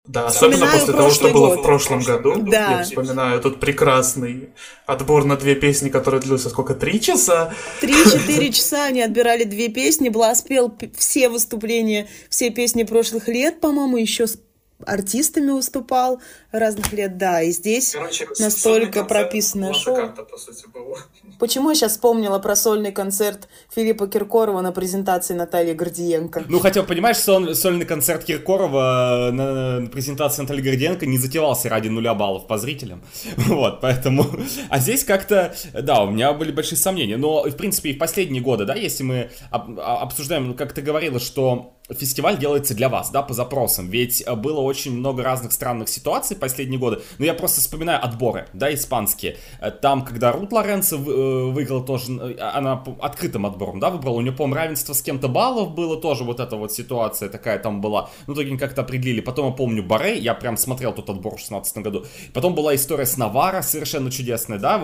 Да, 0.06 0.26
особенно 0.26 0.66
после 0.66 0.92
того, 0.92 1.10
что 1.10 1.30
было 1.30 1.56
в 1.56 1.62
прошлом 1.62 2.00
году. 2.00 2.36
Да. 2.42 2.78
Я 2.78 2.82
вспоминаю 2.84 3.40
тот 3.40 3.58
прекрасный 3.58 4.50
отбор 4.86 5.24
на 5.24 5.36
две 5.36 5.56
песни, 5.56 5.88
который 5.88 6.20
длился 6.20 6.48
сколько, 6.48 6.74
три 6.74 7.00
часа? 7.00 7.52
Три-четыре 7.80 8.52
часа 8.52 8.84
они 8.84 9.02
отбирали 9.02 9.44
две 9.44 9.68
песни. 9.68 10.08
Блас 10.08 10.42
пел 10.42 10.72
все 10.96 11.28
выступления, 11.28 12.06
все 12.30 12.50
песни 12.50 12.84
прошлых 12.84 13.26
лет, 13.26 13.60
по-моему, 13.60 13.96
еще 13.96 14.26
артистами 14.84 15.50
выступал 15.50 16.20
разных 16.52 16.92
лет, 16.92 17.16
да, 17.16 17.42
и 17.42 17.50
здесь 17.50 17.92
Короче, 17.92 18.28
настолько 18.38 19.04
прописанное 19.04 19.72
шоу. 19.72 20.12
по 20.12 20.36
сути, 20.36 20.66
было. 20.72 20.98
Почему 21.38 21.70
я 21.70 21.74
сейчас 21.74 21.92
вспомнила 21.92 22.38
про 22.38 22.56
сольный 22.56 22.92
концерт 22.92 23.48
Филиппа 23.74 24.06
Киркорова 24.06 24.60
на 24.60 24.72
презентации 24.72 25.34
Натальи 25.34 25.72
Гордиенко? 25.72 26.44
Ну, 26.48 26.60
хотя, 26.60 26.82
понимаешь, 26.82 27.18
соль, 27.18 27.54
сольный 27.54 27.86
концерт 27.86 28.24
Киркорова 28.24 29.30
на, 29.32 29.80
на 29.80 29.86
презентации 29.88 30.42
Натальи 30.42 30.62
Гордиенко 30.62 31.06
не 31.06 31.18
затевался 31.18 31.68
ради 31.68 31.88
нуля 31.88 32.14
баллов 32.14 32.46
по 32.46 32.58
зрителям, 32.58 33.02
вот, 33.36 33.80
поэтому, 33.80 34.26
а 34.68 34.78
здесь 34.78 35.04
как-то, 35.04 35.54
да, 35.72 36.02
у 36.02 36.10
меня 36.10 36.32
были 36.32 36.52
большие 36.52 36.78
сомнения, 36.78 37.16
но, 37.16 37.44
в 37.44 37.56
принципе, 37.56 37.90
и 37.90 37.94
в 37.94 37.98
последние 37.98 38.42
годы, 38.42 38.64
да, 38.64 38.74
если 38.74 39.02
мы 39.02 39.30
а, 39.50 40.02
обсуждаем, 40.02 40.54
как 40.54 40.72
ты 40.72 40.82
говорила, 40.82 41.18
что 41.18 41.75
фестиваль 41.94 42.38
делается 42.38 42.74
для 42.74 42.88
вас, 42.88 43.10
да, 43.10 43.22
по 43.22 43.34
запросам. 43.34 43.88
Ведь 43.88 44.22
э, 44.26 44.34
было 44.34 44.60
очень 44.60 44.92
много 44.92 45.22
разных 45.22 45.52
странных 45.52 45.88
ситуаций 45.88 46.36
последние 46.36 46.78
годы. 46.78 47.00
Но 47.18 47.24
я 47.24 47.34
просто 47.34 47.60
вспоминаю 47.60 48.04
отборы, 48.04 48.48
да, 48.52 48.72
испанские. 48.74 49.36
Э, 49.60 49.70
там, 49.70 50.04
когда 50.04 50.32
Рут 50.32 50.52
Лоренцо 50.52 50.96
э, 50.96 51.50
выиграла 51.50 51.84
тоже, 51.84 52.36
она 52.40 52.82
открытым 53.00 53.46
отбором, 53.46 53.80
да, 53.80 53.90
выбрала. 53.90 54.16
У 54.16 54.20
нее, 54.20 54.32
по-моему, 54.32 54.56
равенство 54.56 54.92
с 54.92 55.02
кем-то 55.02 55.28
баллов 55.28 55.74
было 55.74 56.00
тоже 56.00 56.24
вот 56.24 56.40
эта 56.40 56.56
вот 56.56 56.72
ситуация 56.72 57.28
такая 57.28 57.58
там 57.58 57.80
была. 57.80 58.10
Ну, 58.26 58.34
в 58.34 58.36
итоге 58.36 58.58
как-то 58.58 58.82
определили. 58.82 59.20
Потом 59.20 59.46
я 59.46 59.52
помню 59.52 59.82
Баре, 59.82 60.18
я 60.18 60.34
прям 60.34 60.56
смотрел 60.56 60.92
тот 60.92 61.08
отбор 61.10 61.36
в 61.36 61.40
16 61.40 61.78
году. 61.78 62.04
Потом 62.32 62.54
была 62.54 62.74
история 62.74 63.06
с 63.06 63.16
Навара, 63.16 63.62
совершенно 63.62 64.10
чудесная, 64.10 64.58
да, 64.58 64.78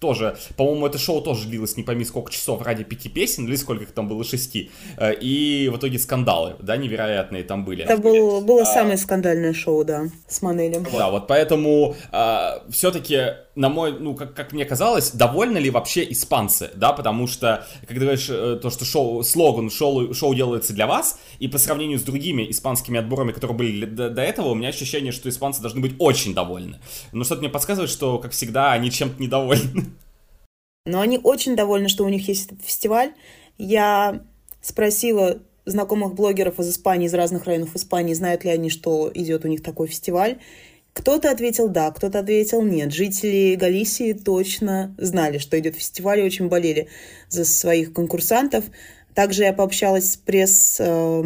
тоже, 0.00 0.36
по-моему, 0.56 0.86
это 0.86 0.98
шоу 0.98 1.20
тоже 1.20 1.48
длилось 1.48 1.76
не 1.76 1.82
пойми 1.82 2.04
сколько 2.04 2.30
часов 2.32 2.62
ради 2.62 2.84
пяти 2.84 3.08
песен, 3.08 3.46
или 3.46 3.56
сколько 3.56 3.84
их 3.84 3.92
там 3.92 4.08
было, 4.08 4.24
шести. 4.24 4.70
И 5.00 5.70
в 5.72 5.76
итоге 5.76 5.95
итоге 5.96 5.98
скандалы, 5.98 6.56
да, 6.60 6.76
невероятные 6.76 7.44
там 7.44 7.64
были. 7.64 7.84
Это 7.84 7.96
был, 7.98 8.40
было 8.40 8.62
а, 8.62 8.64
самое 8.64 8.96
скандальное 8.96 9.52
шоу, 9.52 9.84
да, 9.84 10.04
с 10.28 10.42
Манелем. 10.42 10.86
Да, 10.92 11.10
вот 11.10 11.26
поэтому 11.26 11.94
а, 12.12 12.62
все-таки, 12.70 13.34
на 13.54 13.68
мой, 13.68 13.98
ну, 13.98 14.14
как, 14.14 14.34
как 14.34 14.52
мне 14.52 14.64
казалось, 14.64 15.10
довольны 15.10 15.58
ли 15.58 15.70
вообще 15.70 16.10
испанцы, 16.10 16.70
да, 16.74 16.92
потому 16.92 17.26
что, 17.26 17.66
как 17.80 17.88
ты 17.88 17.94
говоришь, 17.94 18.28
э, 18.28 18.58
то, 18.60 18.70
что 18.70 18.84
шоу, 18.84 19.22
слоган 19.22 19.70
шоу, 19.70 20.14
шоу 20.14 20.34
делается 20.34 20.72
для 20.72 20.86
вас, 20.86 21.18
и 21.38 21.48
по 21.48 21.58
сравнению 21.58 21.98
с 21.98 22.02
другими 22.02 22.50
испанскими 22.50 22.98
отборами, 22.98 23.32
которые 23.32 23.56
были 23.56 23.86
до, 23.86 24.10
до 24.10 24.22
этого, 24.22 24.48
у 24.48 24.54
меня 24.54 24.68
ощущение, 24.68 25.12
что 25.12 25.28
испанцы 25.28 25.60
должны 25.60 25.80
быть 25.80 25.94
очень 25.98 26.34
довольны. 26.34 26.78
Но 27.12 27.24
что-то 27.24 27.40
мне 27.40 27.50
подсказывает, 27.50 27.90
что, 27.90 28.18
как 28.18 28.32
всегда, 28.32 28.72
они 28.72 28.90
чем-то 28.90 29.20
недовольны. 29.20 29.84
Но 30.84 31.00
они 31.00 31.18
очень 31.20 31.56
довольны, 31.56 31.88
что 31.88 32.04
у 32.04 32.08
них 32.08 32.28
есть 32.28 32.46
этот 32.46 32.62
фестиваль. 32.64 33.12
Я 33.58 34.20
спросила 34.60 35.38
знакомых 35.66 36.14
блогеров 36.14 36.58
из 36.60 36.70
Испании, 36.70 37.06
из 37.06 37.14
разных 37.14 37.44
районов 37.44 37.74
Испании, 37.74 38.14
знают 38.14 38.44
ли 38.44 38.50
они, 38.50 38.70
что 38.70 39.10
идет 39.12 39.44
у 39.44 39.48
них 39.48 39.62
такой 39.62 39.88
фестиваль. 39.88 40.38
Кто-то 40.94 41.30
ответил 41.30 41.68
да, 41.68 41.90
кто-то 41.90 42.20
ответил 42.20 42.62
нет. 42.62 42.90
Жители 42.90 43.54
Галисии 43.56 44.14
точно 44.14 44.94
знали, 44.96 45.36
что 45.36 45.58
идет 45.58 45.76
фестиваль, 45.76 46.20
и 46.20 46.24
очень 46.24 46.48
болели 46.48 46.88
за 47.28 47.44
своих 47.44 47.92
конкурсантов. 47.92 48.64
Также 49.14 49.42
я 49.42 49.52
пообщалась 49.52 50.12
с, 50.12 50.16
пресс, 50.16 50.76
э, 50.78 51.22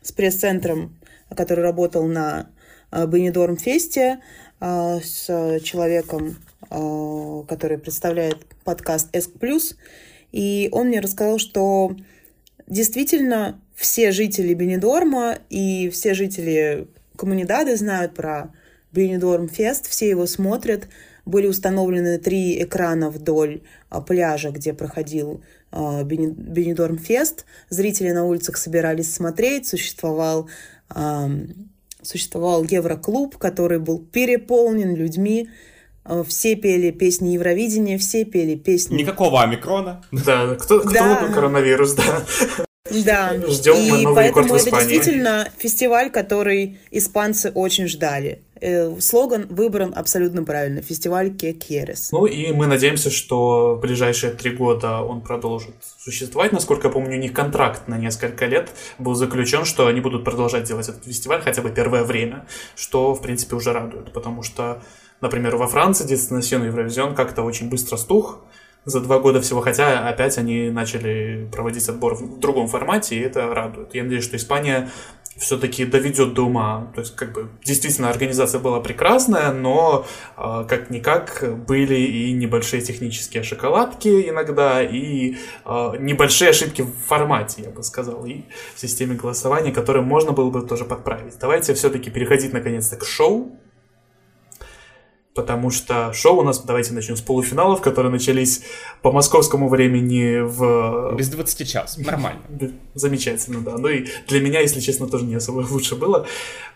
с 0.00 0.12
пресс-центром, 0.12 0.96
который 1.34 1.62
работал 1.62 2.06
на 2.06 2.48
э, 2.90 3.06
Бенедорм 3.06 3.58
Фесте, 3.58 4.20
э, 4.60 5.00
с 5.02 5.60
человеком, 5.62 6.36
э, 6.70 7.42
который 7.48 7.78
представляет 7.78 8.46
подкаст 8.64 9.14
«Эск 9.14 9.32
Плюс», 9.32 9.76
и 10.32 10.68
он 10.72 10.88
мне 10.88 11.00
рассказал, 11.00 11.38
что 11.38 11.96
действительно 12.66 13.60
все 13.74 14.10
жители 14.12 14.54
Бенедорма 14.54 15.38
и 15.50 15.90
все 15.90 16.14
жители 16.14 16.88
Коммунидады 17.16 17.76
знают 17.76 18.14
про 18.14 18.52
Бенедорм 18.92 19.48
Фест, 19.48 19.86
все 19.88 20.08
его 20.08 20.26
смотрят. 20.26 20.88
Были 21.24 21.48
установлены 21.48 22.18
три 22.18 22.62
экрана 22.62 23.10
вдоль 23.10 23.62
а, 23.90 24.00
пляжа, 24.00 24.50
где 24.50 24.72
проходил 24.72 25.42
а, 25.72 26.04
Бенедорм 26.04 26.98
Фест. 26.98 27.46
Зрители 27.68 28.10
на 28.12 28.24
улицах 28.24 28.56
собирались 28.56 29.12
смотреть. 29.12 29.66
Существовал, 29.66 30.48
существовал 32.00 32.62
Евроклуб, 32.64 33.36
который 33.38 33.80
был 33.80 33.98
переполнен 33.98 34.94
людьми. 34.94 35.50
Все 36.28 36.54
пели 36.56 36.90
песни 36.90 37.30
Евровидения, 37.30 37.98
все 37.98 38.24
пели 38.24 38.54
песни... 38.54 38.96
Никакого 38.96 39.42
омикрона. 39.42 40.04
Да, 40.12 40.54
кто, 40.56 40.80
кто 40.80 40.92
да. 40.92 41.30
коронавирус, 41.32 41.92
да. 41.92 42.24
Да, 43.04 43.34
Ждем 43.48 43.76
и 43.76 44.02
новый 44.02 44.14
поэтому 44.14 44.54
это 44.54 44.70
действительно 44.70 45.48
фестиваль, 45.58 46.10
который 46.10 46.78
испанцы 46.90 47.50
очень 47.50 47.88
ждали. 47.88 48.42
Э, 48.60 48.94
слоган 49.00 49.46
выбран 49.50 49.92
абсолютно 49.94 50.42
правильно. 50.42 50.80
Фестиваль 50.80 51.34
Кекерес. 51.34 52.10
Ну 52.12 52.26
и 52.26 52.52
мы 52.52 52.66
надеемся, 52.66 53.10
что 53.10 53.74
в 53.74 53.80
ближайшие 53.80 54.32
три 54.32 54.50
года 54.50 55.00
он 55.00 55.20
продолжит 55.20 55.74
существовать. 55.98 56.52
Насколько 56.52 56.88
я 56.88 56.92
помню, 56.92 57.16
у 57.16 57.20
них 57.20 57.32
контракт 57.32 57.86
на 57.86 57.98
несколько 57.98 58.46
лет 58.46 58.70
был 58.98 59.14
заключен, 59.14 59.64
что 59.64 59.86
они 59.88 60.00
будут 60.00 60.24
продолжать 60.24 60.64
делать 60.64 60.88
этот 60.88 61.04
фестиваль 61.04 61.42
хотя 61.42 61.60
бы 61.60 61.70
первое 61.70 62.04
время, 62.04 62.46
что, 62.76 63.14
в 63.14 63.20
принципе, 63.20 63.56
уже 63.56 63.72
радует, 63.72 64.12
потому 64.12 64.42
что, 64.42 64.82
например, 65.20 65.56
во 65.56 65.66
Франции 65.66 66.06
Destination 66.06 66.66
Евровизион 66.66 67.14
как-то 67.14 67.42
очень 67.42 67.68
быстро 67.68 67.96
стух, 67.96 68.40
за 68.86 69.00
два 69.00 69.18
года 69.18 69.40
всего, 69.40 69.60
хотя 69.60 70.08
опять 70.08 70.38
они 70.38 70.70
начали 70.70 71.48
проводить 71.50 71.88
отбор 71.88 72.14
в 72.14 72.38
другом 72.38 72.68
формате, 72.68 73.16
и 73.16 73.20
это 73.20 73.52
радует. 73.52 73.94
Я 73.94 74.04
надеюсь, 74.04 74.24
что 74.24 74.36
Испания 74.36 74.88
все-таки 75.36 75.84
доведет 75.84 76.34
до 76.34 76.46
ума. 76.46 76.90
То 76.94 77.00
есть, 77.00 77.14
как 77.14 77.32
бы, 77.32 77.48
действительно, 77.64 78.08
организация 78.08 78.60
была 78.60 78.80
прекрасная, 78.80 79.52
но 79.52 80.06
э, 80.36 80.64
как-никак 80.68 81.44
были 81.66 81.96
и 81.96 82.32
небольшие 82.32 82.80
технические 82.80 83.42
шоколадки 83.42 84.30
иногда, 84.30 84.82
и 84.82 85.34
э, 85.64 85.92
небольшие 85.98 86.50
ошибки 86.50 86.82
в 86.82 86.92
формате, 87.06 87.62
я 87.62 87.70
бы 87.70 87.82
сказал, 87.82 88.24
и 88.24 88.42
в 88.74 88.80
системе 88.80 89.14
голосования, 89.14 89.72
которые 89.72 90.04
можно 90.04 90.32
было 90.32 90.48
бы 90.48 90.62
тоже 90.62 90.84
подправить. 90.84 91.34
Давайте 91.38 91.74
все-таки 91.74 92.10
переходить 92.10 92.52
наконец-то 92.52 92.96
к 92.96 93.04
шоу 93.04 93.60
потому 95.36 95.70
что 95.70 96.12
шоу 96.12 96.40
у 96.40 96.42
нас, 96.42 96.60
давайте 96.60 96.94
начнем 96.94 97.16
с 97.16 97.20
полуфиналов, 97.20 97.80
которые 97.80 98.10
начались 98.10 98.62
по 99.02 99.12
московскому 99.12 99.68
времени 99.68 100.40
в... 100.40 101.14
Без 101.14 101.28
20 101.28 101.68
час, 101.68 101.98
нормально. 101.98 102.40
Замечательно, 102.94 103.60
да. 103.60 103.76
Ну 103.78 103.88
и 103.88 104.06
для 104.26 104.40
меня, 104.40 104.60
если 104.60 104.80
честно, 104.80 105.06
тоже 105.06 105.24
не 105.24 105.34
особо 105.36 105.64
лучше 105.70 105.94
было. 105.94 106.26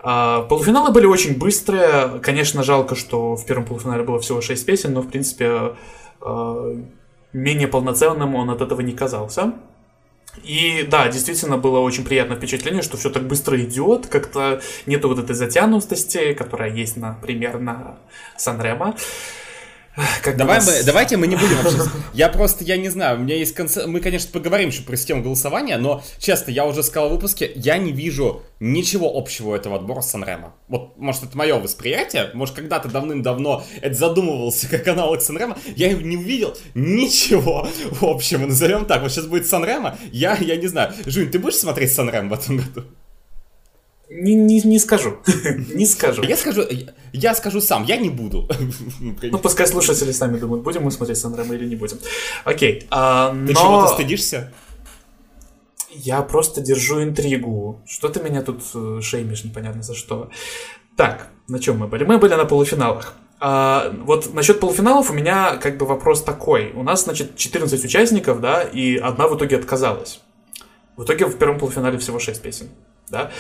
А, 0.01 0.43
полуфиналы 0.43 0.93
были 0.93 1.07
очень 1.07 1.37
быстрые. 1.39 2.21
Конечно, 2.23 2.63
жалко, 2.63 2.95
что 2.95 3.35
в 3.35 3.45
первом 3.47 3.65
полуфинале 3.65 4.05
было 4.05 4.21
всего 4.21 4.41
6 4.41 4.65
песен, 4.67 4.93
но, 4.93 5.01
в 5.01 5.09
принципе, 5.09 5.73
а, 6.21 6.77
менее 7.33 7.67
полноценным 7.67 8.35
он 8.35 8.51
от 8.51 8.61
этого 8.61 8.83
не 8.83 8.93
казался. 8.93 9.55
И 10.43 10.87
да, 10.89 11.09
действительно 11.09 11.59
было 11.59 11.81
очень 11.81 12.05
приятное 12.05 12.37
впечатление, 12.37 12.83
что 12.83 12.97
все 12.97 13.11
так 13.11 13.27
быстро 13.27 13.61
идет, 13.61 14.07
как-то 14.07 14.61
нету 14.87 15.09
вот 15.09 15.19
этой 15.19 15.35
затянутости, 15.35 16.35
которая 16.35 16.71
есть, 16.71 16.97
например, 16.97 17.59
на 17.59 17.99
Санремо. 18.37 18.97
Как 20.23 20.37
Давай 20.37 20.57
нас... 20.57 20.67
мы, 20.67 20.85
давайте 20.85 21.17
мы 21.17 21.27
не 21.27 21.37
будем 21.37 21.57
вообще... 21.57 21.91
Я 22.15 22.29
просто, 22.29 22.65
я 22.65 22.77
не 22.77 22.89
знаю, 22.89 23.19
у 23.19 23.23
меня 23.23 23.35
есть 23.37 23.55
конце... 23.55 23.87
Мы, 23.87 24.01
конечно, 24.01 24.31
поговорим 24.33 24.69
еще 24.69 24.83
про 24.83 24.97
систему 24.97 25.23
голосования, 25.23 25.79
но, 25.79 26.03
честно, 26.19 26.51
я 26.51 26.65
уже 26.65 26.83
сказал 26.83 27.09
в 27.09 27.13
выпуске, 27.13 27.51
я 27.57 27.77
не 27.77 27.93
вижу 27.93 28.43
ничего 28.61 29.17
общего 29.17 29.51
у 29.51 29.55
этого 29.55 29.77
отбора 29.77 30.01
с 30.01 30.11
Санрема. 30.11 30.55
Вот, 30.69 30.97
может, 30.97 31.25
это 31.25 31.37
мое 31.37 31.59
восприятие, 31.59 32.31
может, 32.35 32.55
когда-то 32.55 32.89
давным-давно 32.89 33.65
это 33.81 33.95
задумывался 33.95 34.69
как 34.69 34.87
аналог 34.87 35.23
Санрема, 35.23 35.59
я 35.77 35.93
не 35.93 36.17
увидел 36.17 36.57
ничего 36.75 37.69
общего, 38.01 38.47
назовем 38.47 38.87
так. 38.87 39.03
Вот 39.03 39.11
сейчас 39.11 39.27
будет 39.27 39.47
Санрема, 39.47 39.99
я, 40.13 40.37
я 40.37 40.57
не 40.57 40.69
знаю. 40.69 40.93
Жунь, 41.07 41.31
ты 41.31 41.39
будешь 41.39 41.57
смотреть 41.57 41.93
Санрем 41.93 42.29
в 42.29 42.33
этом 42.33 42.59
году? 42.59 42.85
Не, 44.11 44.35
не, 44.35 44.61
не 44.61 44.79
скажу. 44.81 45.19
не 45.75 45.87
скажу. 45.87 46.23
Я 46.25 46.37
скажу, 46.37 46.63
я 47.13 47.35
скажу 47.35 47.61
сам, 47.61 47.85
я 47.85 47.97
не 47.97 48.11
буду. 48.11 48.49
ну, 49.23 49.39
пускай 49.39 49.69
слушатели 49.69 50.11
сами 50.11 50.37
думают, 50.37 50.65
будем 50.65 50.83
мы 50.83 50.91
смотреть 50.91 51.19
Санремо 51.19 51.55
или 51.55 51.69
не 51.69 51.77
будем. 51.77 51.99
Окей. 52.45 52.89
А, 52.91 53.33
Ты 53.47 53.55
чего-то 53.55 53.95
стыдишься? 53.95 54.53
Я 55.93 56.23
просто 56.23 56.61
держу 56.61 57.03
интригу. 57.03 57.83
Что 57.87 58.09
ты 58.09 58.21
меня 58.21 58.43
тут 58.43 58.63
э, 58.75 59.01
шеймишь 59.01 59.45
непонятно 59.45 59.83
за 59.83 59.95
что. 59.95 60.31
Так, 60.97 61.29
на 61.49 61.61
чем 61.61 61.79
мы 61.79 61.87
были? 61.87 62.05
Мы 62.05 62.19
были 62.19 62.35
на 62.35 62.45
полуфиналах. 62.45 63.15
А, 63.39 63.93
вот 64.05 64.35
насчет 64.35 64.59
полуфиналов 64.59 65.11
у 65.11 65.15
меня 65.15 65.57
как 65.57 65.79
бы 65.79 65.87
вопрос 65.87 66.23
такой. 66.23 66.73
У 66.75 66.83
нас, 66.83 67.05
значит, 67.05 67.37
14 67.37 67.85
участников, 67.85 68.41
да, 68.41 68.63
и 68.63 68.97
одна 68.97 69.29
в 69.29 69.37
итоге 69.37 69.57
отказалась. 69.57 70.21
В 70.97 71.05
итоге 71.05 71.27
в 71.27 71.39
первом 71.39 71.59
полуфинале 71.59 71.97
всего 71.99 72.19
6 72.19 72.43
песен, 72.43 72.69
да. 73.09 73.31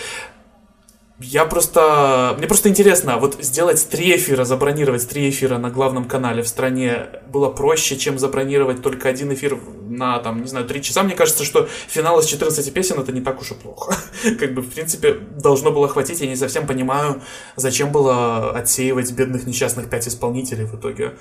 Я 1.22 1.44
просто... 1.44 2.34
Мне 2.38 2.46
просто 2.46 2.70
интересно, 2.70 3.18
вот 3.18 3.36
сделать 3.40 3.86
три 3.90 4.16
эфира, 4.16 4.44
забронировать 4.44 5.06
три 5.06 5.28
эфира 5.28 5.58
на 5.58 5.68
главном 5.68 6.06
канале 6.06 6.42
в 6.42 6.48
стране 6.48 7.08
было 7.30 7.50
проще, 7.50 7.96
чем 7.96 8.18
забронировать 8.18 8.80
только 8.82 9.10
один 9.10 9.32
эфир 9.34 9.58
на, 9.88 10.18
там, 10.20 10.40
не 10.40 10.48
знаю, 10.48 10.66
три 10.66 10.82
часа. 10.82 11.02
Мне 11.02 11.14
кажется, 11.14 11.44
что 11.44 11.68
финал 11.88 12.20
из 12.20 12.26
14 12.26 12.72
песен 12.72 12.98
это 12.98 13.12
не 13.12 13.20
так 13.20 13.38
уж 13.40 13.50
и 13.50 13.54
плохо. 13.54 13.94
Как 14.38 14.54
бы, 14.54 14.62
в 14.62 14.72
принципе, 14.72 15.12
должно 15.12 15.70
было 15.70 15.88
хватить. 15.88 16.20
Я 16.22 16.26
не 16.26 16.36
совсем 16.36 16.66
понимаю, 16.66 17.20
зачем 17.54 17.92
было 17.92 18.52
отсеивать 18.52 19.12
бедных 19.12 19.46
несчастных 19.46 19.90
пять 19.90 20.08
исполнителей 20.08 20.64
в 20.64 20.74
итоге 20.74 21.16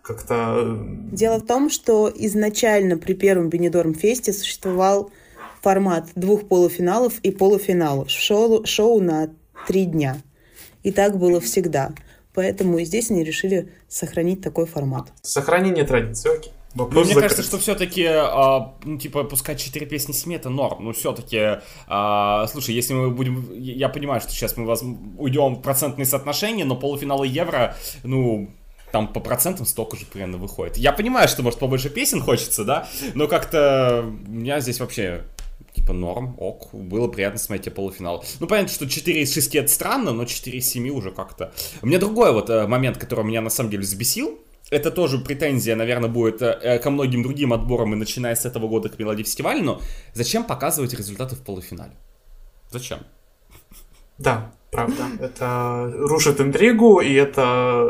как-то... 0.00 0.56
Э, 0.56 0.76
Дело 1.12 1.38
в 1.38 1.46
том, 1.46 1.68
что 1.68 2.10
изначально 2.14 2.96
при 2.96 3.12
первом 3.12 3.50
Бенедорм 3.50 3.94
Фесте 3.94 4.32
существовал 4.32 5.10
формат 5.60 6.06
двух 6.14 6.48
полуфиналов 6.48 7.20
и 7.20 7.30
полуфиналов. 7.30 8.10
Шоу, 8.10 8.66
шоу 8.66 9.00
на 9.00 9.30
три 9.66 9.84
дня. 9.84 10.16
И 10.82 10.92
так 10.92 11.18
было 11.18 11.40
всегда. 11.40 11.92
Поэтому 12.34 12.78
и 12.78 12.84
здесь 12.84 13.10
они 13.10 13.24
решили 13.24 13.72
сохранить 13.88 14.40
такой 14.40 14.66
формат. 14.66 15.12
Сохранение 15.22 15.84
традиции, 15.84 16.34
окей. 16.34 16.52
Ну, 16.74 16.88
мне 16.88 17.04
закрыт. 17.04 17.22
кажется, 17.24 17.42
что 17.42 17.58
все-таки, 17.58 18.06
а, 18.06 18.74
ну, 18.84 18.96
типа, 18.96 19.24
пускать 19.24 19.60
4 19.60 19.84
песни 19.84 20.12
семи 20.12 20.36
это 20.36 20.48
норм. 20.48 20.84
Ну, 20.84 20.92
все-таки, 20.92 21.60
а, 21.86 22.46
слушай, 22.46 22.74
если 22.74 22.94
мы 22.94 23.10
будем... 23.10 23.52
Я 23.58 23.90
понимаю, 23.90 24.22
что 24.22 24.30
сейчас 24.30 24.56
мы 24.56 24.64
воз... 24.64 24.82
уйдем 25.18 25.56
в 25.56 25.60
процентные 25.62 26.06
соотношения, 26.06 26.64
но 26.64 26.74
полуфиналы 26.74 27.26
Евро, 27.26 27.76
ну, 28.04 28.48
там 28.90 29.08
по 29.08 29.20
процентам 29.20 29.66
столько 29.66 29.98
же 29.98 30.06
примерно 30.06 30.38
выходит. 30.38 30.78
Я 30.78 30.92
понимаю, 30.92 31.28
что, 31.28 31.42
может, 31.42 31.58
побольше 31.58 31.90
песен 31.90 32.22
хочется, 32.22 32.64
да, 32.64 32.88
но 33.14 33.28
как-то 33.28 34.04
у 34.06 34.30
меня 34.30 34.60
здесь 34.60 34.80
вообще 34.80 35.24
типа 35.74 35.92
норм, 35.92 36.34
ок, 36.38 36.72
было 36.72 37.08
приятно 37.08 37.38
смотреть 37.38 37.66
тебе 37.66 37.74
полуфинал. 37.74 38.24
Ну, 38.40 38.46
понятно, 38.46 38.72
что 38.72 38.88
4 38.88 39.22
из 39.22 39.32
6 39.32 39.54
это 39.56 39.68
странно, 39.68 40.12
но 40.12 40.24
4 40.24 40.58
из 40.58 40.68
7 40.68 40.88
уже 40.90 41.10
как-то... 41.10 41.52
У 41.82 41.86
меня 41.86 41.98
другой 41.98 42.32
вот 42.32 42.50
э, 42.50 42.66
момент, 42.66 42.98
который 42.98 43.24
меня 43.24 43.40
на 43.40 43.50
самом 43.50 43.70
деле 43.70 43.82
взбесил, 43.82 44.38
это 44.70 44.90
тоже 44.90 45.18
претензия, 45.18 45.76
наверное, 45.76 46.08
будет 46.08 46.40
э, 46.40 46.78
ко 46.78 46.90
многим 46.90 47.22
другим 47.22 47.52
отборам 47.52 47.92
и 47.92 47.96
начиная 47.96 48.34
с 48.34 48.46
этого 48.46 48.68
года 48.68 48.88
к 48.88 48.98
Мелодии 48.98 49.22
фестиваля, 49.22 49.62
но 49.62 49.80
зачем 50.14 50.44
показывать 50.44 50.94
результаты 50.94 51.36
в 51.36 51.42
полуфинале? 51.42 51.92
Зачем? 52.70 53.00
Да, 54.16 54.52
правда. 54.70 55.04
Это 55.20 55.92
рушит 55.94 56.40
интригу, 56.40 57.00
и 57.00 57.12
это 57.12 57.86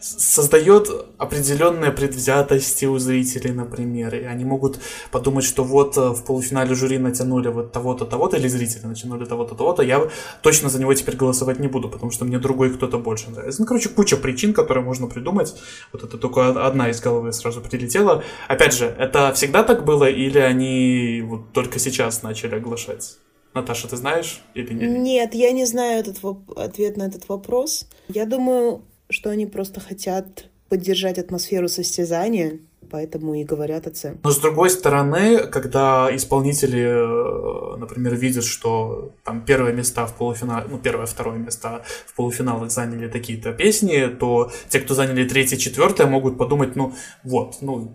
создает 0.00 0.88
определенные 1.18 1.92
предвзятости 1.92 2.86
у 2.86 2.98
зрителей, 2.98 3.52
например. 3.52 4.14
И 4.14 4.24
они 4.24 4.44
могут 4.44 4.78
подумать, 5.10 5.44
что 5.44 5.62
вот 5.62 5.96
э, 5.96 6.10
в 6.10 6.24
полуфинале 6.24 6.74
жюри 6.74 6.98
натянули 6.98 7.48
вот 7.48 7.72
того-то, 7.72 8.06
того-то, 8.06 8.36
или 8.36 8.48
зрители 8.48 8.86
натянули 8.86 9.26
того-то, 9.26 9.54
того-то, 9.54 9.82
я 9.82 10.08
точно 10.42 10.70
за 10.70 10.80
него 10.80 10.94
теперь 10.94 11.16
голосовать 11.16 11.60
не 11.60 11.68
буду, 11.68 11.88
потому 11.88 12.10
что 12.10 12.24
мне 12.24 12.38
другой 12.38 12.70
кто-то 12.70 12.98
больше 12.98 13.30
нравится. 13.30 13.60
Ну, 13.60 13.66
короче, 13.66 13.90
куча 13.90 14.16
причин, 14.16 14.54
которые 14.54 14.84
можно 14.84 15.06
придумать. 15.06 15.54
Вот 15.92 16.02
это 16.02 16.16
только 16.16 16.66
одна 16.66 16.88
из 16.90 17.00
головы 17.00 17.32
сразу 17.32 17.60
прилетела. 17.60 18.24
Опять 18.48 18.74
же, 18.74 18.86
это 18.86 19.32
всегда 19.34 19.62
так 19.62 19.84
было, 19.84 20.08
или 20.08 20.38
они 20.38 21.22
вот 21.26 21.52
только 21.52 21.78
сейчас 21.78 22.22
начали 22.22 22.54
оглашать? 22.54 23.18
Наташа, 23.52 23.88
ты 23.88 23.96
знаешь 23.96 24.42
или 24.54 24.72
нет? 24.72 24.98
Нет, 24.98 25.34
я 25.34 25.50
не 25.50 25.64
знаю 25.66 26.00
этот 26.00 26.18
ответ 26.56 26.96
на 26.96 27.04
этот 27.04 27.28
вопрос. 27.28 27.88
Я 28.08 28.24
думаю, 28.24 28.82
что 29.10 29.30
они 29.30 29.46
просто 29.46 29.80
хотят 29.80 30.46
поддержать 30.68 31.18
атмосферу 31.18 31.68
состязания, 31.68 32.60
поэтому 32.90 33.34
и 33.34 33.44
говорят 33.44 33.86
о 33.86 33.90
цене. 33.90 34.18
Но 34.22 34.30
с 34.30 34.38
другой 34.38 34.70
стороны, 34.70 35.38
когда 35.38 36.08
исполнители, 36.14 36.80
э, 36.80 37.76
например, 37.76 38.14
видят, 38.14 38.44
что 38.44 39.12
там 39.24 39.44
первые 39.44 39.74
места 39.74 40.06
в 40.06 40.14
полуфинале, 40.16 40.66
ну, 40.70 40.78
первое, 40.78 41.06
второе 41.06 41.38
места 41.38 41.82
в 42.06 42.14
полуфиналах 42.14 42.70
заняли 42.70 43.08
такие-то 43.08 43.52
песни, 43.52 44.06
то 44.06 44.50
те, 44.68 44.80
кто 44.80 44.94
заняли 44.94 45.28
третье, 45.28 45.56
четвертое, 45.56 46.06
могут 46.06 46.38
подумать, 46.38 46.76
ну, 46.76 46.94
вот, 47.24 47.56
ну, 47.60 47.94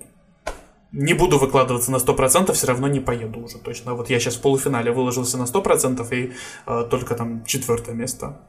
не 0.92 1.14
буду 1.14 1.38
выкладываться 1.38 1.92
на 1.92 1.98
100%, 1.98 2.54
все 2.54 2.68
равно 2.68 2.88
не 2.88 3.02
поеду 3.02 3.40
уже 3.42 3.58
точно. 3.58 3.96
Вот 3.96 4.10
я 4.10 4.20
сейчас 4.20 4.36
в 4.36 4.42
полуфинале 4.42 4.92
выложился 4.92 5.38
на 5.38 5.44
100% 5.44 6.08
и 6.16 6.32
э, 6.68 6.88
только 6.90 7.16
там 7.16 7.44
четвертое 7.46 7.94
место. 7.94 8.40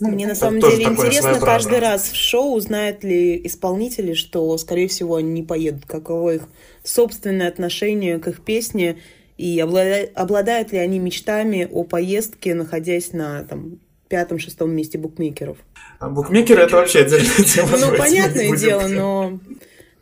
Ну, 0.00 0.10
Мне 0.10 0.26
на 0.26 0.34
самом 0.34 0.60
деле 0.60 0.84
интересно 0.84 1.38
каждый 1.38 1.78
раз 1.78 2.10
в 2.10 2.16
шоу, 2.16 2.58
знают 2.58 3.04
ли 3.04 3.40
исполнители, 3.46 4.14
что, 4.14 4.56
скорее 4.58 4.88
всего, 4.88 5.16
они 5.16 5.30
не 5.30 5.42
поедут, 5.42 5.86
каково 5.86 6.34
их 6.34 6.48
собственное 6.82 7.48
отношение 7.48 8.18
к 8.18 8.26
их 8.26 8.44
песне, 8.44 8.98
и 9.38 9.60
обладают 9.60 10.72
ли 10.72 10.78
они 10.78 10.98
мечтами 10.98 11.68
о 11.70 11.84
поездке, 11.84 12.54
находясь 12.54 13.12
на 13.12 13.44
там, 13.44 13.78
пятом-шестом 14.08 14.70
месте 14.70 14.98
букмекеров. 14.98 15.58
А 15.98 16.08
букмекеры 16.08 16.62
это 16.62 16.76
вообще 16.76 17.00
отдельная 17.00 17.44
тема. 17.44 17.76
Ну, 17.78 17.96
понятное 17.96 18.56
дело, 18.56 18.86
но 18.88 19.38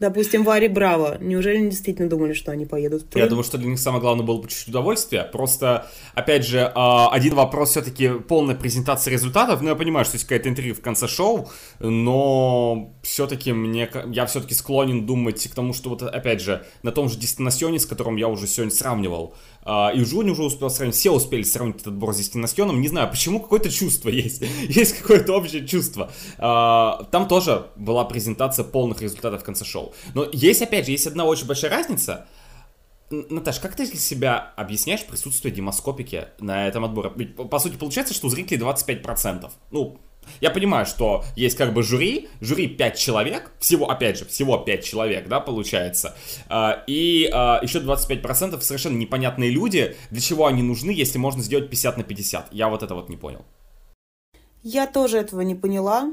Допустим, 0.03 0.43
Вари 0.43 0.67
Браво. 0.67 1.17
Неужели 1.21 1.59
они 1.59 1.71
действительно 1.71 2.09
думали, 2.09 2.33
что 2.33 2.51
они 2.51 2.67
поедут 2.67 3.05
Я 3.15 3.29
думаю, 3.29 3.45
что 3.45 3.57
для 3.57 3.69
них 3.69 3.79
самое 3.79 4.01
главное 4.01 4.27
было 4.27 4.38
получить 4.38 4.67
удовольствие. 4.67 5.23
Просто, 5.23 5.87
опять 6.15 6.45
же, 6.45 6.73
а, 6.75 7.09
один 7.12 7.37
вопрос 7.37 7.71
все-таки 7.71 8.09
полная 8.09 8.57
презентация 8.57 9.12
результатов. 9.12 9.62
Ну, 9.62 9.69
я 9.69 9.77
понимаю, 9.77 10.05
что 10.05 10.17
есть 10.17 10.25
какая-то 10.25 10.49
интрига 10.49 10.75
в 10.75 10.81
конце 10.81 11.07
шоу, 11.07 11.49
но 11.79 12.97
все-таки 13.05 13.53
мне, 13.53 13.88
я 14.07 14.27
все-таки 14.27 14.55
склонен 14.55 15.07
думать 15.07 15.47
к 15.49 15.55
тому, 15.55 15.73
что 15.73 15.91
вот, 15.91 16.03
опять 16.03 16.41
же, 16.41 16.67
на 16.83 16.91
том 16.91 17.09
же 17.09 17.17
Дестинационе, 17.17 17.79
с 17.79 17.87
которым 17.87 18.17
я 18.17 18.27
уже 18.27 18.49
сегодня 18.49 18.75
сравнивал, 18.75 19.37
и 19.64 20.05
Жуни 20.05 20.31
уже 20.31 20.42
успел 20.42 20.70
сравнить, 20.70 20.96
все 20.96 21.11
успели 21.12 21.42
сравнить 21.42 21.77
этот 21.77 21.88
отбор 21.88 22.12
с 22.14 22.18
Дестинасьоном, 22.18 22.81
не 22.81 22.88
знаю, 22.88 23.09
почему 23.11 23.40
какое-то 23.40 23.70
чувство 23.70 24.09
есть, 24.11 24.42
есть 24.68 24.98
какое-то 24.98 25.35
общее 25.35 25.66
чувство. 25.66 26.11
Uh, 26.38 27.07
там 27.11 27.29
тоже 27.29 27.66
была 27.77 28.05
презентация 28.05 28.64
полных 28.64 29.01
результатов 29.03 29.42
в 29.42 29.44
конце 29.44 29.64
шоу. 29.64 29.94
Но 30.14 30.27
есть, 30.33 30.62
опять 30.62 30.87
же, 30.87 30.92
есть 30.92 31.07
одна 31.07 31.25
очень 31.25 31.46
большая 31.46 31.70
разница, 31.70 32.27
Наташ, 33.12 33.61
как 33.61 33.77
ты 33.77 33.87
для 33.87 33.98
себя 33.98 34.53
объясняешь 34.57 35.05
присутствие 35.05 35.55
демоскопики 35.55 36.29
на 36.40 36.66
этом 36.66 36.85
отборе? 36.85 37.11
по 37.11 37.59
сути, 37.59 37.77
получается, 37.77 38.14
что 38.14 38.27
у 38.27 38.31
зрителей 38.31 38.61
25%. 38.61 39.51
Ну, 39.70 40.01
я 40.41 40.51
понимаю, 40.51 40.87
что 40.87 41.25
есть 41.37 41.57
как 41.57 41.73
бы 41.73 41.83
жюри, 41.83 42.29
жюри 42.41 42.69
5 42.69 42.99
человек, 42.99 43.53
всего, 43.59 43.91
опять 43.91 44.19
же, 44.19 44.25
всего 44.25 44.59
5 44.59 44.85
человек, 44.85 45.29
да, 45.29 45.41
получается, 45.41 46.17
а, 46.49 46.83
и 46.87 47.31
а, 47.33 47.61
еще 47.63 47.81
25% 47.81 48.61
совершенно 48.61 48.97
непонятные 48.97 49.51
люди, 49.51 49.97
для 50.11 50.21
чего 50.21 50.47
они 50.47 50.63
нужны, 50.63 50.91
если 50.91 51.19
можно 51.19 51.43
сделать 51.43 51.71
50 51.71 51.97
на 51.97 52.03
50. 52.03 52.53
Я 52.53 52.69
вот 52.69 52.83
это 52.83 52.95
вот 52.95 53.09
не 53.09 53.17
понял. 53.17 53.45
Я 54.63 54.87
тоже 54.87 55.19
этого 55.19 55.41
не 55.41 55.55
поняла. 55.55 56.11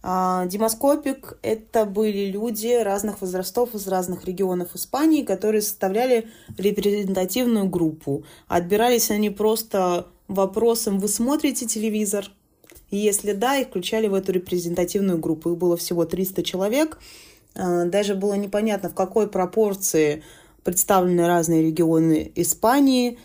А, 0.00 0.46
демоскопик— 0.46 1.38
это 1.42 1.84
были 1.84 2.30
люди 2.30 2.82
разных 2.82 3.20
возрастов 3.20 3.74
из 3.74 3.88
разных 3.88 4.24
регионов 4.24 4.74
Испании, 4.74 5.24
которые 5.24 5.62
составляли 5.62 6.28
репрезентативную 6.56 7.68
группу. 7.68 8.24
Отбирались 8.46 9.10
они 9.10 9.30
просто 9.30 10.06
вопросом 10.28 11.00
«Вы 11.00 11.08
смотрите 11.08 11.66
телевизор?» 11.66 12.30
И 12.90 12.96
если 12.96 13.32
да, 13.32 13.56
их 13.56 13.68
включали 13.68 14.06
в 14.06 14.14
эту 14.14 14.32
репрезентативную 14.32 15.18
группу. 15.18 15.50
Их 15.50 15.58
было 15.58 15.76
всего 15.76 16.04
300 16.04 16.42
человек. 16.42 16.98
А, 17.54 17.84
даже 17.84 18.14
было 18.14 18.34
непонятно, 18.34 18.88
в 18.88 18.94
какой 18.94 19.28
пропорции 19.28 20.22
представлены 20.64 21.26
разные 21.26 21.62
регионы 21.62 22.32
Испании. 22.34 23.18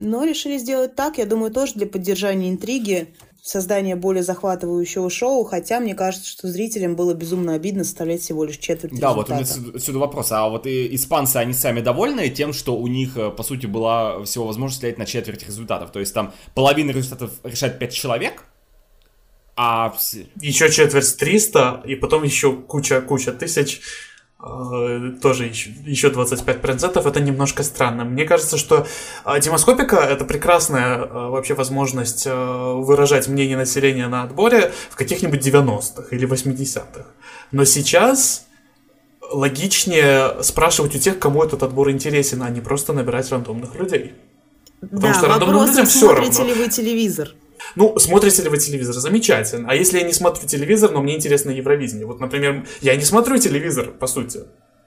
Но 0.00 0.24
решили 0.24 0.58
сделать 0.58 0.94
так, 0.94 1.18
я 1.18 1.26
думаю, 1.26 1.52
тоже 1.52 1.74
для 1.74 1.86
поддержания 1.86 2.50
интриги. 2.50 3.14
Создание 3.44 3.94
более 3.94 4.22
захватывающего 4.22 5.10
шоу, 5.10 5.44
хотя 5.44 5.78
мне 5.78 5.94
кажется, 5.94 6.26
что 6.26 6.48
зрителям 6.48 6.96
было 6.96 7.12
безумно 7.12 7.52
обидно 7.52 7.84
составлять 7.84 8.22
всего 8.22 8.42
лишь 8.44 8.56
четверть 8.56 8.98
Да, 8.98 9.10
результата. 9.10 9.14
вот 9.16 9.28
у 9.28 9.32
меня 9.34 9.74
отсюда 9.76 9.98
вопрос. 9.98 10.32
А 10.32 10.48
вот 10.48 10.66
и 10.66 10.94
испанцы, 10.94 11.36
они 11.36 11.52
сами 11.52 11.82
довольны 11.82 12.30
тем, 12.30 12.54
что 12.54 12.74
у 12.74 12.86
них, 12.86 13.18
э, 13.18 13.30
по 13.30 13.42
сути, 13.42 13.66
была 13.66 14.24
всего 14.24 14.46
возможность 14.46 14.80
влиять 14.80 14.96
на 14.96 15.04
четверть 15.04 15.46
результатов? 15.46 15.92
То 15.92 16.00
есть 16.00 16.14
там 16.14 16.32
половина 16.54 16.90
результатов 16.90 17.32
решает 17.42 17.78
5 17.78 17.92
человек, 17.92 18.44
а... 19.56 19.94
Еще 20.40 20.70
четверть 20.70 21.16
300, 21.16 21.82
и 21.84 21.96
потом 21.96 22.24
еще 22.24 22.56
куча-куча 22.56 23.32
тысяч 23.32 23.82
тоже 25.22 25.44
еще, 25.44 25.70
еще 25.86 26.08
25%, 26.08 27.08
это 27.08 27.20
немножко 27.20 27.62
странно. 27.62 28.04
Мне 28.04 28.24
кажется, 28.24 28.58
что 28.58 28.86
э, 29.24 29.40
демоскопика— 29.40 29.96
это 29.96 30.24
прекрасная 30.24 30.98
э, 30.98 31.28
вообще 31.28 31.54
возможность 31.54 32.26
выражать 32.26 33.28
мнение 33.28 33.56
населения 33.56 34.08
на 34.08 34.24
отборе 34.24 34.72
в 34.90 34.96
каких-нибудь 34.96 35.46
90-х 35.46 36.08
или 36.10 36.28
80-х. 36.28 37.06
Но 37.52 37.64
сейчас 37.64 38.46
логичнее 39.32 40.42
спрашивать 40.42 40.94
у 40.94 40.98
тех, 40.98 41.18
кому 41.18 41.42
этот 41.42 41.62
отбор 41.62 41.90
интересен, 41.90 42.42
а 42.42 42.50
не 42.50 42.60
просто 42.60 42.92
набирать 42.92 43.30
рандомных 43.30 43.74
людей. 43.74 44.14
Потому 44.80 45.00
да, 45.00 45.14
что 45.14 45.28
рандомным 45.28 45.66
людям 45.66 45.86
все 45.86 46.12
равно. 46.12 46.44
ли 46.44 46.54
вы 46.54 46.68
телевизор? 46.68 47.34
Ну, 47.76 47.98
смотрите 47.98 48.42
ли 48.42 48.48
вы 48.48 48.58
телевизор? 48.58 48.94
Замечательно. 48.94 49.68
А 49.70 49.74
если 49.74 49.98
я 49.98 50.04
не 50.04 50.12
смотрю 50.12 50.46
телевизор, 50.46 50.92
но 50.92 51.02
мне 51.02 51.16
интересно 51.16 51.50
Евровидение? 51.50 52.06
Вот, 52.06 52.20
например, 52.20 52.66
я 52.80 52.96
не 52.96 53.04
смотрю 53.04 53.38
телевизор, 53.38 53.90
по 53.90 54.06
сути. 54.06 54.40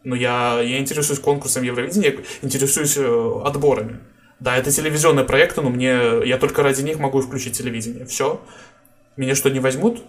Но 0.03 0.15
я, 0.15 0.61
я 0.61 0.79
интересуюсь 0.79 1.19
конкурсом 1.19 1.63
Евровидения, 1.63 2.17
интересуюсь 2.41 2.97
э, 2.97 3.41
отборами. 3.43 3.99
Да, 4.39 4.55
это 4.55 4.71
телевизионные 4.71 5.25
проекты, 5.25 5.61
но 5.61 5.69
мне 5.69 5.99
я 6.25 6.37
только 6.37 6.63
ради 6.63 6.81
них 6.81 6.99
могу 6.99 7.21
включить 7.21 7.57
телевидение. 7.57 8.05
Все. 8.05 8.39
Меня 9.15 9.33
что, 9.33 9.49
не 9.49 9.59
возьмут? 9.59 10.03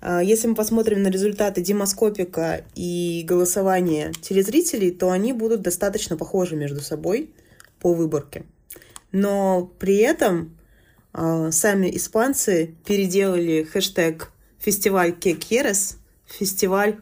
А, 0.00 0.22
если 0.22 0.48
мы 0.48 0.54
посмотрим 0.54 1.02
на 1.02 1.08
результаты 1.08 1.62
демоскопика 1.62 2.64
и 2.74 3.24
голосования 3.26 4.12
телезрителей, 4.20 4.90
то 4.90 5.10
они 5.10 5.32
будут 5.32 5.62
достаточно 5.62 6.16
похожи 6.16 6.56
между 6.56 6.80
собой 6.80 7.30
по 7.80 7.94
выборке. 7.94 8.44
Но 9.12 9.70
при 9.78 9.96
этом 9.96 10.58
сами 11.14 11.96
испанцы 11.96 12.74
переделали 12.84 13.62
хэштег 13.62 14.30
фестиваль 14.58 15.12
Кекерес 15.12 15.98
фестиваль 16.26 16.98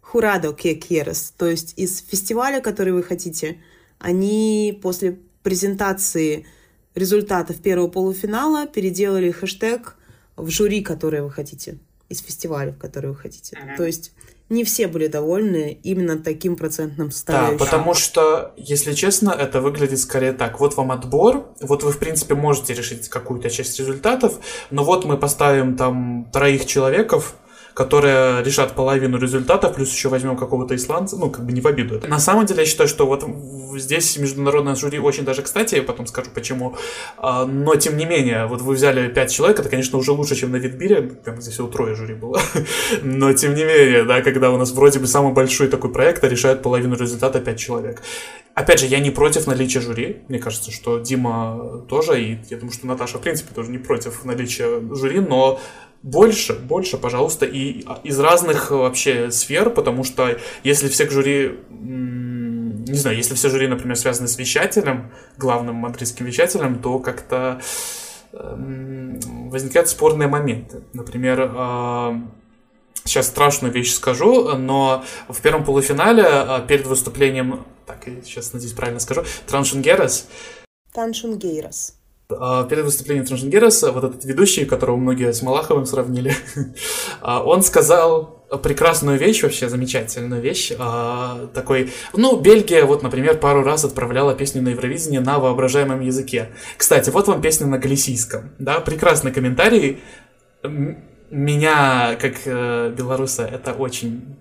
Хурадо 0.00 0.52
Кекерес. 0.52 1.34
То 1.36 1.46
есть 1.46 1.74
из 1.76 2.00
фестиваля, 2.00 2.60
который 2.60 2.92
вы 2.92 3.02
хотите, 3.02 3.58
они 3.98 4.78
после 4.82 5.18
презентации 5.42 6.46
результатов 6.94 7.60
первого 7.60 7.88
полуфинала 7.88 8.66
переделали 8.66 9.30
хэштег 9.30 9.96
в 10.36 10.48
жюри, 10.48 10.82
которое 10.82 11.22
вы 11.22 11.30
хотите, 11.30 11.78
из 12.08 12.20
фестиваля, 12.20 12.72
в 12.72 12.78
который 12.78 13.10
вы 13.10 13.16
хотите. 13.16 13.56
Mm-hmm. 13.56 13.76
То 13.76 13.84
есть 13.84 14.12
не 14.48 14.64
все 14.64 14.86
были 14.86 15.08
довольны 15.08 15.78
именно 15.82 16.18
таким 16.18 16.56
процентным 16.56 17.10
составляющим. 17.10 17.58
Да, 17.58 17.64
потому 17.64 17.94
что, 17.94 18.52
если 18.56 18.92
честно, 18.92 19.30
это 19.30 19.60
выглядит 19.60 19.98
скорее 19.98 20.32
так. 20.32 20.60
Вот 20.60 20.76
вам 20.76 20.92
отбор, 20.92 21.48
вот 21.60 21.82
вы, 21.82 21.90
в 21.90 21.98
принципе, 21.98 22.34
можете 22.34 22.74
решить 22.74 23.08
какую-то 23.08 23.50
часть 23.50 23.78
результатов, 23.78 24.38
но 24.70 24.84
вот 24.84 25.04
мы 25.04 25.16
поставим 25.16 25.76
там 25.76 26.30
троих 26.32 26.66
человеков, 26.66 27.34
которые 27.76 28.42
решат 28.42 28.74
половину 28.74 29.18
результата, 29.18 29.68
плюс 29.68 29.92
еще 29.92 30.08
возьмем 30.08 30.34
какого-то 30.38 30.74
исландца, 30.74 31.18
ну, 31.18 31.28
как 31.28 31.44
бы 31.44 31.52
не 31.52 31.60
в 31.60 31.66
обиду. 31.66 32.00
На 32.08 32.18
самом 32.18 32.46
деле, 32.46 32.60
я 32.60 32.66
считаю, 32.66 32.88
что 32.88 33.06
вот 33.06 33.22
здесь 33.76 34.16
международное 34.16 34.74
жюри 34.74 34.98
очень 34.98 35.24
даже 35.24 35.42
кстати, 35.42 35.74
я 35.74 35.82
потом 35.82 36.06
скажу 36.06 36.30
почему, 36.34 36.74
а, 37.18 37.44
но 37.44 37.76
тем 37.76 37.98
не 37.98 38.06
менее, 38.06 38.46
вот 38.46 38.62
вы 38.62 38.72
взяли 38.72 39.08
пять 39.08 39.30
человек, 39.30 39.60
это, 39.60 39.68
конечно, 39.68 39.98
уже 39.98 40.12
лучше, 40.12 40.36
чем 40.36 40.52
на 40.52 40.56
Витбире, 40.56 41.02
там 41.22 41.42
здесь 41.42 41.52
всего 41.52 41.68
трое 41.68 41.94
жюри 41.94 42.14
было, 42.14 42.40
но 43.02 43.34
тем 43.34 43.54
не 43.54 43.64
менее, 43.64 44.04
да, 44.04 44.22
когда 44.22 44.50
у 44.50 44.56
нас 44.56 44.72
вроде 44.72 44.98
бы 44.98 45.06
самый 45.06 45.34
большой 45.34 45.68
такой 45.68 45.92
проект, 45.92 46.24
а 46.24 46.28
решает 46.28 46.62
половину 46.62 46.96
результата 46.96 47.40
пять 47.40 47.58
человек. 47.58 48.00
Опять 48.54 48.80
же, 48.80 48.86
я 48.86 49.00
не 49.00 49.10
против 49.10 49.46
наличия 49.46 49.80
жюри. 49.80 50.22
Мне 50.28 50.38
кажется, 50.38 50.70
что 50.72 50.98
Дима 50.98 51.82
тоже, 51.90 52.22
и 52.22 52.38
я 52.48 52.56
думаю, 52.56 52.72
что 52.72 52.86
Наташа, 52.86 53.18
в 53.18 53.20
принципе, 53.20 53.54
тоже 53.54 53.70
не 53.70 53.76
против 53.76 54.24
наличия 54.24 54.80
жюри, 54.94 55.20
но 55.20 55.60
больше, 56.06 56.54
больше, 56.54 56.98
пожалуйста, 56.98 57.46
и 57.46 57.84
из 58.04 58.20
разных 58.20 58.70
вообще 58.70 59.32
сфер, 59.32 59.70
потому 59.70 60.04
что 60.04 60.38
если 60.62 60.88
все 60.88 61.10
жюри, 61.10 61.58
не 61.68 62.96
знаю, 62.96 63.16
если 63.16 63.34
все 63.34 63.48
жюри, 63.48 63.66
например, 63.66 63.96
связаны 63.96 64.28
с 64.28 64.38
вещателем, 64.38 65.10
главным 65.36 65.74
мадридским 65.74 66.24
вещателем, 66.24 66.78
то 66.80 67.00
как-то 67.00 67.60
возникают 68.30 69.88
спорные 69.88 70.28
моменты. 70.28 70.82
Например, 70.92 71.50
сейчас 73.04 73.26
страшную 73.26 73.74
вещь 73.74 73.92
скажу, 73.92 74.56
но 74.56 75.04
в 75.28 75.40
первом 75.40 75.64
полуфинале 75.64 76.22
а, 76.24 76.60
перед 76.60 76.86
выступлением, 76.86 77.64
так, 77.84 78.04
сейчас 78.24 78.52
надеюсь 78.52 78.74
правильно 78.74 79.00
скажу, 79.00 79.24
Траншунгерас. 79.46 80.28
Траншунгерас. 80.92 81.95
А, 82.28 82.64
перед 82.64 82.84
выступлением 82.84 83.24
Траншенгераса, 83.24 83.92
вот 83.92 84.02
этот 84.02 84.24
ведущий, 84.24 84.64
которого 84.64 84.96
многие 84.96 85.32
с 85.32 85.42
Малаховым 85.42 85.86
сравнили, 85.86 86.34
а, 87.20 87.42
он 87.42 87.62
сказал 87.62 88.44
прекрасную 88.62 89.18
вещь, 89.18 89.42
вообще 89.42 89.68
замечательную 89.68 90.42
вещь, 90.42 90.72
а, 90.78 91.48
такой, 91.54 91.92
ну, 92.14 92.36
Бельгия, 92.36 92.84
вот, 92.84 93.02
например, 93.02 93.38
пару 93.38 93.62
раз 93.62 93.84
отправляла 93.84 94.34
песню 94.34 94.62
на 94.62 94.70
Евровидение 94.70 95.20
на 95.20 95.38
воображаемом 95.38 96.00
языке. 96.00 96.50
Кстати, 96.76 97.10
вот 97.10 97.28
вам 97.28 97.40
песня 97.40 97.66
на 97.66 97.78
галисийском, 97.78 98.50
да, 98.58 98.80
прекрасный 98.80 99.32
комментарий, 99.32 100.00
меня, 101.30 102.16
как 102.20 102.34
э, 102.44 102.92
белоруса, 102.96 103.44
это 103.44 103.72
очень, 103.72 104.36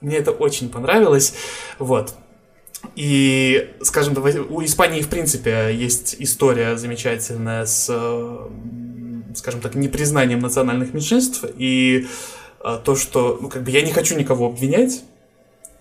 мне 0.00 0.16
это 0.16 0.30
очень 0.32 0.68
понравилось, 0.68 1.34
вот, 1.78 2.14
и, 2.94 3.74
скажем, 3.82 4.14
у 4.50 4.64
Испании, 4.64 5.00
в 5.00 5.08
принципе, 5.08 5.70
есть 5.74 6.16
история 6.18 6.76
замечательная 6.76 7.64
с, 7.64 7.86
скажем 9.34 9.60
так, 9.60 9.74
непризнанием 9.74 10.40
национальных 10.40 10.92
меньшинств. 10.92 11.44
И 11.56 12.06
а, 12.60 12.78
то, 12.78 12.94
что, 12.94 13.38
ну, 13.40 13.48
как 13.48 13.62
бы 13.62 13.70
я 13.70 13.82
не 13.82 13.92
хочу 13.92 14.16
никого 14.16 14.46
обвинять, 14.46 15.02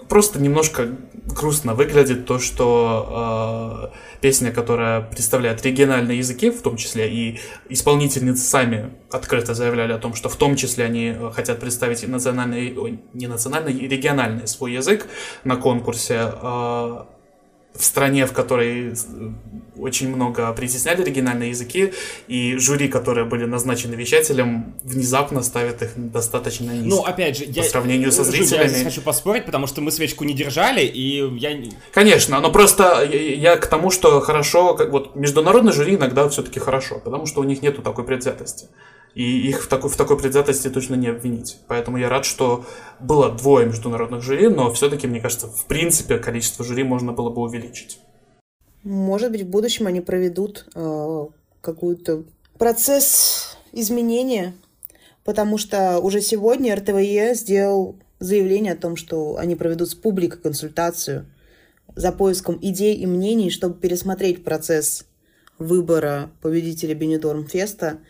просто 0.08 0.40
немножко 0.40 0.90
грустно 1.26 1.74
выглядит 1.74 2.26
то, 2.26 2.40
что 2.40 3.92
э, 3.94 4.20
песня, 4.22 4.52
которая 4.52 5.02
представляет 5.02 5.64
региональные 5.64 6.18
языки, 6.18 6.50
в 6.50 6.62
том 6.62 6.78
числе 6.78 7.10
и 7.10 7.40
исполнительницы 7.70 8.44
сами 8.44 8.92
открыто 9.12 9.54
заявляли 9.54 9.94
о 9.94 9.98
том, 9.98 10.14
что 10.14 10.30
в 10.30 10.36
том 10.36 10.56
числе 10.56 10.86
они 10.86 11.16
э, 11.16 11.32
хотят 11.34 11.60
представить 11.60 12.08
национальный, 12.08 13.00
не 13.14 13.28
национальный, 13.28 13.74
региональный 13.88 14.48
свой 14.48 14.74
язык 14.74 15.08
на 15.44 15.56
конкурсе. 15.56 16.34
Э, 16.42 17.04
в 17.74 17.84
стране, 17.84 18.26
в 18.26 18.34
которой 18.34 18.94
очень 19.78 20.14
много 20.14 20.52
притесняли 20.54 21.02
оригинальные 21.02 21.50
языки, 21.50 21.94
и 22.28 22.58
жюри, 22.58 22.88
которые 22.88 23.26
были 23.26 23.46
назначены 23.46 23.96
вещателем, 23.96 24.76
внезапно 24.84 25.42
ставят 25.42 25.82
их 25.82 25.92
достаточно 25.96 26.72
низко. 26.72 26.90
Ну, 26.90 27.02
опять 27.04 27.38
же, 27.38 27.46
по 27.46 27.50
я... 27.50 27.64
сравнению 27.64 28.12
со 28.12 28.24
зрителями. 28.24 28.64
Я 28.64 28.70
здесь 28.70 28.84
хочу 28.84 29.02
поспорить, 29.02 29.46
потому 29.46 29.68
что 29.68 29.82
мы 29.82 29.92
свечку 29.92 30.24
не 30.24 30.34
держали, 30.34 30.82
и 30.86 31.38
я... 31.38 31.52
Конечно, 31.94 32.40
но 32.40 32.52
просто 32.52 33.08
я, 33.12 33.36
я 33.36 33.58
к 33.58 33.68
тому, 33.68 33.90
что 33.90 34.20
хорошо, 34.22 34.76
как 34.76 34.92
вот 34.92 35.16
международное 35.16 35.74
жюри 35.74 35.96
иногда 35.96 36.28
все-таки 36.30 36.60
хорошо, 36.60 37.00
потому 37.04 37.26
что 37.26 37.42
у 37.42 37.44
них 37.44 37.62
нету 37.62 37.82
такой 37.82 38.04
предвзятости 38.04 38.68
и 39.14 39.50
их 39.50 39.64
в 39.64 39.68
такой, 39.68 39.90
в 39.90 39.96
такой 39.96 40.18
предвзятости 40.18 40.70
точно 40.70 40.96
не 40.96 41.08
обвинить. 41.08 41.58
Поэтому 41.68 41.98
я 41.98 42.10
рад, 42.10 42.26
что 42.26 42.66
было 43.00 43.30
двое 43.30 43.66
международных 43.66 44.22
жюри, 44.22 44.48
но 44.48 44.72
все-таки, 44.72 45.08
мне 45.08 45.20
кажется, 45.20 45.48
в 45.48 45.66
принципе, 45.66 46.18
количество 46.18 46.64
жюри 46.64 46.84
можно 46.84 47.12
было 47.12 47.30
бы 47.30 47.42
увеличить. 47.42 47.61
Может 48.84 49.32
быть, 49.32 49.44
в 49.44 49.50
будущем 49.50 49.88
они 49.88 50.02
проведут 50.02 50.66
э, 50.74 51.26
какой-то 51.62 52.24
процесс 52.58 53.58
изменения, 53.72 54.54
потому 55.24 55.58
что 55.58 56.00
уже 56.00 56.22
сегодня 56.22 56.76
РТВЕ 56.76 57.36
сделал 57.36 57.96
заявление 58.20 58.74
о 58.74 58.78
том, 58.78 58.96
что 58.96 59.38
они 59.38 59.56
проведут 59.56 59.90
с 59.90 59.96
публикой 59.96 60.42
консультацию 60.42 61.26
за 61.96 62.12
поиском 62.12 62.58
идей 62.62 62.96
и 62.96 63.06
мнений, 63.06 63.50
чтобы 63.50 63.80
пересмотреть 63.80 64.44
процесс 64.44 65.06
выбора 65.58 66.32
победителя 66.42 66.96
Бенедорм 66.96 67.46
Феста– 67.48 68.00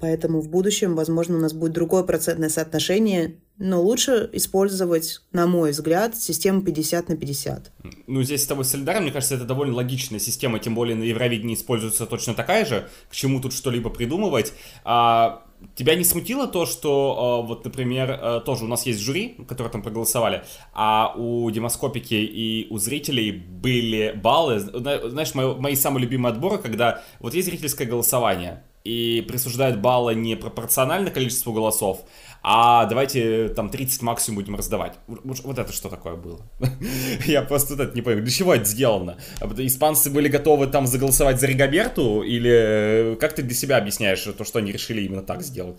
Поэтому 0.00 0.40
в 0.40 0.48
будущем, 0.48 0.94
возможно, 0.94 1.36
у 1.36 1.40
нас 1.40 1.52
будет 1.52 1.72
другое 1.72 2.04
процентное 2.04 2.48
соотношение, 2.48 3.36
но 3.58 3.82
лучше 3.82 4.30
использовать, 4.32 5.20
на 5.32 5.46
мой 5.46 5.72
взгляд, 5.72 6.16
систему 6.16 6.62
50 6.62 7.08
на 7.08 7.16
50. 7.16 7.72
Ну, 8.06 8.22
здесь 8.22 8.44
с 8.44 8.46
тобой 8.46 8.64
солидарен, 8.64 9.02
мне 9.02 9.10
кажется, 9.10 9.34
это 9.34 9.44
довольно 9.44 9.74
логичная 9.74 10.20
система, 10.20 10.58
тем 10.58 10.74
более 10.74 10.96
на 10.96 11.02
Евровидении 11.02 11.54
используется 11.54 12.06
точно 12.06 12.34
такая 12.34 12.64
же, 12.64 12.88
к 13.10 13.14
чему 13.14 13.40
тут 13.40 13.52
что-либо 13.52 13.90
придумывать. 13.90 14.52
А, 14.84 15.44
тебя 15.74 15.96
не 15.96 16.04
смутило 16.04 16.46
то, 16.46 16.66
что, 16.66 17.16
а, 17.18 17.46
вот, 17.46 17.64
например, 17.64 18.18
а, 18.20 18.40
тоже 18.40 18.64
у 18.64 18.68
нас 18.68 18.86
есть 18.86 19.00
жюри, 19.00 19.36
которые 19.48 19.72
там 19.72 19.82
проголосовали, 19.82 20.44
а 20.72 21.14
у 21.16 21.50
демоскопики 21.50 22.14
и 22.14 22.68
у 22.70 22.78
зрителей 22.78 23.32
были 23.32 24.12
баллы. 24.12 24.60
Знаешь, 24.60 25.34
мои, 25.34 25.54
мои 25.54 25.74
самые 25.74 26.02
любимые 26.02 26.32
отборы, 26.32 26.58
когда 26.58 27.02
вот 27.18 27.34
есть 27.34 27.48
зрительское 27.48 27.88
голосование, 27.88 28.62
и 28.84 29.24
присуждают 29.28 29.80
баллы 29.80 30.14
не 30.14 30.34
пропорционально 30.36 31.10
количеству 31.10 31.52
голосов, 31.52 32.04
а 32.50 32.86
давайте 32.86 33.50
там 33.50 33.68
30 33.68 34.00
максимум 34.00 34.36
будем 34.36 34.56
раздавать. 34.56 34.94
Вот 35.06 35.58
это 35.58 35.70
что 35.70 35.90
такое 35.90 36.16
было? 36.16 36.40
Я 37.26 37.42
просто 37.42 37.74
вот 37.74 37.82
это 37.82 37.94
не 37.94 38.00
понял. 38.00 38.22
Для 38.22 38.30
чего 38.30 38.54
это 38.54 38.64
сделано? 38.64 39.18
Испанцы 39.58 40.08
были 40.08 40.28
готовы 40.28 40.66
там 40.66 40.86
заголосовать 40.86 41.40
за 41.40 41.46
Ригаберту? 41.46 42.22
Или 42.22 43.18
как 43.20 43.34
ты 43.34 43.42
для 43.42 43.54
себя 43.54 43.76
объясняешь 43.76 44.22
то, 44.22 44.44
что 44.44 44.60
они 44.60 44.72
решили 44.72 45.02
именно 45.02 45.22
так 45.22 45.42
сделать? 45.42 45.78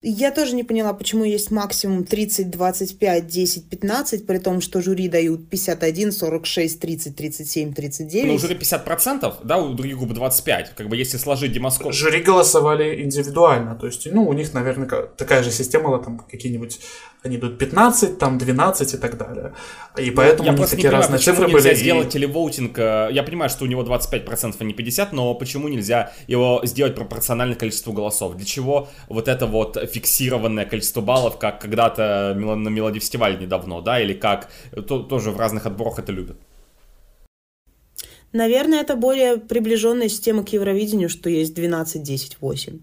Я 0.00 0.30
тоже 0.30 0.54
не 0.54 0.62
поняла, 0.62 0.92
почему 0.92 1.24
есть 1.24 1.50
максимум 1.50 2.04
30, 2.04 2.50
25, 2.50 3.26
10, 3.26 3.68
15, 3.68 4.26
при 4.26 4.38
том, 4.38 4.60
что 4.60 4.80
жюри 4.80 5.08
дают 5.08 5.50
51, 5.50 6.12
46, 6.12 6.80
30, 6.80 7.16
37, 7.16 7.74
39. 7.74 8.26
Ну, 8.28 8.38
жюри 8.38 8.54
50%, 8.54 9.34
да, 9.42 9.58
у 9.58 9.74
других 9.74 9.98
групп 9.98 10.12
25. 10.12 10.76
Как 10.76 10.88
бы 10.88 10.96
если 10.96 11.16
сложить 11.16 11.52
демоскоп... 11.52 11.92
Жюри 11.92 12.22
голосовали 12.22 13.02
индивидуально, 13.02 13.74
то 13.74 13.86
есть, 13.86 14.06
ну, 14.12 14.28
у 14.28 14.32
них, 14.34 14.54
наверное, 14.54 14.86
такая 14.86 15.42
же 15.42 15.50
система, 15.50 15.98
там, 15.98 16.20
какие-нибудь 16.30 16.78
они 17.24 17.36
идут 17.36 17.58
15, 17.58 18.18
там 18.18 18.38
12 18.38 18.94
и 18.94 18.96
так 18.96 19.18
далее. 19.18 19.52
И 19.96 20.10
поэтому 20.12 20.48
я 20.48 20.54
у 20.54 20.56
них 20.56 20.70
такие 20.70 20.88
разные 20.88 21.18
цифры 21.18 21.46
были. 21.46 21.56
нельзя 21.56 21.74
сделать 21.74 22.10
телевоутинг, 22.10 22.78
э, 22.78 23.08
я 23.10 23.24
понимаю, 23.24 23.50
что 23.50 23.64
у 23.64 23.66
него 23.66 23.82
25%, 23.82 24.54
а 24.60 24.64
не 24.64 24.72
50%, 24.72 25.08
но 25.12 25.34
почему 25.34 25.66
нельзя 25.66 26.12
его 26.28 26.60
сделать 26.64 26.94
пропорционально 26.94 27.56
количеству 27.56 27.92
голосов? 27.92 28.36
Для 28.36 28.46
чего 28.46 28.88
вот 29.08 29.26
это 29.26 29.46
вот 29.46 29.76
фиксированное 29.88 30.64
количество 30.64 31.00
баллов, 31.00 31.38
как 31.38 31.60
когда-то 31.60 32.34
на 32.36 32.68
Мелоди 32.68 32.98
фестивале 33.00 33.36
недавно, 33.36 33.80
да, 33.82 34.00
или 34.00 34.12
как 34.12 34.50
то, 34.70 35.02
тоже 35.02 35.30
в 35.30 35.38
разных 35.38 35.66
отборах 35.66 35.98
это 35.98 36.12
любят? 36.12 36.36
Наверное, 38.32 38.80
это 38.80 38.94
более 38.94 39.38
приближенная 39.38 40.08
система 40.08 40.44
к 40.44 40.50
Евровидению, 40.50 41.08
что 41.08 41.30
есть 41.30 41.54
12, 41.54 42.02
10, 42.02 42.40
8, 42.40 42.78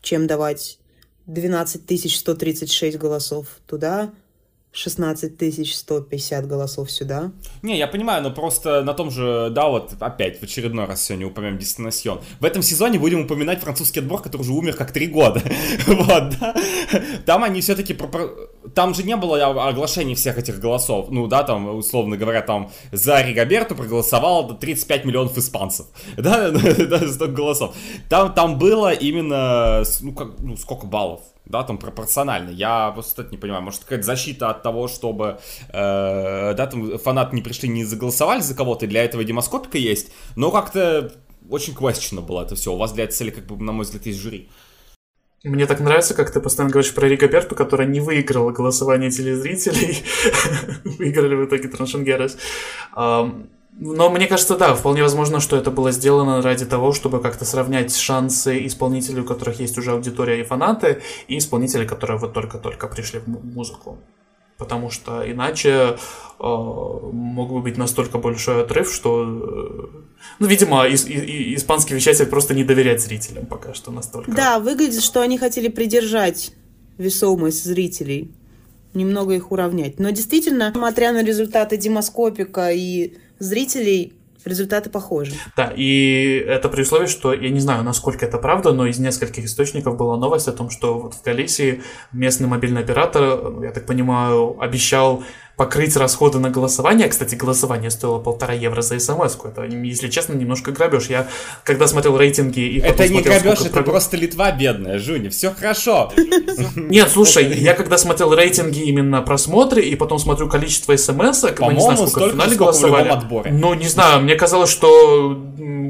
чем 0.00 0.26
давать 0.26 0.78
12 1.26 2.16
136 2.16 2.98
голосов 2.98 3.46
туда, 3.66 4.12
16 4.72 5.36
150 5.74 6.46
голосов 6.46 6.90
сюда. 6.90 7.32
Не, 7.60 7.76
я 7.76 7.86
понимаю, 7.86 8.22
но 8.22 8.30
просто 8.30 8.82
на 8.82 8.94
том 8.94 9.10
же, 9.10 9.50
да, 9.50 9.68
вот 9.68 9.92
опять 10.00 10.40
в 10.40 10.42
очередной 10.42 10.86
раз 10.86 11.04
сегодня 11.04 11.26
упомянем 11.26 11.58
Дестинасьон. 11.58 12.20
В 12.40 12.44
этом 12.44 12.62
сезоне 12.62 12.98
будем 12.98 13.20
упоминать 13.20 13.60
французский 13.60 14.00
отбор, 14.00 14.22
который 14.22 14.42
уже 14.42 14.52
умер 14.52 14.74
как 14.74 14.90
три 14.90 15.08
года. 15.08 15.42
вот, 15.86 16.38
да. 16.40 16.54
Там 17.26 17.44
они 17.44 17.60
все-таки... 17.60 17.96
Там 18.74 18.94
же 18.94 19.02
не 19.02 19.16
было 19.16 19.68
оглашений 19.68 20.14
всех 20.14 20.38
этих 20.38 20.58
голосов. 20.58 21.10
Ну, 21.10 21.26
да, 21.26 21.42
там, 21.42 21.76
условно 21.76 22.16
говоря, 22.16 22.40
там 22.40 22.70
за 22.92 23.20
Ригаберту 23.20 23.74
проголосовало 23.74 24.54
35 24.54 25.04
миллионов 25.04 25.36
испанцев. 25.36 25.86
Да, 26.16 26.52
столько 27.12 27.34
голосов. 27.34 27.74
Там, 28.08 28.32
там 28.32 28.58
было 28.58 28.92
именно, 28.92 29.82
ну, 30.00 30.12
как, 30.14 30.38
ну, 30.38 30.56
сколько 30.56 30.86
баллов? 30.86 31.20
Да, 31.44 31.62
там 31.64 31.78
пропорционально. 31.78 32.50
Я 32.50 32.90
просто 32.92 33.22
это 33.22 33.30
не 33.30 33.38
понимаю. 33.38 33.62
Может, 33.62 33.82
какая-то 33.82 34.04
защита 34.04 34.50
от 34.50 34.62
того, 34.62 34.88
чтобы, 34.88 35.38
э, 35.68 36.54
да, 36.54 36.66
там 36.66 36.98
фанаты 36.98 37.34
не 37.36 37.42
пришли, 37.42 37.68
не 37.68 37.84
заголосовали 37.84 38.40
за 38.40 38.54
кого-то, 38.54 38.86
для 38.86 39.04
этого 39.04 39.24
демоскопика 39.24 39.78
есть, 39.78 40.12
но 40.36 40.50
как-то 40.50 41.12
очень 41.48 41.74
questionable 41.74 42.26
было 42.26 42.42
это 42.42 42.54
все. 42.54 42.72
У 42.72 42.76
вас 42.76 42.92
для 42.92 43.04
этой 43.04 43.14
цели, 43.14 43.30
как 43.30 43.46
бы, 43.46 43.62
на 43.62 43.72
мой 43.72 43.84
взгляд, 43.84 44.06
есть 44.06 44.20
жюри. 44.20 44.48
Мне 45.44 45.66
так 45.66 45.80
нравится, 45.80 46.14
как 46.14 46.32
ты 46.32 46.40
постоянно 46.40 46.72
говоришь 46.72 46.94
про 46.94 47.08
Рига 47.08 47.26
Берту, 47.26 47.56
которая 47.56 47.88
не 47.88 47.98
выиграла 47.98 48.52
голосование 48.52 49.10
телезрителей. 49.10 50.04
Выиграли 50.84 51.34
в 51.34 51.46
итоге 51.46 51.68
Траншенгерес. 51.68 52.38
Но 53.72 54.10
мне 54.10 54.26
кажется, 54.26 54.56
да, 54.56 54.74
вполне 54.74 55.02
возможно, 55.02 55.40
что 55.40 55.56
это 55.56 55.70
было 55.70 55.92
сделано 55.92 56.42
ради 56.42 56.66
того, 56.66 56.92
чтобы 56.92 57.20
как-то 57.20 57.44
сравнять 57.44 57.96
шансы 57.96 58.66
исполнителей, 58.66 59.22
у 59.22 59.24
которых 59.24 59.60
есть 59.60 59.78
уже 59.78 59.92
аудитория 59.92 60.40
и 60.40 60.44
фанаты, 60.44 61.02
и 61.26 61.38
исполнителей, 61.38 61.86
которые 61.86 62.18
вот 62.18 62.34
только-только 62.34 62.86
пришли 62.86 63.20
в 63.20 63.28
музыку. 63.28 63.98
Потому 64.58 64.90
что 64.90 65.28
иначе 65.28 65.68
э, 65.68 65.96
мог 66.38 67.50
бы 67.50 67.62
быть 67.62 67.78
настолько 67.78 68.18
большой 68.18 68.62
отрыв, 68.62 68.92
что, 68.92 69.24
э, 69.24 69.86
ну, 70.38 70.46
видимо, 70.46 70.86
и, 70.86 70.94
и, 70.94 71.56
испанский 71.56 71.94
вещатель 71.94 72.26
просто 72.26 72.54
не 72.54 72.62
доверяет 72.62 73.00
зрителям 73.00 73.46
пока 73.46 73.72
что 73.72 73.90
настолько. 73.90 74.30
Да, 74.30 74.58
выглядит, 74.60 75.02
что 75.02 75.22
они 75.22 75.38
хотели 75.38 75.68
придержать 75.68 76.52
весомость 76.98 77.64
зрителей, 77.64 78.30
немного 78.94 79.34
их 79.34 79.50
уравнять. 79.50 79.98
Но 79.98 80.10
действительно, 80.10 80.72
смотря 80.72 81.12
на 81.12 81.24
результаты 81.24 81.78
демоскопика 81.78 82.70
и 82.70 83.14
зрителей 83.42 84.14
результаты 84.44 84.90
похожи. 84.90 85.32
Да, 85.56 85.72
и 85.74 86.44
это 86.46 86.68
при 86.68 86.82
условии, 86.82 87.06
что 87.06 87.32
я 87.32 87.50
не 87.50 87.60
знаю, 87.60 87.84
насколько 87.84 88.26
это 88.26 88.38
правда, 88.38 88.72
но 88.72 88.86
из 88.86 88.98
нескольких 88.98 89.44
источников 89.44 89.96
была 89.96 90.16
новость 90.16 90.48
о 90.48 90.52
том, 90.52 90.70
что 90.70 90.98
вот 90.98 91.14
в 91.14 91.22
Галисии 91.22 91.82
местный 92.12 92.48
мобильный 92.48 92.82
оператор, 92.82 93.62
я 93.62 93.70
так 93.70 93.86
понимаю, 93.86 94.60
обещал 94.60 95.22
покрыть 95.62 95.94
расходы 95.96 96.40
на 96.40 96.50
голосование. 96.50 97.06
Кстати, 97.06 97.36
голосование 97.36 97.88
стоило 97.92 98.18
полтора 98.18 98.52
евро 98.52 98.82
за 98.82 98.98
смс 98.98 99.36
-ку. 99.36 99.48
Это, 99.48 99.64
если 99.64 100.08
честно, 100.08 100.32
немножко 100.34 100.72
грабеж. 100.72 101.06
Я, 101.08 101.28
когда 101.62 101.86
смотрел 101.86 102.18
рейтинги 102.18 102.58
и 102.58 102.80
Это 102.80 103.08
не 103.08 103.22
грабеж, 103.22 103.60
это 103.60 103.70
проб... 103.70 103.84
просто 103.84 104.16
Литва 104.16 104.50
бедная, 104.50 104.98
Жуни, 104.98 105.28
все 105.28 105.54
хорошо. 105.54 106.12
Нет, 106.74 107.10
слушай, 107.10 107.44
я 107.60 107.74
когда 107.74 107.96
смотрел 107.96 108.34
рейтинги 108.34 108.80
именно 108.80 109.22
просмотры, 109.22 109.82
и 109.82 109.94
потом 109.94 110.18
смотрю 110.18 110.48
количество 110.48 110.96
смс 110.96 111.44
не 111.44 111.80
знаю, 111.80 112.08
сколько 112.08 112.28
в 112.28 112.30
финале 112.32 112.56
голосовали. 112.56 113.12
Ну, 113.50 113.74
не 113.74 113.86
знаю, 113.86 114.22
мне 114.22 114.34
казалось, 114.34 114.70
что 114.70 115.38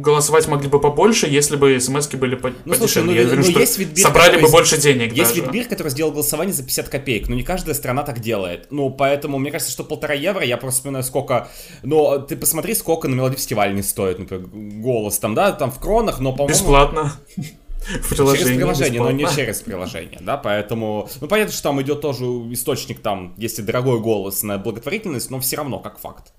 голосовать 0.02 0.48
могли 0.48 0.68
бы 0.68 0.80
побольше, 0.80 1.26
если 1.28 1.56
бы 1.56 1.80
смс 1.80 2.08
были 2.08 2.34
по 2.34 2.52
ну, 2.64 2.74
слушай, 2.74 3.02
ну, 3.02 3.12
я 3.12 3.24
говорю, 3.24 3.42
ну, 3.42 3.50
что 3.50 3.60
есть 3.60 3.78
Витбир, 3.78 4.02
собрали 4.02 4.40
бы 4.40 4.48
больше 4.48 4.76
денег 4.76 5.12
Есть 5.12 5.36
Витбир, 5.36 5.66
который 5.66 5.88
сделал 5.88 6.12
голосование 6.12 6.52
за 6.52 6.62
50 6.62 6.88
копеек, 6.88 7.28
но 7.28 7.34
не 7.34 7.42
каждая 7.42 7.74
страна 7.74 8.02
так 8.02 8.20
делает. 8.20 8.66
Ну, 8.70 8.90
поэтому, 8.90 9.38
мне 9.38 9.50
кажется, 9.50 9.61
что 9.70 9.84
полтора 9.84 10.14
евро, 10.14 10.44
я 10.44 10.56
просто 10.56 10.78
вспоминаю, 10.78 11.04
сколько... 11.04 11.48
Ну, 11.82 12.20
ты 12.20 12.36
посмотри, 12.36 12.74
сколько 12.74 13.08
на 13.08 13.14
мелодии 13.14 13.36
фестивале 13.36 13.72
не 13.74 13.82
стоит, 13.82 14.18
например, 14.18 14.46
голос 14.46 15.18
там, 15.18 15.34
да, 15.34 15.52
там 15.52 15.70
в 15.70 15.78
кронах, 15.78 16.20
но, 16.20 16.32
по-моему... 16.32 16.48
Бесплатно. 16.48 17.12
В 17.82 18.14
через 18.14 18.46
приложение, 18.46 19.02
но 19.02 19.10
не 19.10 19.26
через 19.26 19.60
приложение, 19.60 20.20
да, 20.20 20.36
поэтому, 20.36 21.08
ну, 21.20 21.26
понятно, 21.26 21.52
что 21.52 21.64
там 21.64 21.82
идет 21.82 22.00
тоже 22.00 22.24
источник, 22.52 23.00
там, 23.00 23.34
если 23.36 23.60
дорогой 23.62 24.00
голос 24.00 24.44
на 24.44 24.56
благотворительность, 24.58 25.30
но 25.30 25.40
все 25.40 25.56
равно, 25.56 25.80
как 25.80 25.98
факт. 25.98 26.32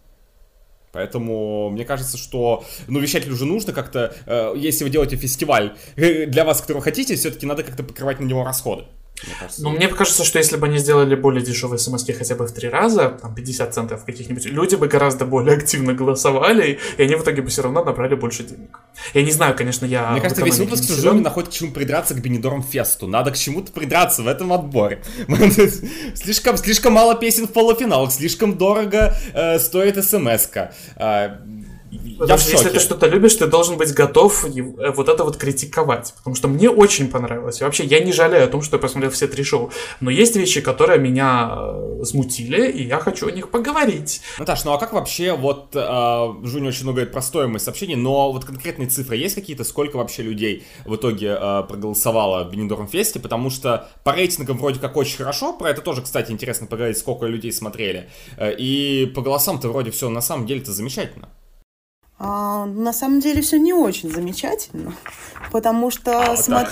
Поэтому 0.94 1.72
мне 1.72 1.86
кажется, 1.86 2.18
что 2.18 2.64
ну, 2.88 3.00
вещателю 3.00 3.34
уже 3.34 3.46
нужно 3.46 3.74
как-то, 3.74 4.16
э, 4.28 4.54
если 4.56 4.84
вы 4.84 4.92
делаете 4.92 5.16
фестиваль 5.18 5.76
э, 5.96 6.28
для 6.28 6.46
вас, 6.46 6.62
который 6.62 6.84
хотите, 6.84 7.16
все-таки 7.16 7.48
надо 7.48 7.64
как-то 7.64 7.84
покрывать 7.84 8.20
на 8.20 8.26
него 8.26 8.44
расходы. 8.44 8.86
Мне 9.26 9.36
кажется. 9.40 9.64
Ну, 9.64 9.70
мне 9.72 9.88
кажется, 9.88 10.24
что 10.24 10.40
если 10.40 10.58
бы 10.58 10.68
они 10.68 10.78
сделали 10.78 11.16
более 11.16 11.44
дешевые 11.44 11.80
смс 11.80 12.06
хотя 12.06 12.36
бы 12.36 12.46
в 12.46 12.52
три 12.52 12.70
раза, 12.70 13.10
там 13.22 13.34
50 13.34 13.74
центов 13.74 14.06
каких-нибудь, 14.06 14.46
люди 14.46 14.76
бы 14.76 14.88
гораздо 14.88 15.26
более 15.26 15.58
активно 15.58 15.94
голосовали, 15.94 16.80
и 16.98 17.04
они 17.04 17.16
в 17.16 17.24
итоге 17.24 17.42
бы 17.42 17.50
все 17.50 17.62
равно 17.62 17.84
набрали 17.84 18.16
больше 18.16 18.44
денег. 18.44 18.80
Я 19.14 19.24
не 19.24 19.32
знаю, 19.32 19.56
конечно, 19.56 19.86
я... 19.86 20.12
Мне 20.12 20.22
кажется, 20.22 20.44
весь 20.44 20.58
выпуск 20.58 20.90
уже 20.90 21.14
находит 21.14 21.50
к 21.50 21.54
чему 21.54 21.72
придраться 21.72 22.14
к 22.14 22.22
Бенедорм 22.22 22.64
Фесту. 22.64 23.08
Надо 23.08 23.32
к 23.32 23.38
чему-то 23.38 23.72
придраться 23.72 24.24
в 24.24 24.28
этом 24.28 24.52
отборе. 24.54 25.02
слишком, 26.16 26.58
слишком 26.58 26.94
мало 26.94 27.16
песен 27.16 27.48
в 27.48 27.52
полуфиналах, 27.52 28.12
слишком 28.12 28.58
дорого 28.58 29.16
э, 29.34 29.60
стоит 29.60 30.04
смс-ка. 30.04 30.74
Э, 30.96 31.38
Потому 32.20 32.40
что 32.40 32.52
если 32.52 32.70
ты 32.70 32.80
что-то 32.80 33.08
любишь, 33.08 33.36
ты 33.36 33.48
должен 33.48 33.78
быть 33.78 33.94
готов 33.94 34.46
э, 34.46 34.92
вот 34.92 35.10
это 35.10 35.24
вот 35.24 35.38
критиковать. 35.38 36.14
Потому 36.18 36.36
что 36.36 36.48
мне 36.48 36.70
очень 36.70 37.10
понравилось. 37.10 37.62
И 37.62 37.64
вообще, 37.64 37.86
я 37.86 38.00
не 38.00 38.12
жалею 38.12 38.46
о 38.46 38.48
том, 38.48 38.62
что 38.62 38.78
я 38.78 38.82
посмотрел 38.82 39.12
все 39.12 39.28
три 39.28 39.44
шоу. 39.44 39.72
Но 40.00 40.10
есть 40.10 40.36
вещи, 40.36 40.62
которые 40.62 41.00
меня 41.00 41.52
э, 41.56 42.04
смутили, 42.04 42.72
и 42.72 42.84
я 42.84 43.00
хочу 43.00 43.28
о 43.28 43.32
них 43.32 43.50
поговорить. 43.50 44.22
Наташ, 44.38 44.64
ну 44.66 44.74
а 44.74 44.78
как 44.78 44.94
вообще, 44.94 45.34
вот, 45.34 45.76
э, 45.76 46.34
Жуня 46.44 46.70
очень 46.70 46.84
много 46.84 46.98
говорит 46.98 47.14
про 47.14 47.22
стоимость 47.22 47.66
сообщений, 47.66 47.96
но 47.96 48.32
вот 48.32 48.46
конкретные 48.46 48.88
цифры 48.90 49.16
есть 49.16 49.36
какие-то? 49.36 49.64
Сколько 49.64 49.98
вообще 49.98 50.24
людей 50.24 50.66
в 50.86 50.96
итоге 50.96 51.38
э, 51.40 51.64
проголосовало 51.68 52.44
в 52.44 52.52
Бенедорм 52.52 52.88
Фесте? 52.88 53.20
Потому 53.20 53.50
что 53.50 53.90
по 54.04 54.14
рейтингам 54.14 54.58
вроде 54.58 54.80
как 54.80 54.98
очень 54.98 55.18
хорошо, 55.18 55.54
про 55.54 55.70
это 55.70 55.82
тоже, 55.82 56.02
кстати, 56.02 56.32
интересно 56.32 56.68
поговорить, 56.68 56.98
сколько 56.98 57.26
людей 57.26 57.52
смотрели. 57.52 58.10
Э, 58.38 58.54
и 58.54 59.06
по 59.06 59.22
голосам-то 59.22 59.70
вроде 59.70 59.92
все 59.92 60.10
на 60.10 60.22
самом 60.22 60.46
деле-то 60.46 60.72
замечательно. 60.72 61.30
А, 62.20 62.66
на 62.66 62.94
самом 62.94 63.20
деле 63.20 63.42
все 63.42 63.58
не 63.58 63.74
очень 63.74 64.12
замечательно, 64.12 64.94
потому 65.52 65.90
что, 65.90 66.34
а, 66.34 66.38
смо... 66.38 66.68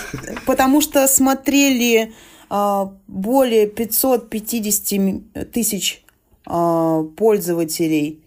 потому 0.46 0.80
что 0.80 1.06
смотрели 1.08 2.12
а, 2.48 2.92
более 3.08 3.66
550 3.66 5.50
тысяч 5.52 6.04
а, 6.46 7.02
пользователей, 7.16 8.20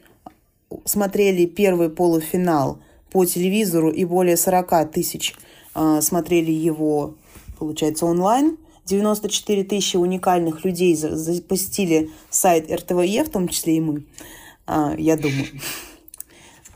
смотрели 0.83 1.45
первый 1.45 1.89
полуфинал 1.89 2.79
по 3.11 3.23
телевизору 3.25 3.91
и 3.91 4.03
более 4.03 4.35
40 4.35 4.91
тысяч 4.91 5.35
а, 5.73 6.01
смотрели 6.01 6.51
его, 6.51 7.15
получается, 7.59 8.07
онлайн. 8.07 8.57
94 8.85 9.63
тысячи 9.63 9.97
уникальных 9.97 10.63
людей 10.63 10.95
запустили 10.95 12.11
сайт 12.29 12.71
РТВЕ, 12.71 13.23
в 13.23 13.29
том 13.29 13.47
числе 13.47 13.77
и 13.77 13.79
мы, 13.79 14.03
я 14.67 15.17
думаю. 15.17 15.47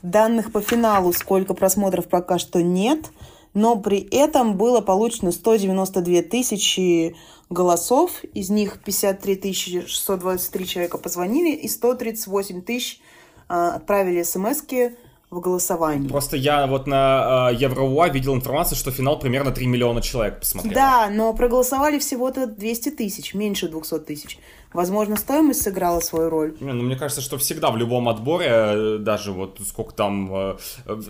Данных 0.01 0.51
по 0.51 0.61
финалу, 0.61 1.11
сколько 1.13 1.53
просмотров 1.53 2.07
пока 2.07 2.39
что 2.39 2.61
нет, 2.61 3.11
но 3.53 3.75
при 3.75 3.99
этом 3.99 4.55
было 4.55 4.81
получено 4.81 5.31
192 5.31 6.21
тысячи 6.23 7.15
голосов, 7.49 8.23
из 8.33 8.49
них 8.49 8.81
53 8.83 9.85
623 9.87 10.67
человека 10.67 10.97
позвонили 10.97 11.55
и 11.55 11.67
138 11.67 12.61
тысяч 12.61 13.01
а, 13.47 13.75
отправили 13.75 14.23
смс-ки 14.23 14.95
в 15.29 15.39
голосовании. 15.41 16.07
Просто 16.07 16.37
я 16.37 16.65
вот 16.65 16.87
на 16.87 17.49
э, 17.51 17.55
Евроуа 17.55 18.09
видел 18.09 18.33
информацию, 18.33 18.77
что 18.77 18.91
финал 18.91 19.19
примерно 19.19 19.51
3 19.51 19.67
миллиона 19.67 20.01
человек 20.01 20.39
посмотрел. 20.39 20.73
Да, 20.73 21.09
но 21.11 21.33
проголосовали 21.33 21.99
всего-то 21.99 22.47
200 22.47 22.91
тысяч, 22.91 23.33
меньше 23.35 23.69
200 23.69 23.99
тысяч. 23.99 24.39
Возможно, 24.71 25.15
стоимость 25.15 25.63
сыграла 25.63 25.99
свою 25.99 26.29
роль. 26.29 26.55
Не, 26.59 26.73
ну, 26.73 26.83
мне 26.83 26.95
кажется, 26.95 27.21
что 27.21 27.39
всегда 27.39 27.71
в 27.71 27.77
любом 27.77 28.07
отборе, 28.07 28.47
э, 28.49 28.97
даже 28.99 29.31
вот 29.31 29.59
сколько 29.67 29.93
там, 29.93 30.31
э, 30.31 30.57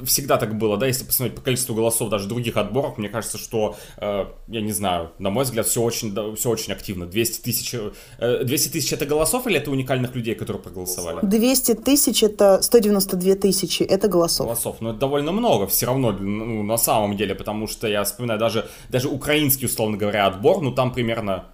всегда 0.05 0.38
так 0.38 0.57
было, 0.57 0.78
да, 0.78 0.88
если 0.88 1.03
посмотреть 1.03 1.36
по 1.36 1.41
количеству 1.41 1.76
голосов 1.76 2.09
даже 2.09 2.30
других 2.30 2.55
отборов, 2.55 2.97
мне 2.97 3.09
кажется, 3.09 3.38
что, 3.38 3.76
э, 3.97 4.26
я 4.47 4.61
не 4.61 4.72
знаю, 4.72 5.11
на 5.20 5.30
мой 5.30 5.43
взгляд, 5.43 5.67
все 5.67 5.82
очень, 5.82 6.36
все 6.36 6.49
очень 6.49 6.72
активно. 6.72 7.05
200 7.05 7.41
тысяч, 7.41 7.76
200 8.20 8.70
тысяч 8.70 8.93
это 8.93 9.05
голосов 9.05 9.45
или 9.45 9.57
это 9.57 9.72
уникальных 9.72 10.15
людей, 10.15 10.36
которые 10.36 10.63
проголосовали? 10.63 11.20
200 11.22 11.74
тысяч 11.76 12.24
это 12.24 12.61
192 12.61 13.36
тысячи, 13.36 13.84
это 13.84 14.07
голосов. 14.10 14.45
Голосов, 14.45 14.78
но 14.82 14.89
это 14.89 14.99
довольно 14.99 15.32
много 15.32 15.68
все 15.68 15.86
равно, 15.86 16.12
ну, 16.12 16.64
на 16.64 16.78
самом 16.78 17.16
деле, 17.16 17.36
потому 17.36 17.68
что 17.68 17.88
я 17.88 18.03
вспоминаю 18.03 18.39
даже, 18.39 18.68
даже 18.89 19.07
украинский, 19.07 19.68
условно 19.68 19.97
говоря, 19.97 20.28
отбор, 20.28 20.62
ну, 20.62 20.72
там 20.72 20.91
примерно 20.91 21.45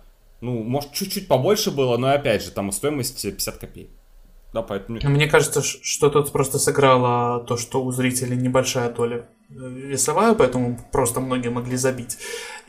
ну, 0.41 0.63
может, 0.63 0.91
чуть-чуть 0.91 1.27
побольше 1.27 1.71
было, 1.71 1.97
но 1.97 2.09
опять 2.09 2.43
же, 2.43 2.51
там 2.51 2.71
стоимость 2.71 3.21
50 3.21 3.57
копеек. 3.57 3.89
Да, 4.53 4.61
поэтому... 4.61 4.99
Мне 5.03 5.27
кажется, 5.27 5.61
что 5.61 6.09
тут 6.09 6.31
просто 6.31 6.59
сыграло 6.59 7.43
то, 7.43 7.57
что 7.57 7.83
у 7.83 7.91
зрителей 7.91 8.37
небольшая 8.37 8.89
доля 8.89 9.27
э, 9.49 9.53
весовая, 9.53 10.33
поэтому 10.33 10.79
просто 10.91 11.19
многие 11.19 11.49
могли 11.49 11.75
забить. 11.75 12.17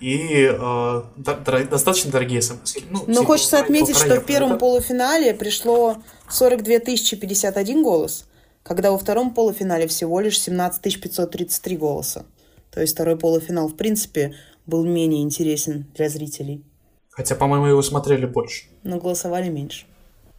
И 0.01 0.51
э, 0.51 1.03
достаточно 1.17 2.11
дорогие 2.11 2.43
смс. 2.43 2.77
Ну, 2.91 3.05
Но 3.07 3.25
хочется 3.25 3.61
отметить, 3.61 3.97
что 3.97 4.21
в 4.21 4.25
первом 4.25 4.53
это... 4.53 4.61
полуфинале 4.61 5.33
пришло 5.33 5.99
42 6.29 6.79
051 6.81 7.83
голос, 7.83 8.27
когда 8.67 8.91
во 8.91 8.99
втором 8.99 9.33
полуфинале 9.33 9.87
всего 9.87 10.19
лишь 10.19 10.41
17 10.41 11.01
533 11.01 11.77
голоса. 11.77 12.27
То 12.73 12.81
есть 12.81 12.95
второй 12.95 13.17
полуфинал, 13.17 13.69
в 13.69 13.77
принципе, 13.77 14.35
был 14.67 14.85
менее 14.85 15.23
интересен 15.23 15.87
для 15.95 16.09
зрителей. 16.09 16.65
Хотя, 17.11 17.37
по-моему, 17.37 17.67
его 17.67 17.81
смотрели 17.83 18.27
больше. 18.27 18.65
Но 18.83 18.99
голосовали 18.99 19.49
меньше. 19.49 19.87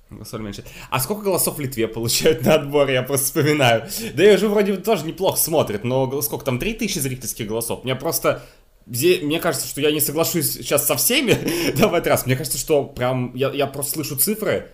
Голосовали 0.09 0.43
меньше. 0.43 0.65
А 0.89 0.99
сколько 0.99 1.21
голосов 1.21 1.57
в 1.57 1.59
Литве 1.61 1.87
получают 1.87 2.43
на 2.43 2.55
отборе, 2.55 2.95
я 2.95 3.03
просто 3.03 3.27
вспоминаю. 3.27 3.87
Да 4.13 4.23
я 4.23 4.33
уже 4.33 4.49
вроде 4.49 4.75
тоже 4.75 5.05
неплохо 5.05 5.37
смотрит, 5.37 5.85
но 5.85 6.21
сколько 6.21 6.43
там, 6.43 6.59
3000 6.59 6.99
зрительских 6.99 7.47
голосов? 7.47 7.85
Мне 7.85 7.95
просто... 7.95 8.43
Мне 8.85 9.39
кажется, 9.39 9.67
что 9.67 9.81
я 9.81 9.91
не 9.91 9.99
соглашусь 9.99 10.51
сейчас 10.51 10.85
со 10.85 10.95
всеми, 10.97 11.37
да, 11.77 11.87
в 11.87 11.93
этот 11.93 12.07
раз. 12.07 12.25
Мне 12.25 12.35
кажется, 12.35 12.57
что 12.57 12.83
прям... 12.83 13.33
Я, 13.35 13.51
я 13.51 13.67
просто 13.67 13.93
слышу 13.93 14.17
цифры, 14.17 14.69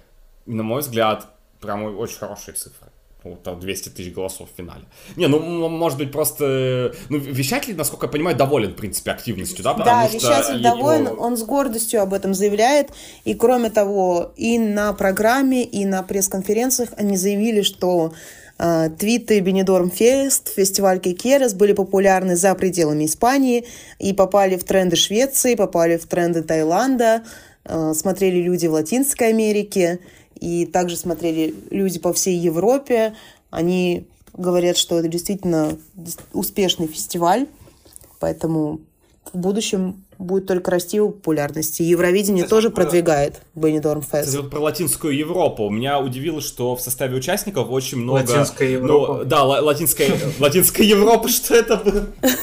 и, 0.47 0.53
на 0.53 0.63
мой 0.63 0.81
взгляд, 0.81 1.27
прям 1.59 1.83
очень 1.97 2.17
хорошие 2.17 2.55
цифры 2.55 2.92
вот 3.23 3.43
там 3.43 3.59
200 3.59 3.89
тысяч 3.89 4.13
голосов 4.13 4.49
в 4.53 4.57
финале. 4.57 4.83
Не, 5.15 5.27
ну, 5.27 5.69
может 5.69 5.97
быть, 5.97 6.11
просто... 6.11 6.93
Ну, 7.09 7.17
вещатель, 7.17 7.75
насколько 7.75 8.07
я 8.07 8.11
понимаю, 8.11 8.35
доволен, 8.35 8.71
в 8.71 8.75
принципе, 8.75 9.11
активностью, 9.11 9.63
да? 9.63 9.73
Потому 9.73 10.03
да, 10.03 10.07
что 10.07 10.17
вещатель 10.17 10.59
его... 10.59 10.75
доволен, 10.75 11.07
он 11.17 11.37
с 11.37 11.43
гордостью 11.43 12.01
об 12.01 12.13
этом 12.13 12.33
заявляет. 12.33 12.91
И, 13.23 13.33
кроме 13.33 13.69
того, 13.69 14.33
и 14.35 14.59
на 14.59 14.93
программе, 14.93 15.63
и 15.63 15.85
на 15.85 16.03
пресс-конференциях 16.03 16.89
они 16.97 17.17
заявили, 17.17 17.61
что 17.61 18.13
э, 18.59 18.89
твиты 18.97 19.39
Бенедорм 19.39 19.89
Фест, 19.89 20.53
фестиваль 20.53 20.99
Кекерес 20.99 21.53
были 21.53 21.73
популярны 21.73 22.35
за 22.35 22.53
пределами 22.55 23.05
Испании 23.05 23.65
и 23.99 24.13
попали 24.13 24.57
в 24.57 24.63
тренды 24.63 24.95
Швеции, 24.95 25.55
попали 25.55 25.97
в 25.97 26.05
тренды 26.05 26.43
Таиланда, 26.43 27.23
э, 27.65 27.93
смотрели 27.95 28.41
люди 28.41 28.67
в 28.67 28.73
Латинской 28.73 29.29
Америке 29.29 29.99
и 30.43 30.65
также 30.65 30.97
смотрели 30.97 31.55
люди 31.71 31.99
по 31.99 32.11
всей 32.11 32.37
Европе. 32.37 33.15
Они 33.49 34.07
говорят, 34.33 34.75
что 34.75 34.99
это 34.99 35.07
действительно 35.07 35.77
успешный 36.33 36.87
фестиваль, 36.87 37.47
поэтому 38.19 38.81
в 39.31 39.37
будущем 39.37 40.03
будет 40.19 40.47
только 40.47 40.69
расти 40.69 40.97
его 40.97 41.11
популярность. 41.11 41.79
И 41.79 41.85
Евровидение 41.85 42.45
тоже 42.45 42.71
про... 42.71 42.83
продвигает 42.83 43.41
Benidorm 43.55 44.01
Fest. 44.01 44.23
Кстати, 44.23 44.35
вот 44.35 44.49
про 44.49 44.59
Латинскую 44.59 45.15
Европу. 45.15 45.69
Меня 45.69 46.01
удивило, 46.01 46.41
что 46.41 46.75
в 46.75 46.81
составе 46.81 47.15
участников 47.15 47.69
очень 47.69 47.99
много... 47.99 48.19
Латинская 48.19 48.67
ну, 48.67 48.73
Европа. 48.73 49.13
Ну, 49.19 49.23
да, 49.23 49.43
латинская, 49.45 50.11
латинская 50.39 50.83
Европа, 50.83 51.29
что 51.29 51.55
это 51.55 51.77
было? 51.77 52.07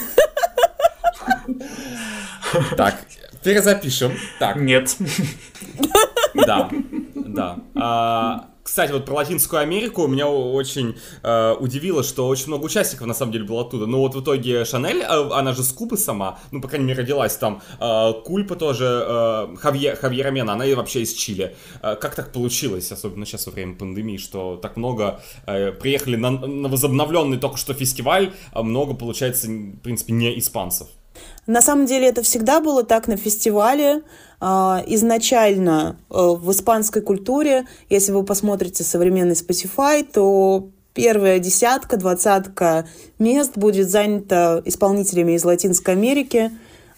Так, 2.76 2.96
перезапишем. 3.44 4.12
Так. 4.40 4.56
Нет. 4.56 4.96
Да. 6.46 6.70
Да. 7.14 7.58
А, 7.74 8.50
кстати, 8.62 8.92
вот 8.92 9.04
про 9.04 9.14
Латинскую 9.14 9.60
Америку 9.60 10.06
меня 10.06 10.28
очень 10.28 10.96
э, 11.22 11.54
удивило, 11.58 12.02
что 12.02 12.28
очень 12.28 12.48
много 12.48 12.66
участников 12.66 13.06
на 13.06 13.14
самом 13.14 13.32
деле 13.32 13.44
было 13.44 13.62
оттуда. 13.62 13.86
Но 13.86 13.98
вот 13.98 14.14
в 14.14 14.22
итоге 14.22 14.64
Шанель, 14.64 15.00
э, 15.00 15.30
она 15.32 15.52
же 15.52 15.64
с 15.64 15.72
Кубы 15.72 15.96
сама, 15.96 16.38
ну, 16.50 16.60
по 16.60 16.68
крайней 16.68 16.86
мере, 16.86 17.00
родилась 17.00 17.36
там. 17.36 17.62
Э, 17.80 18.12
Кульпа 18.24 18.56
тоже, 18.56 19.04
э, 19.06 19.56
Хавье, 19.56 19.96
Хавьера 19.96 20.30
Мена, 20.30 20.52
она 20.52 20.66
и 20.66 20.74
вообще 20.74 21.02
из 21.02 21.12
Чили. 21.14 21.56
Э, 21.82 21.96
как 21.96 22.14
так 22.14 22.32
получилось, 22.32 22.92
особенно 22.92 23.26
сейчас 23.26 23.46
во 23.46 23.52
время 23.52 23.74
пандемии, 23.74 24.18
что 24.18 24.56
так 24.56 24.76
много 24.76 25.20
э, 25.46 25.72
приехали 25.72 26.16
на, 26.16 26.30
на 26.30 26.68
возобновленный 26.68 27.38
только 27.38 27.56
что 27.56 27.74
фестиваль, 27.74 28.32
а 28.52 28.62
много, 28.62 28.94
получается, 28.94 29.48
в 29.48 29.78
принципе, 29.78 30.12
не 30.12 30.38
испанцев? 30.38 30.86
На 31.46 31.62
самом 31.62 31.86
деле 31.86 32.06
это 32.06 32.22
всегда 32.22 32.60
было 32.60 32.84
так 32.84 33.08
на 33.08 33.16
фестивале. 33.16 34.02
А, 34.40 34.82
изначально 34.86 35.96
э, 36.08 36.14
в 36.14 36.50
испанской 36.50 37.02
культуре, 37.02 37.66
если 37.88 38.12
вы 38.12 38.24
посмотрите 38.24 38.84
современный 38.84 39.34
Spotify, 39.34 40.06
то 40.10 40.68
первая 40.94 41.38
десятка, 41.38 41.96
двадцатка 41.96 42.86
мест 43.18 43.52
будет 43.56 43.90
занята 43.90 44.62
исполнителями 44.64 45.32
из 45.32 45.44
Латинской 45.44 45.94
Америки, 45.94 46.50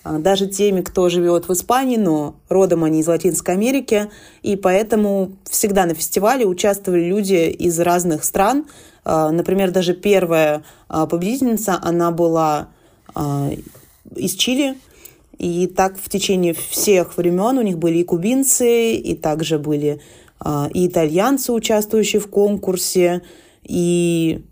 а, 0.05 0.19
даже 0.19 0.47
теми, 0.47 0.83
кто 0.83 1.09
живет 1.09 1.49
в 1.49 1.53
Испании, 1.53 1.97
но 1.97 2.37
родом 2.49 2.85
они 2.85 3.01
из 3.01 3.09
Латинской 3.09 3.55
Америки, 3.55 4.09
и 4.43 4.55
поэтому 4.55 5.33
всегда 5.51 5.85
на 5.87 5.95
фестивале 5.95 6.47
участвовали 6.47 7.05
люди 7.05 7.51
из 7.51 7.81
разных 7.81 8.23
стран. 8.23 8.67
А, 9.05 9.31
например, 9.31 9.73
даже 9.73 9.95
первая 9.95 10.63
победительница, 10.89 11.79
она 11.83 12.11
была 12.13 12.69
из 14.17 14.35
Чили. 14.35 14.77
И 15.39 15.67
так 15.67 15.99
в 15.99 16.09
течение 16.09 16.55
всех 16.55 17.17
времен 17.17 17.59
у 17.59 17.63
них 17.63 17.79
были 17.79 17.99
и 17.99 18.05
кубинцы, 18.05 18.95
и 18.95 19.15
также 19.15 19.59
были 19.59 20.01
а, 20.39 20.69
и 20.73 20.87
итальянцы, 20.87 21.53
участвующие 21.53 22.21
в 22.21 22.29
конкурсе, 22.29 23.23
и 23.65 24.45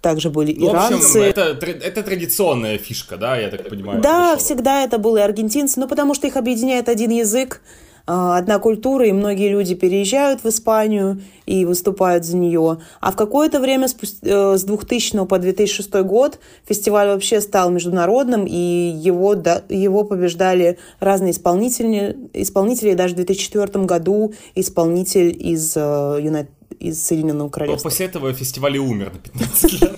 также 0.00 0.28
были 0.28 0.54
ну, 0.58 0.70
иранцы. 0.70 0.94
В 0.96 1.06
общем, 1.06 1.20
это, 1.22 1.66
это 1.66 2.02
традиционная 2.02 2.76
фишка, 2.78 3.16
да, 3.16 3.38
я 3.38 3.48
так 3.48 3.68
понимаю? 3.68 4.02
Да, 4.02 4.36
всегда 4.36 4.84
это 4.84 4.98
были 4.98 5.20
аргентинцы, 5.20 5.80
ну 5.80 5.88
потому 5.88 6.14
что 6.14 6.26
их 6.26 6.36
объединяет 6.36 6.88
один 6.88 7.10
язык, 7.10 7.62
одна 8.06 8.58
культура, 8.58 9.06
и 9.06 9.12
многие 9.12 9.48
люди 9.48 9.74
переезжают 9.74 10.44
в 10.44 10.48
Испанию 10.48 11.22
и 11.46 11.64
выступают 11.64 12.24
за 12.24 12.36
нее. 12.36 12.78
А 13.00 13.12
в 13.12 13.16
какое-то 13.16 13.60
время 13.60 13.86
э, 14.22 14.56
с 14.56 14.62
2000 14.62 15.24
по 15.26 15.38
2006 15.38 15.90
год 16.02 16.38
фестиваль 16.68 17.08
вообще 17.08 17.40
стал 17.40 17.70
международным, 17.70 18.44
и 18.46 18.56
его, 18.56 19.34
его 19.68 20.04
побеждали 20.04 20.78
разные 21.00 21.32
исполнители, 21.32 22.16
исполнители. 22.34 22.94
Даже 22.94 23.14
в 23.14 23.16
2004 23.16 23.84
году 23.84 24.34
исполнитель 24.54 25.34
из, 25.38 25.72
э, 25.76 26.46
из 26.78 27.02
Соединенного 27.02 27.48
Королевства. 27.48 27.88
После 27.88 28.06
этого 28.06 28.32
фестиваль 28.34 28.76
и 28.76 28.78
умер 28.78 29.12
на 29.14 29.18
15 29.18 29.80
лет. 29.80 29.96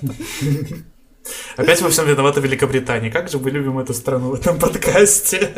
Опять 1.57 1.83
во 1.83 1.89
всем 1.89 2.07
виновата 2.07 2.41
Великобритания. 2.41 3.11
Как 3.11 3.29
же 3.29 3.39
мы 3.39 3.51
любим 3.51 3.79
эту 3.79 3.95
страну 3.95 4.31
в 4.31 4.35
этом 4.35 4.59
подкасте. 4.59 5.51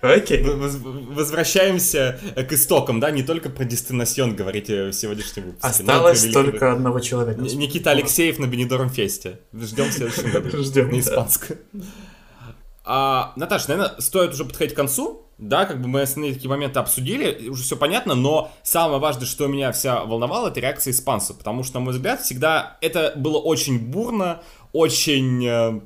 Окей. 0.00 0.44
Возвращаемся 0.44 2.18
к 2.36 2.52
истокам, 2.52 3.00
да, 3.00 3.10
не 3.10 3.22
только 3.22 3.50
про 3.50 3.64
дестинасьон 3.64 4.36
говорите 4.36 4.86
в 4.86 4.92
сегодняшнем 4.92 5.44
выпуске. 5.46 5.66
Осталось 5.66 6.32
только 6.32 6.72
одного 6.72 7.00
человека. 7.00 7.40
Никита 7.40 7.90
Алексеев 7.90 8.38
на 8.38 8.46
Бенедором 8.46 8.90
Фесте. 8.90 9.40
Ждем 9.52 9.86
в 9.86 9.92
следующем 9.92 10.30
году. 10.30 10.62
Ждем. 10.62 10.90
На 10.90 11.00
испанском. 11.00 11.56
А, 12.84 13.32
Наташа, 13.36 13.70
наверное, 13.70 14.00
стоит 14.00 14.32
уже 14.32 14.44
подходить 14.44 14.74
к 14.74 14.76
концу. 14.76 15.24
Да, 15.36 15.66
как 15.66 15.80
бы 15.80 15.88
мы 15.88 16.02
основные 16.02 16.34
такие 16.34 16.48
моменты 16.48 16.80
обсудили, 16.80 17.48
уже 17.48 17.62
все 17.62 17.76
понятно, 17.76 18.16
но 18.16 18.50
самое 18.64 18.98
важное, 18.98 19.24
что 19.24 19.46
меня 19.46 19.70
вся 19.70 20.04
волновало, 20.04 20.48
это 20.48 20.58
реакция 20.58 20.90
испанцев, 20.90 21.38
потому 21.38 21.62
что, 21.62 21.74
на 21.78 21.84
мой 21.84 21.94
взгляд, 21.94 22.22
всегда 22.22 22.76
это 22.80 23.12
было 23.14 23.38
очень 23.38 23.78
бурно, 23.78 24.42
очень 24.72 25.46
э, 25.46 25.80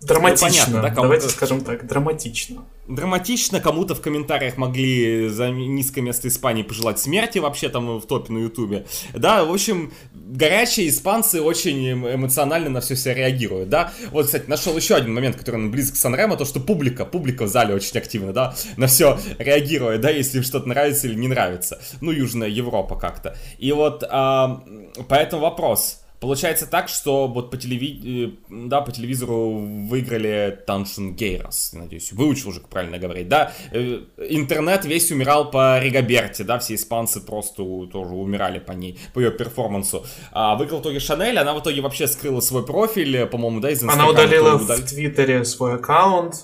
Драматично, 0.00 0.46
ну, 0.46 0.52
понятно, 0.54 0.82
да, 0.82 1.02
давайте 1.02 1.28
скажем 1.28 1.60
так, 1.60 1.86
драматично. 1.86 2.64
Драматично, 2.90 3.60
кому-то 3.60 3.94
в 3.94 4.00
комментариях 4.00 4.56
могли 4.56 5.28
за 5.28 5.50
низкое 5.50 6.02
место 6.02 6.26
Испании 6.26 6.64
пожелать 6.64 6.98
смерти 6.98 7.38
вообще 7.38 7.68
там 7.68 8.00
в 8.00 8.06
топе 8.06 8.32
на 8.32 8.38
ютубе. 8.38 8.84
Да, 9.14 9.44
в 9.44 9.52
общем, 9.52 9.92
горячие 10.12 10.88
испанцы 10.88 11.40
очень 11.40 11.92
эмоционально 11.92 12.68
на 12.68 12.80
все 12.80 12.96
себя 12.96 13.14
реагируют, 13.14 13.68
да. 13.68 13.92
Вот, 14.10 14.26
кстати, 14.26 14.48
нашел 14.48 14.76
еще 14.76 14.96
один 14.96 15.14
момент, 15.14 15.36
который 15.36 15.68
близок 15.68 15.94
к 15.94 15.98
Санремо, 15.98 16.36
то, 16.36 16.44
что 16.44 16.58
публика, 16.58 17.04
публика 17.04 17.44
в 17.44 17.48
зале 17.48 17.74
очень 17.74 17.96
активно, 17.96 18.32
да, 18.32 18.54
на 18.76 18.88
все 18.88 19.18
реагирует, 19.38 20.00
да, 20.00 20.10
если 20.10 20.38
им 20.38 20.42
что-то 20.42 20.68
нравится 20.68 21.06
или 21.06 21.14
не 21.14 21.28
нравится. 21.28 21.80
Ну, 22.00 22.10
Южная 22.10 22.48
Европа 22.48 22.96
как-то. 22.96 23.36
И 23.58 23.70
вот, 23.70 24.02
а, 24.08 24.64
поэтому 25.08 25.42
вопрос, 25.42 25.99
Получается 26.20 26.66
так, 26.66 26.88
что 26.88 27.26
вот 27.26 27.50
по, 27.50 27.56
телеви... 27.56 28.36
Э, 28.50 28.66
да, 28.68 28.82
по 28.82 28.92
телевизору 28.92 29.52
выиграли 29.52 30.58
Таншин 30.66 31.14
Гейрос, 31.14 31.72
надеюсь, 31.72 32.12
выучил 32.12 32.50
уже, 32.50 32.60
правильно 32.60 32.98
говорить, 32.98 33.26
да. 33.28 33.52
Э, 33.72 34.00
интернет 34.28 34.84
весь 34.84 35.10
умирал 35.10 35.50
по 35.50 35.80
Ригаберте, 35.80 36.44
да, 36.44 36.58
все 36.58 36.74
испанцы 36.74 37.22
просто 37.22 37.64
тоже 37.86 38.14
умирали 38.14 38.58
по 38.58 38.72
ней, 38.72 38.98
по 39.14 39.20
ее 39.20 39.30
перформансу. 39.30 40.04
А 40.32 40.56
выиграл 40.56 40.80
в 40.80 40.82
итоге 40.82 41.00
Шанель, 41.00 41.38
она 41.38 41.54
в 41.54 41.60
итоге 41.60 41.80
вообще 41.80 42.06
скрыла 42.06 42.40
свой 42.40 42.66
профиль, 42.66 43.24
по-моему, 43.24 43.60
да, 43.60 43.70
из 43.70 43.82
Инстаграма. 43.82 44.10
Она 44.10 44.12
удалила 44.12 44.56
удал... 44.56 44.76
в 44.76 44.84
Твиттере 44.84 45.46
свой 45.46 45.76
аккаунт, 45.76 46.34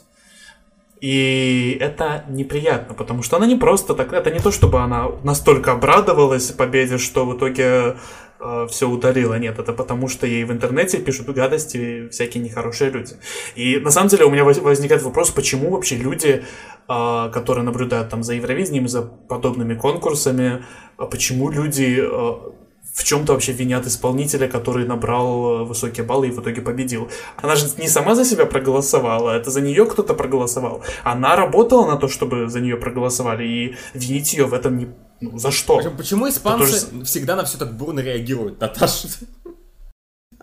и 1.02 1.76
это 1.80 2.24
неприятно, 2.28 2.94
потому 2.94 3.22
что 3.22 3.36
она 3.36 3.46
не 3.46 3.56
просто 3.56 3.94
так, 3.94 4.14
это 4.14 4.30
не 4.30 4.40
то, 4.40 4.50
чтобы 4.50 4.80
она 4.80 5.10
настолько 5.22 5.72
обрадовалась 5.72 6.50
победе, 6.52 6.96
что 6.96 7.26
в 7.26 7.36
итоге 7.36 7.96
э, 8.40 8.66
все 8.70 8.88
ударила. 8.88 9.38
Нет, 9.38 9.58
это 9.58 9.72
потому 9.72 10.08
что 10.08 10.26
ей 10.26 10.44
в 10.44 10.52
интернете 10.52 10.98
пишут 10.98 11.28
гадости 11.28 12.08
всякие 12.10 12.42
нехорошие 12.42 12.90
люди. 12.90 13.14
И 13.54 13.78
на 13.78 13.90
самом 13.90 14.08
деле 14.08 14.24
у 14.24 14.30
меня 14.30 14.44
возникает 14.44 15.02
вопрос, 15.02 15.30
почему 15.30 15.70
вообще 15.70 15.96
люди, 15.96 16.44
э, 16.88 17.30
которые 17.32 17.64
наблюдают 17.64 18.08
там 18.08 18.22
за 18.22 18.34
Евровидением, 18.34 18.88
за 18.88 19.02
подобными 19.02 19.74
конкурсами, 19.74 20.64
э, 20.98 21.04
почему 21.10 21.50
люди 21.50 21.98
э, 22.00 22.52
в 22.96 23.04
чем-то 23.04 23.34
вообще 23.34 23.52
винят 23.52 23.86
исполнителя, 23.86 24.48
который 24.48 24.86
набрал 24.86 25.60
э, 25.60 25.64
высокие 25.64 26.04
баллы 26.06 26.28
и 26.28 26.30
в 26.30 26.40
итоге 26.40 26.62
победил. 26.62 27.10
Она 27.36 27.54
же 27.54 27.66
не 27.76 27.88
сама 27.88 28.14
за 28.14 28.24
себя 28.24 28.46
проголосовала, 28.46 29.30
это 29.36 29.50
за 29.50 29.60
нее 29.60 29.84
кто-то 29.84 30.14
проголосовал. 30.14 30.82
Она 31.04 31.36
работала 31.36 31.86
на 31.86 31.96
то, 31.96 32.08
чтобы 32.08 32.48
за 32.48 32.60
нее 32.60 32.78
проголосовали, 32.78 33.44
и 33.44 33.76
винить 33.92 34.32
ее 34.32 34.46
в 34.46 34.54
этом 34.54 34.78
не... 34.78 34.88
Ну, 35.20 35.38
за 35.38 35.50
что? 35.50 35.80
Почему 35.96 36.28
испанцы 36.28 36.86
тоже... 36.86 37.04
всегда 37.04 37.36
на 37.36 37.44
все 37.44 37.58
так 37.58 37.76
бурно 37.76 38.00
реагируют, 38.00 38.60
Наташа? 38.60 39.08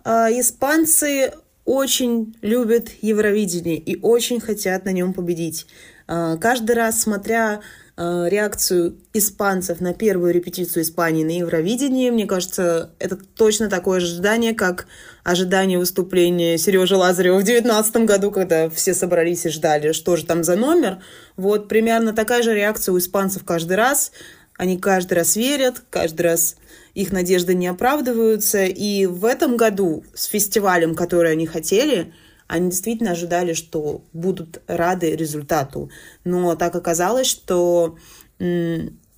А, 0.04 0.30
испанцы 0.32 1.34
очень 1.66 2.36
любят 2.42 2.90
Евровидение 3.02 3.78
и 3.78 4.00
очень 4.02 4.42
хотят 4.42 4.86
на 4.86 4.92
нем 4.92 5.14
победить. 5.14 5.66
А, 6.08 6.38
каждый 6.38 6.76
раз, 6.76 7.02
смотря 7.02 7.62
Э, 7.96 8.26
реакцию 8.28 8.98
испанцев 9.14 9.80
на 9.80 9.94
первую 9.94 10.34
репетицию 10.34 10.82
Испании 10.82 11.24
на 11.24 11.38
Евровидении. 11.38 12.10
Мне 12.10 12.26
кажется, 12.26 12.90
это 12.98 13.16
точно 13.18 13.70
такое 13.70 13.98
ожидание, 13.98 14.56
как 14.56 14.88
ожидание 15.24 15.78
выступления 15.78 16.58
Сережи 16.58 16.96
Лазарева 16.96 17.36
в 17.36 17.44
2019 17.44 17.98
году, 18.08 18.32
когда 18.32 18.68
все 18.72 18.96
собрались 18.96 19.46
и 19.46 19.50
ждали, 19.50 19.92
что 19.92 20.16
же 20.16 20.26
там 20.26 20.44
за 20.44 20.56
номер. 20.56 21.04
Вот 21.38 21.68
примерно 21.68 22.14
такая 22.14 22.42
же 22.42 22.56
реакция 22.56 22.94
у 22.94 22.98
испанцев 22.98 23.44
каждый 23.46 23.78
раз. 23.78 24.12
Они 24.58 24.78
каждый 24.78 25.16
раз 25.16 25.36
верят, 25.36 25.82
каждый 25.90 26.22
раз 26.22 26.58
их 26.94 27.12
надежды 27.12 27.54
не 27.56 27.68
оправдываются. 27.68 28.66
И 28.66 29.06
в 29.06 29.26
этом 29.26 29.58
году 29.58 30.04
с 30.14 30.26
фестивалем, 30.26 30.96
который 30.96 31.32
они 31.32 31.46
хотели, 31.48 32.14
они 32.48 32.70
действительно 32.70 33.12
ожидали, 33.12 33.54
что 33.54 34.04
будут 34.14 34.62
рады 34.68 35.16
результату. 35.16 35.90
Но 36.24 36.56
так 36.56 36.76
оказалось, 36.76 37.28
что 37.28 37.98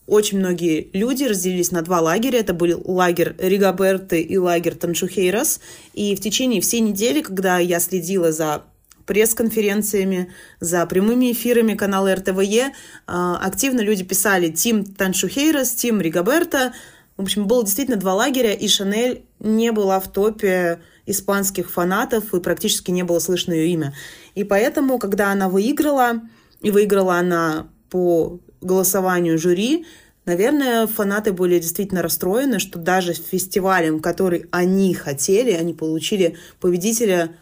очень 0.08 0.38
многие 0.38 0.90
люди 0.94 1.24
разделились 1.24 1.72
на 1.72 1.82
два 1.82 2.00
лагеря. 2.00 2.40
Это 2.40 2.54
был 2.54 2.82
лагерь 2.86 3.36
Ригаберты 3.38 4.22
и 4.22 4.38
лагерь 4.38 4.76
Таншухейрос. 4.76 5.60
И 5.94 6.16
в 6.16 6.22
течение 6.22 6.62
всей 6.62 6.80
недели, 6.80 7.22
когда 7.22 7.58
я 7.58 7.80
следила 7.80 8.32
за 8.32 8.64
пресс-конференциями, 9.06 10.32
за 10.60 10.86
прямыми 10.86 11.32
эфирами 11.32 11.76
канала 11.76 12.16
РТВЕ, 12.16 12.74
а, 13.08 13.38
активно 13.38 13.82
люди 13.82 14.04
писали 14.04 14.50
«Тим 14.50 14.84
Таншухейрос», 14.84 15.72
«Тим 15.72 16.02
Ригаберта». 16.02 16.74
В 17.18 17.22
общем, 17.22 17.48
было 17.48 17.64
действительно 17.64 17.98
два 17.98 18.14
лагеря, 18.14 18.54
и 18.54 18.68
Шанель 18.68 19.24
не 19.40 19.72
была 19.72 20.00
в 20.00 20.12
топе 20.12 20.82
испанских 21.06 21.72
фанатов, 21.72 22.34
и 22.34 22.40
практически 22.42 22.92
не 22.92 23.04
было 23.04 23.20
слышно 23.20 23.54
ее 23.54 23.70
имя. 23.70 23.94
И 24.34 24.44
поэтому, 24.44 25.00
когда 25.00 25.32
она 25.32 25.48
выиграла, 25.48 26.22
и 26.62 26.72
выиграла 26.72 27.16
она 27.16 27.68
по 27.90 28.40
голосованию 28.62 29.38
жюри, 29.38 29.86
наверное, 30.26 30.88
фанаты 30.88 31.32
были 31.32 31.60
действительно 31.60 32.02
расстроены, 32.02 32.60
что 32.60 32.80
даже 32.80 33.14
с 33.14 33.24
фестивалем, 33.24 34.00
который 34.00 34.48
они 34.52 34.94
хотели, 34.94 35.52
они 35.52 35.74
получили 35.74 36.36
победителя 36.60 37.36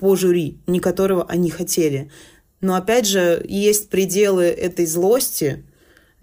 по 0.00 0.16
жюри, 0.16 0.62
не 0.66 0.80
которого 0.80 1.24
они 1.28 1.50
хотели. 1.50 2.10
Но 2.62 2.74
опять 2.74 3.06
же, 3.06 3.44
есть 3.46 3.90
пределы 3.90 4.44
этой 4.44 4.86
злости, 4.86 5.62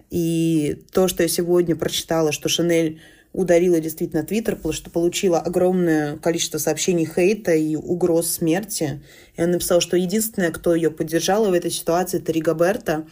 и 0.09 0.81
то, 0.91 1.07
что 1.07 1.21
я 1.21 1.29
сегодня 1.29 1.75
прочитала, 1.75 2.31
что 2.31 2.49
Шанель 2.49 2.99
ударила 3.33 3.79
действительно 3.79 4.23
Твиттер, 4.23 4.55
потому 4.55 4.73
что 4.73 4.89
получила 4.89 5.39
огромное 5.39 6.17
количество 6.17 6.57
сообщений 6.57 7.05
хейта 7.05 7.53
и 7.53 7.75
угроз 7.75 8.31
смерти. 8.31 9.03
И 9.35 9.41
она 9.41 9.53
написала, 9.53 9.79
что 9.79 9.95
единственное, 9.95 10.51
кто 10.51 10.73
ее 10.73 10.89
поддержала 10.89 11.51
в 11.51 11.53
этой 11.53 11.69
ситуации, 11.69 12.17
это 12.17 12.31
Ригаберта. 12.31 13.05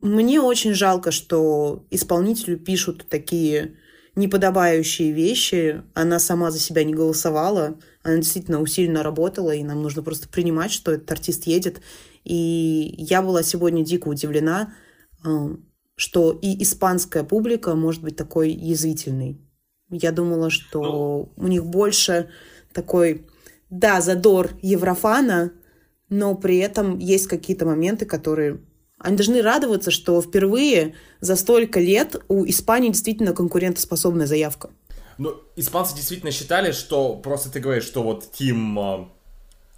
Мне 0.00 0.40
очень 0.40 0.72
жалко, 0.72 1.10
что 1.10 1.84
исполнителю 1.90 2.58
пишут 2.58 3.06
такие 3.10 3.74
неподобающие 4.16 5.12
вещи. 5.12 5.82
Она 5.94 6.18
сама 6.18 6.50
за 6.50 6.58
себя 6.58 6.82
не 6.84 6.94
голосовала. 6.94 7.78
Она 8.02 8.16
действительно 8.16 8.60
усиленно 8.60 9.02
работала, 9.02 9.54
и 9.54 9.62
нам 9.62 9.82
нужно 9.82 10.02
просто 10.02 10.28
принимать, 10.28 10.72
что 10.72 10.92
этот 10.92 11.10
артист 11.12 11.46
едет. 11.46 11.80
И 12.24 12.94
я 12.98 13.22
была 13.22 13.42
сегодня 13.42 13.84
дико 13.84 14.08
удивлена, 14.08 14.74
что 15.96 16.32
и 16.32 16.62
испанская 16.62 17.24
публика 17.24 17.74
может 17.74 18.02
быть 18.02 18.16
такой 18.16 18.50
язвительной. 18.50 19.40
Я 19.90 20.12
думала, 20.12 20.50
что 20.50 20.82
ну, 20.82 21.32
у 21.36 21.48
них 21.48 21.64
больше 21.64 22.28
такой, 22.72 23.26
да, 23.70 24.00
задор 24.00 24.50
еврофана, 24.60 25.52
но 26.08 26.34
при 26.34 26.58
этом 26.58 26.98
есть 26.98 27.26
какие-то 27.28 27.66
моменты, 27.66 28.06
которые... 28.06 28.60
Они 28.98 29.16
должны 29.16 29.42
радоваться, 29.42 29.90
что 29.90 30.20
впервые 30.22 30.94
за 31.20 31.36
столько 31.36 31.80
лет 31.80 32.16
у 32.28 32.46
Испании 32.46 32.88
действительно 32.88 33.32
конкурентоспособная 33.32 34.26
заявка. 34.26 34.70
Ну, 35.18 35.36
испанцы 35.54 35.94
действительно 35.94 36.32
считали, 36.32 36.72
что 36.72 37.14
просто 37.16 37.50
ты 37.50 37.60
говоришь, 37.60 37.84
что 37.84 38.02
вот 38.02 38.32
Тим 38.32 38.78
а, 38.78 39.08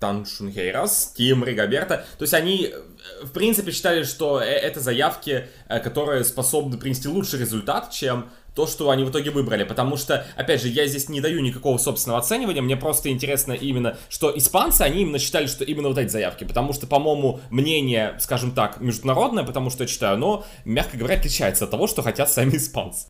Таншунхейрас, 0.00 1.14
Тим 1.16 1.44
Ригаберта. 1.44 2.04
То 2.18 2.22
есть 2.22 2.34
они, 2.34 2.72
э, 2.72 3.24
в 3.24 3.32
принципе, 3.32 3.72
считали, 3.72 4.04
что 4.04 4.40
э, 4.40 4.44
это 4.44 4.80
заявки, 4.80 5.48
э, 5.68 5.80
которые 5.80 6.24
способны 6.24 6.78
принести 6.78 7.08
лучший 7.08 7.40
результат, 7.40 7.90
чем 7.90 8.30
то, 8.59 8.66
что 8.66 8.90
они 8.90 9.04
в 9.04 9.11
итоге 9.11 9.30
выбрали. 9.30 9.62
Потому 9.62 9.96
что, 9.96 10.26
опять 10.34 10.61
же, 10.61 10.66
я 10.66 10.88
здесь 10.88 11.09
не 11.09 11.20
даю 11.20 11.40
никакого 11.40 11.78
собственного 11.78 12.18
оценивания, 12.18 12.61
мне 12.61 12.76
просто 12.76 13.09
интересно 13.09 13.52
именно, 13.52 13.96
что 14.09 14.36
испанцы, 14.36 14.82
они 14.82 15.02
именно 15.02 15.20
считали, 15.20 15.46
что 15.46 15.62
именно 15.62 15.86
вот 15.86 15.96
эти 15.96 16.09
заявки. 16.09 16.42
Потому 16.42 16.72
что, 16.72 16.88
по-моему, 16.88 17.38
мнение, 17.50 18.16
скажем 18.18 18.50
так, 18.50 18.80
международное, 18.80 19.44
потому 19.44 19.70
что 19.70 19.84
я 19.84 19.88
читаю, 19.88 20.18
но, 20.18 20.44
мягко 20.64 20.96
говоря, 20.96 21.14
отличается 21.14 21.66
от 21.66 21.70
того, 21.70 21.86
что 21.86 22.02
хотят 22.02 22.32
сами 22.32 22.56
испанцы. 22.56 23.06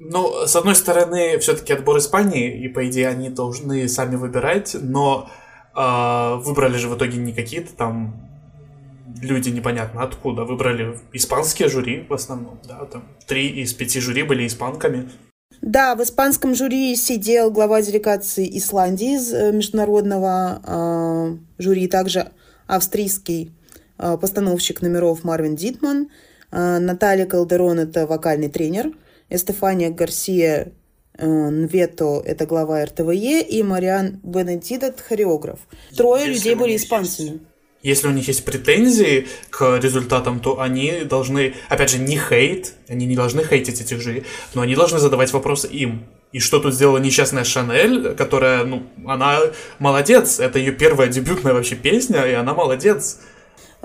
Ну, 0.00 0.44
с 0.44 0.56
одной 0.56 0.74
стороны, 0.74 1.38
все-таки 1.38 1.72
отбор 1.72 1.98
Испании, 1.98 2.64
и, 2.64 2.66
по 2.66 2.88
идее, 2.88 3.06
они 3.06 3.28
должны 3.28 3.88
сами 3.88 4.16
выбирать, 4.16 4.74
но 4.80 5.30
а, 5.72 6.34
выбрали 6.34 6.78
же 6.78 6.88
в 6.88 6.96
итоге 6.96 7.18
не 7.18 7.32
какие-то 7.32 7.76
там 7.76 8.28
люди 9.22 9.50
непонятно 9.50 10.02
откуда. 10.02 10.44
Выбрали 10.44 10.98
испанские 11.12 11.68
жюри 11.68 12.06
в 12.08 12.12
основном, 12.12 12.58
да, 12.66 12.84
там 12.86 13.04
три 13.26 13.48
из 13.48 13.72
пяти 13.74 14.00
жюри 14.00 14.22
были 14.22 14.46
испанками. 14.46 15.08
Да, 15.60 15.94
в 15.94 16.02
испанском 16.02 16.54
жюри 16.54 16.96
сидел 16.96 17.50
глава 17.50 17.82
делегации 17.82 18.48
Исландии 18.58 19.16
из 19.16 19.32
э, 19.32 19.52
международного 19.52 20.62
э, 20.64 21.62
жюри, 21.62 21.86
также 21.86 22.32
австрийский 22.66 23.52
э, 23.98 24.16
постановщик 24.16 24.80
номеров 24.80 25.22
Марвин 25.22 25.56
Дитман, 25.56 26.08
э, 26.50 26.78
Наталья 26.78 27.26
Калдерон– 27.26 27.78
это 27.80 28.06
вокальный 28.06 28.48
тренер, 28.48 28.92
Эстефания 29.28 29.90
Гарсия 29.90 30.72
Э, 31.20 31.50
Нвето– 31.50 32.22
это 32.24 32.46
глава 32.46 32.82
РТВЕ, 32.84 33.42
и 33.42 33.62
Мариан 33.62 34.20
Бенедидет– 34.22 35.00
хореограф. 35.08 35.58
Трое 35.94 36.26
Если 36.26 36.34
людей 36.34 36.54
были 36.54 36.76
испанцами. 36.76 37.40
Если 37.82 38.08
у 38.08 38.10
них 38.10 38.28
есть 38.28 38.44
претензии 38.44 39.26
к 39.48 39.78
результатам, 39.78 40.40
то 40.40 40.60
они 40.60 41.04
должны, 41.04 41.54
опять 41.68 41.90
же, 41.90 41.98
не 41.98 42.18
хейт, 42.18 42.74
они 42.88 43.06
не 43.06 43.16
должны 43.16 43.42
хейтить 43.42 43.80
этих 43.80 44.00
жюри, 44.02 44.24
но 44.54 44.60
они 44.62 44.74
должны 44.74 44.98
задавать 44.98 45.32
вопросы 45.32 45.66
им. 45.68 46.04
И 46.32 46.38
что 46.38 46.60
тут 46.60 46.74
сделала 46.74 46.98
несчастная 46.98 47.42
Шанель, 47.42 48.14
которая, 48.14 48.64
ну, 48.64 48.82
она 49.06 49.40
молодец. 49.78 50.38
Это 50.38 50.58
ее 50.58 50.72
первая 50.72 51.08
дебютная 51.08 51.54
вообще 51.54 51.74
песня, 51.74 52.22
и 52.24 52.32
она 52.32 52.54
молодец. 52.54 53.18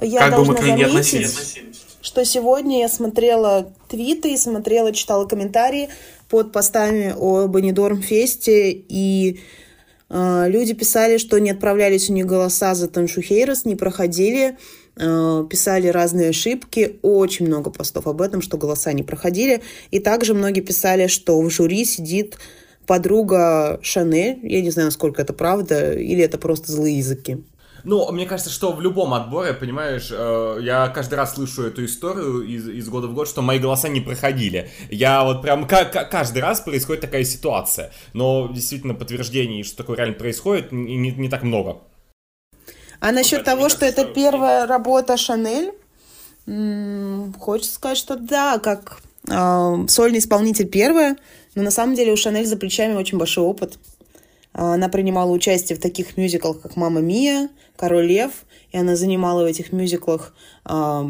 Я 0.01 0.19
как 0.19 0.35
бы 0.35 0.45
мы 0.45 0.55
к 0.55 0.61
ней 0.61 0.73
не 0.73 0.83
относились. 0.83 1.59
Что 2.01 2.23
сегодня 2.23 2.81
я 2.81 2.89
смотрела 2.89 3.73
твиты, 3.87 4.37
смотрела, 4.37 4.91
читала 4.91 5.25
комментарии 5.25 5.89
под 6.29 6.51
постами 6.51 7.15
о 7.17 7.47
Бенедорм 7.47 8.01
Фесте, 8.03 8.71
и 8.71 9.39
люди 10.09 10.73
писали, 10.73 11.17
что 11.17 11.39
не 11.39 11.51
отправлялись 11.51 12.09
у 12.09 12.13
них 12.13 12.25
голоса 12.25 12.75
за 12.75 12.87
Таншухейрос, 12.87 13.65
не 13.65 13.75
проходили, 13.75 14.57
э, 14.97 15.45
писали 15.49 15.87
разные 15.87 16.29
ошибки, 16.29 16.99
очень 17.01 17.47
много 17.47 17.71
постов 17.71 18.07
об 18.07 18.21
этом, 18.21 18.41
что 18.41 18.57
голоса 18.57 18.93
не 18.93 19.03
проходили, 19.03 19.61
и 19.91 19.99
также 19.99 20.33
многие 20.33 20.61
писали, 20.61 21.07
что 21.07 21.41
в 21.41 21.49
жюри 21.49 21.85
сидит 21.85 22.37
подруга 22.85 23.79
Шанель, 23.81 24.39
я 24.43 24.61
не 24.61 24.69
знаю, 24.69 24.87
насколько 24.87 25.21
это 25.21 25.33
правда, 25.33 25.93
или 25.93 26.23
это 26.23 26.37
просто 26.37 26.71
злые 26.71 26.99
языки. 26.99 27.43
Ну, 27.85 28.11
мне 28.11 28.25
кажется, 28.25 28.51
что 28.51 28.71
в 28.71 28.81
любом 28.81 29.13
отборе, 29.13 29.53
понимаешь, 29.53 30.09
э, 30.11 30.57
я 30.61 30.87
каждый 30.87 31.15
раз 31.15 31.35
слышу 31.35 31.63
эту 31.63 31.85
историю 31.85 32.41
из, 32.41 32.67
из 32.67 32.89
года 32.89 33.07
в 33.07 33.13
год, 33.13 33.27
что 33.27 33.43
мои 33.43 33.59
голоса 33.59 33.89
не 33.89 34.01
проходили. 34.01 34.71
Я 34.89 35.23
вот 35.23 35.43
прям 35.43 35.67
каждый 35.67 36.41
раз 36.41 36.61
происходит 36.61 37.01
такая 37.01 37.23
ситуация. 37.23 37.91
Но 38.13 38.49
действительно 38.51 38.95
подтверждений, 38.95 39.63
что 39.63 39.77
такое 39.77 39.97
реально 39.97 40.15
происходит, 40.15 40.71
не, 40.71 41.11
не 41.11 41.29
так 41.29 41.43
много. 41.43 41.77
А 42.99 43.11
насчет 43.11 43.39
ну, 43.39 43.45
того, 43.45 43.69
что 43.69 43.85
это 43.85 44.03
первая 44.05 44.65
работа 44.65 45.15
Шанель, 45.15 45.71
хочется 47.39 47.75
сказать, 47.75 47.97
что 47.97 48.15
да, 48.15 48.57
как 48.57 48.99
э, 49.29 49.85
сольный 49.87 50.19
исполнитель 50.19 50.67
первая, 50.67 51.17
но 51.53 51.61
на 51.61 51.71
самом 51.71 51.95
деле 51.95 52.13
у 52.13 52.17
Шанель 52.17 52.47
за 52.47 52.57
плечами 52.57 52.95
очень 52.95 53.19
большой 53.19 53.43
опыт. 53.43 53.77
Она 54.57 54.87
принимала 54.87 55.31
участие 55.31 55.77
в 55.77 55.81
таких 55.81 56.15
мюзиклах, 56.15 56.61
как 56.61 56.77
«Мама 56.77 57.01
Мия», 57.01 57.49
«Король 57.75 58.05
Лев», 58.05 58.31
и 58.71 58.77
она 58.77 58.95
занимала 58.95 59.43
в 59.43 59.45
этих 59.45 59.73
мюзиклах 59.73 60.33
э, 60.63 61.03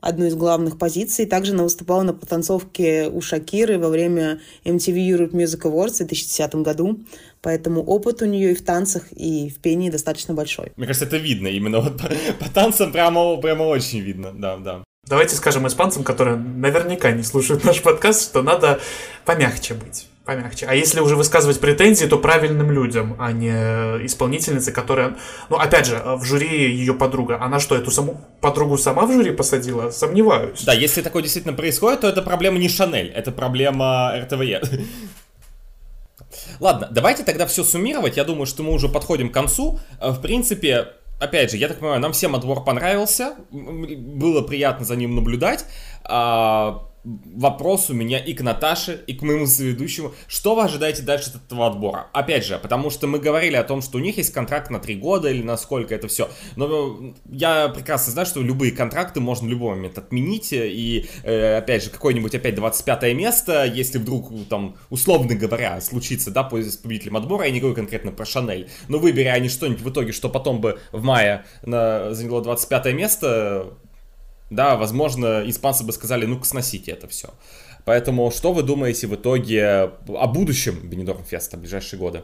одну 0.00 0.24
из 0.24 0.36
главных 0.36 0.78
позиций. 0.78 1.26
Также 1.26 1.52
она 1.52 1.64
выступала 1.64 2.02
на 2.02 2.14
потанцовке 2.14 3.08
у 3.08 3.20
Шакиры 3.20 3.80
во 3.80 3.88
время 3.88 4.40
MTV 4.64 4.94
Europe 4.94 5.32
Music 5.32 5.62
Awards 5.62 5.94
в 5.94 6.06
2010 6.06 6.54
году. 6.56 7.00
Поэтому 7.40 7.82
опыт 7.82 8.22
у 8.22 8.26
нее 8.26 8.52
и 8.52 8.54
в 8.54 8.62
танцах, 8.62 9.08
и 9.10 9.50
в 9.50 9.60
пении 9.60 9.90
достаточно 9.90 10.32
большой. 10.32 10.70
Мне 10.76 10.86
кажется, 10.86 11.06
это 11.06 11.16
видно. 11.16 11.48
Именно 11.48 11.80
вот 11.80 11.98
по, 11.98 12.08
по 12.38 12.50
танцам 12.54 12.92
прямо, 12.92 13.36
прямо 13.38 13.64
очень 13.64 13.98
видно. 13.98 14.30
Да, 14.32 14.58
да. 14.58 14.84
Давайте 15.08 15.34
скажем 15.34 15.66
испанцам, 15.66 16.04
которые 16.04 16.36
наверняка 16.36 17.10
не 17.10 17.24
слушают 17.24 17.64
наш 17.64 17.82
подкаст, 17.82 18.22
что 18.22 18.42
надо 18.42 18.78
помягче 19.24 19.74
быть 19.74 20.06
помягче. 20.24 20.66
А 20.66 20.74
если 20.74 21.00
уже 21.00 21.16
высказывать 21.16 21.60
претензии, 21.60 22.06
то 22.06 22.18
правильным 22.18 22.70
людям, 22.70 23.16
а 23.18 23.32
не 23.32 23.50
исполнительнице, 24.06 24.72
которая... 24.72 25.16
Ну, 25.50 25.56
опять 25.56 25.86
же, 25.86 26.00
в 26.04 26.24
жюри 26.24 26.72
ее 26.72 26.94
подруга. 26.94 27.38
Она 27.40 27.60
что, 27.60 27.74
эту 27.74 27.90
саму 27.90 28.20
подругу 28.40 28.78
сама 28.78 29.06
в 29.06 29.12
жюри 29.12 29.32
посадила? 29.32 29.90
Сомневаюсь. 29.90 30.62
Да, 30.64 30.72
если 30.72 31.02
такое 31.02 31.22
действительно 31.22 31.54
происходит, 31.54 32.00
то 32.00 32.08
это 32.08 32.22
проблема 32.22 32.58
не 32.58 32.68
Шанель, 32.68 33.08
это 33.08 33.32
проблема 33.32 34.12
РТВЕ. 34.16 34.62
Ладно, 36.60 36.88
давайте 36.90 37.24
тогда 37.24 37.46
все 37.46 37.64
суммировать. 37.64 38.16
Я 38.16 38.24
думаю, 38.24 38.46
что 38.46 38.62
мы 38.62 38.72
уже 38.72 38.88
подходим 38.88 39.28
к 39.30 39.34
концу. 39.34 39.80
В 40.00 40.20
принципе, 40.20 40.88
опять 41.20 41.50
же, 41.50 41.56
я 41.56 41.68
так 41.68 41.78
понимаю, 41.78 42.00
нам 42.00 42.12
всем 42.12 42.34
отбор 42.34 42.64
понравился. 42.64 43.34
Было 43.50 44.42
приятно 44.42 44.84
за 44.84 44.96
ним 44.96 45.14
наблюдать. 45.14 45.64
Вопрос 47.04 47.90
у 47.90 47.94
меня 47.94 48.18
и 48.18 48.32
к 48.32 48.42
Наташе, 48.42 49.02
и 49.06 49.14
к 49.14 49.22
моему 49.22 49.46
соведущему. 49.46 50.12
Что 50.28 50.54
вы 50.54 50.62
ожидаете 50.62 51.02
дальше 51.02 51.30
от 51.30 51.46
этого 51.46 51.66
отбора? 51.66 52.06
Опять 52.12 52.44
же, 52.46 52.58
потому 52.58 52.90
что 52.90 53.08
мы 53.08 53.18
говорили 53.18 53.56
о 53.56 53.64
том, 53.64 53.82
что 53.82 53.98
у 53.98 54.00
них 54.00 54.18
есть 54.18 54.32
контракт 54.32 54.70
на 54.70 54.78
три 54.78 54.94
года 54.94 55.28
или 55.28 55.42
на 55.42 55.56
сколько 55.56 55.94
это 55.94 56.06
все. 56.06 56.30
Но 56.54 57.14
я 57.28 57.68
прекрасно 57.68 58.12
знаю, 58.12 58.26
что 58.26 58.40
любые 58.40 58.70
контракты 58.70 59.20
можно 59.20 59.48
в 59.48 59.50
любой 59.50 59.74
момент 59.74 59.98
отменить. 59.98 60.52
И, 60.52 61.08
э, 61.24 61.58
опять 61.58 61.82
же, 61.82 61.90
какое-нибудь 61.90 62.34
опять 62.36 62.54
25 62.54 63.14
место, 63.14 63.64
если 63.64 63.98
вдруг, 63.98 64.30
там, 64.48 64.76
условно 64.88 65.34
говоря, 65.34 65.80
случится, 65.80 66.30
да, 66.30 66.48
с 66.52 66.76
победителем 66.76 67.16
отбора, 67.16 67.46
я 67.46 67.50
не 67.50 67.58
говорю 67.58 67.74
конкретно 67.74 68.12
про 68.12 68.24
Шанель, 68.24 68.68
но 68.88 68.98
выбери 68.98 69.26
они 69.26 69.48
что-нибудь 69.48 69.82
в 69.82 69.90
итоге, 69.90 70.12
что 70.12 70.28
потом 70.28 70.60
бы 70.60 70.78
в 70.92 71.02
мае 71.02 71.44
заняло 71.62 72.42
25 72.42 72.94
место, 72.94 73.74
да, 74.52 74.76
возможно, 74.76 75.42
испанцы 75.46 75.82
бы 75.82 75.92
сказали, 75.92 76.26
ну-ка 76.26 76.44
сносите 76.44 76.92
это 76.92 77.08
все. 77.08 77.30
Поэтому 77.84 78.30
что 78.30 78.52
вы 78.52 78.62
думаете 78.62 79.06
в 79.06 79.14
итоге 79.14 79.90
о 80.08 80.26
будущем 80.26 80.78
Бенедорм 80.84 81.24
Феста 81.24 81.56
в 81.56 81.60
ближайшие 81.60 81.98
годы? 81.98 82.22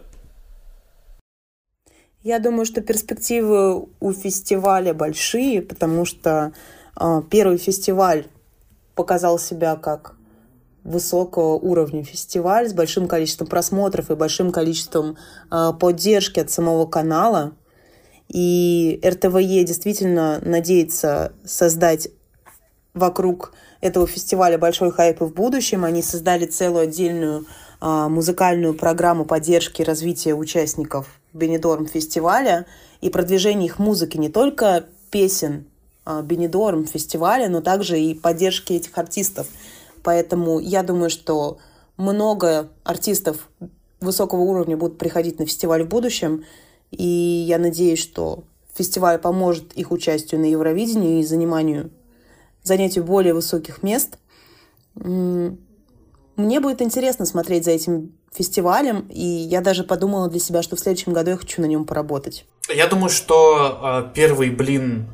Я 2.22 2.38
думаю, 2.38 2.66
что 2.66 2.80
перспективы 2.82 3.86
у 4.00 4.12
фестиваля 4.12 4.92
большие, 4.92 5.62
потому 5.62 6.04
что 6.04 6.52
э, 7.00 7.22
первый 7.30 7.56
фестиваль 7.56 8.26
показал 8.94 9.38
себя 9.38 9.76
как 9.76 10.16
высокого 10.84 11.54
уровня 11.54 12.04
фестиваль 12.04 12.68
с 12.68 12.74
большим 12.74 13.08
количеством 13.08 13.46
просмотров 13.46 14.10
и 14.10 14.16
большим 14.16 14.52
количеством 14.52 15.16
э, 15.50 15.72
поддержки 15.80 16.40
от 16.40 16.50
самого 16.50 16.86
канала. 16.86 17.52
И 18.28 19.00
РТВЕ 19.02 19.64
действительно 19.64 20.40
надеется 20.44 21.32
создать 21.44 22.08
вокруг 22.98 23.52
этого 23.80 24.06
фестиваля 24.06 24.58
большой 24.58 24.90
хайп 24.90 25.22
и 25.22 25.24
в 25.24 25.32
будущем. 25.32 25.84
Они 25.84 26.02
создали 26.02 26.46
целую 26.46 26.84
отдельную 26.84 27.46
а, 27.80 28.08
музыкальную 28.08 28.74
программу 28.74 29.24
поддержки 29.24 29.82
и 29.82 29.84
развития 29.84 30.34
участников 30.34 31.20
Бенедорм 31.32 31.86
фестиваля 31.86 32.66
и 33.00 33.10
продвижения 33.10 33.66
их 33.66 33.78
музыки 33.78 34.16
не 34.16 34.28
только 34.28 34.86
песен 35.10 35.66
а, 36.04 36.22
Бенедорм 36.22 36.86
фестиваля, 36.86 37.48
но 37.48 37.60
также 37.60 38.00
и 38.00 38.14
поддержки 38.14 38.72
этих 38.72 38.96
артистов. 38.98 39.46
Поэтому 40.02 40.58
я 40.58 40.82
думаю, 40.82 41.10
что 41.10 41.58
много 41.96 42.68
артистов 42.84 43.48
высокого 44.00 44.40
уровня 44.40 44.76
будут 44.76 44.98
приходить 44.98 45.38
на 45.38 45.46
фестиваль 45.46 45.84
в 45.84 45.88
будущем, 45.88 46.44
и 46.90 47.04
я 47.04 47.58
надеюсь, 47.58 47.98
что 47.98 48.44
фестиваль 48.74 49.18
поможет 49.18 49.72
их 49.74 49.90
участию 49.90 50.40
на 50.40 50.46
Евровидении 50.46 51.20
и 51.20 51.24
заниманию 51.24 51.90
занятию 52.68 53.04
более 53.04 53.34
высоких 53.34 53.82
мест. 53.82 54.18
Мне 54.94 56.60
будет 56.60 56.82
интересно 56.82 57.26
смотреть 57.26 57.64
за 57.64 57.72
этим 57.72 58.12
фестивалем, 58.32 59.08
и 59.10 59.24
я 59.24 59.60
даже 59.60 59.82
подумала 59.82 60.28
для 60.28 60.38
себя, 60.38 60.62
что 60.62 60.76
в 60.76 60.80
следующем 60.80 61.12
году 61.12 61.32
я 61.32 61.36
хочу 61.36 61.60
на 61.60 61.66
нем 61.66 61.84
поработать. 61.84 62.46
Я 62.72 62.86
думаю, 62.86 63.08
что 63.08 64.04
э, 64.10 64.14
первый 64.14 64.50
блин 64.50 65.08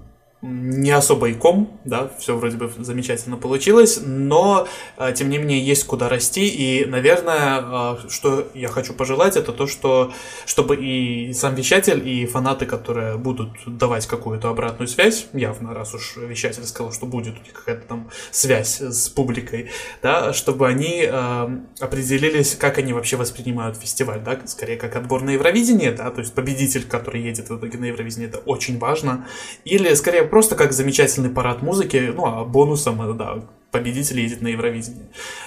не 0.45 0.91
особо 0.91 1.31
и 1.31 1.35
ком, 1.35 1.81
да, 1.85 2.11
все 2.19 2.37
вроде 2.37 2.59
бы 2.59 2.71
замечательно 2.79 3.39
получилось, 3.39 4.01
но, 4.05 4.69
э, 4.99 5.15
тем 5.15 5.31
не 5.31 5.39
менее, 5.39 5.59
есть 5.59 5.85
куда 5.85 6.11
расти, 6.11 6.47
и, 6.47 6.85
наверное, 6.85 7.97
э, 7.97 8.09
что 8.11 8.49
я 8.53 8.69
хочу 8.69 8.93
пожелать, 8.93 9.37
это 9.37 9.53
то, 9.53 9.67
что, 9.67 10.13
чтобы 10.45 10.77
и 10.77 11.33
сам 11.33 11.55
вещатель, 11.55 12.07
и 12.07 12.27
фанаты, 12.27 12.67
которые 12.67 13.17
будут 13.17 13.49
давать 13.67 14.07
какую-то 14.07 14.51
обратную 14.51 14.87
связь, 14.87 15.29
явно, 15.33 15.73
раз 15.73 15.95
уж 15.95 16.17
вещатель 16.19 16.65
сказал, 16.65 16.93
что 16.93 17.07
будет 17.07 17.37
какая-то 17.53 17.87
там 17.87 18.11
связь 18.31 18.83
с 18.83 19.09
публикой, 19.09 19.71
да, 20.03 20.35
чтобы 20.35 20.69
они 20.69 21.09
э, 21.09 21.49
определились, 21.81 22.55
как 22.55 22.77
они 22.77 22.93
вообще 22.93 23.17
воспринимают 23.17 23.79
фестиваль, 23.79 24.21
да, 24.23 24.39
скорее 24.45 24.77
как 24.77 24.95
отбор 24.97 25.23
на 25.23 25.31
Евровидение, 25.31 25.93
да, 25.93 26.11
то 26.11 26.21
есть 26.21 26.35
победитель, 26.35 26.85
который 26.85 27.23
едет 27.23 27.49
в 27.49 27.57
итоге 27.57 27.79
на 27.79 27.87
Евровидение, 27.87 28.29
это 28.29 28.39
очень 28.39 28.79
важно, 28.79 29.27
или 29.65 29.95
скорее 29.95 30.34
просто 30.35 30.57
как 30.57 30.73
замечательный 30.73 31.31
парад 31.31 31.63
музыки, 31.63 32.13
ну, 32.13 32.27
а 32.27 32.45
бонусом, 32.45 33.17
да, 33.17 33.45
победитель 33.71 34.19
едет 34.19 34.43
на 34.43 34.49
Евровидение. 34.49 35.07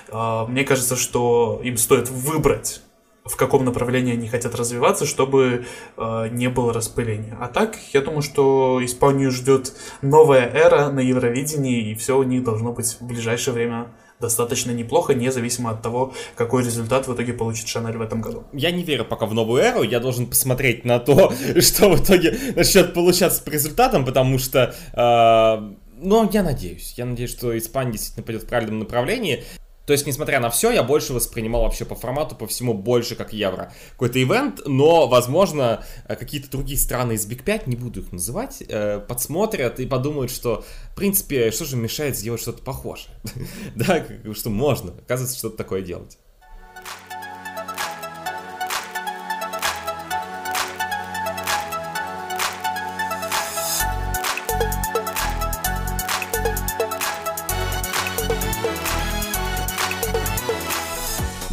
А, 0.09 0.45
мне 0.47 0.63
кажется, 0.63 0.95
что 0.95 1.59
им 1.61 1.75
стоит 1.75 2.09
выбрать 2.09 2.81
в 3.25 3.35
каком 3.35 3.65
направлении 3.65 4.13
они 4.13 4.29
хотят 4.29 4.55
развиваться, 4.55 5.05
чтобы 5.05 5.65
э, 5.97 6.27
не 6.31 6.47
было 6.47 6.71
распыления. 6.71 7.37
А 7.41 7.49
так, 7.49 7.75
я 7.91 7.99
думаю, 7.99 8.21
что 8.21 8.79
Испанию 8.81 9.31
ждет 9.31 9.73
новая 10.01 10.49
эра 10.49 10.89
на 10.89 11.01
Евровидении, 11.01 11.91
и 11.91 11.95
все 11.95 12.17
у 12.17 12.23
них 12.23 12.45
должно 12.45 12.71
быть 12.71 12.95
в 12.97 13.05
ближайшее 13.05 13.53
время 13.53 13.87
достаточно 14.19 14.71
неплохо, 14.71 15.13
независимо 15.13 15.71
от 15.71 15.81
того, 15.81 16.13
какой 16.35 16.63
результат 16.63 17.07
в 17.07 17.13
итоге 17.13 17.33
получит 17.33 17.67
Шанель 17.67 17.97
в 17.97 18.01
этом 18.01 18.21
году. 18.21 18.45
Я 18.53 18.71
не 18.71 18.83
верю 18.83 19.05
пока 19.05 19.25
в 19.25 19.33
новую 19.33 19.61
эру, 19.61 19.83
я 19.83 19.99
должен 19.99 20.27
посмотреть 20.27 20.85
на 20.85 20.99
то, 20.99 21.33
что 21.59 21.89
в 21.89 22.03
итоге 22.03 22.37
начнет 22.55 22.93
получаться 22.93 23.43
по 23.43 23.49
результатам, 23.49 24.05
потому 24.05 24.39
что... 24.39 24.75
Э, 24.93 25.73
ну, 25.99 26.29
я 26.31 26.43
надеюсь. 26.43 26.93
Я 26.95 27.05
надеюсь, 27.05 27.31
что 27.31 27.57
Испания 27.57 27.93
действительно 27.93 28.25
пойдет 28.25 28.43
в 28.43 28.47
правильном 28.47 28.79
направлении. 28.79 29.43
То 29.87 29.93
есть, 29.93 30.05
несмотря 30.05 30.41
на 30.41 30.49
все, 30.49 30.69
я 30.71 30.83
больше 30.83 31.13
воспринимал 31.13 31.61
вообще 31.61 31.85
по 31.85 31.95
формату, 31.95 32.35
по 32.35 32.45
всему 32.45 32.73
больше 32.73 33.15
как 33.15 33.31
евро. 33.31 33.71
Какой-то 33.91 34.21
ивент, 34.21 34.59
но, 34.65 35.07
возможно, 35.07 35.85
э, 36.09 36.17
какие-то 36.17 36.51
другие 36.51 36.77
страны 36.77 37.13
из 37.13 37.25
Big 37.25 37.41
5, 37.43 37.67
не 37.67 37.77
буду 37.77 38.01
их 38.01 38.11
называть, 38.11 38.61
э, 38.67 38.99
подсмотрят 38.99 39.79
и 39.79 39.85
подумают, 39.85 40.29
что, 40.29 40.65
в 40.91 40.95
принципе, 40.97 41.51
что 41.51 41.63
же 41.63 41.77
мешает 41.77 42.17
сделать 42.17 42.41
что-то 42.41 42.63
похожее? 42.63 43.15
Да, 43.75 44.05
что 44.33 44.49
можно, 44.49 44.91
оказывается, 44.91 45.37
что-то 45.37 45.55
такое 45.55 45.81
делать. 45.81 46.17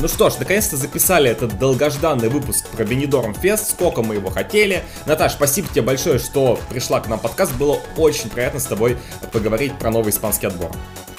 Ну 0.04 0.08
что 0.08 0.28
ж, 0.28 0.34
наконец-то 0.38 0.76
записали 0.76 1.30
этот 1.30 1.58
долгожданный 1.58 2.28
выпуск 2.28 2.68
про 2.68 2.84
Benidorm 2.84 3.34
Fest. 3.40 3.70
Сколько 3.70 4.02
мы 4.02 4.16
его 4.16 4.28
хотели. 4.28 4.84
Наташ, 5.06 5.32
спасибо 5.32 5.66
тебе 5.68 5.80
большое, 5.80 6.18
что 6.18 6.60
пришла 6.68 7.00
к 7.00 7.08
нам 7.08 7.18
подкаст. 7.18 7.54
Было 7.54 7.78
очень 7.96 8.28
приятно 8.28 8.60
с 8.60 8.66
тобой 8.66 8.98
поговорить 9.32 9.72
про 9.78 9.90
новый 9.90 10.10
испанский 10.10 10.46
отбор. 10.46 10.70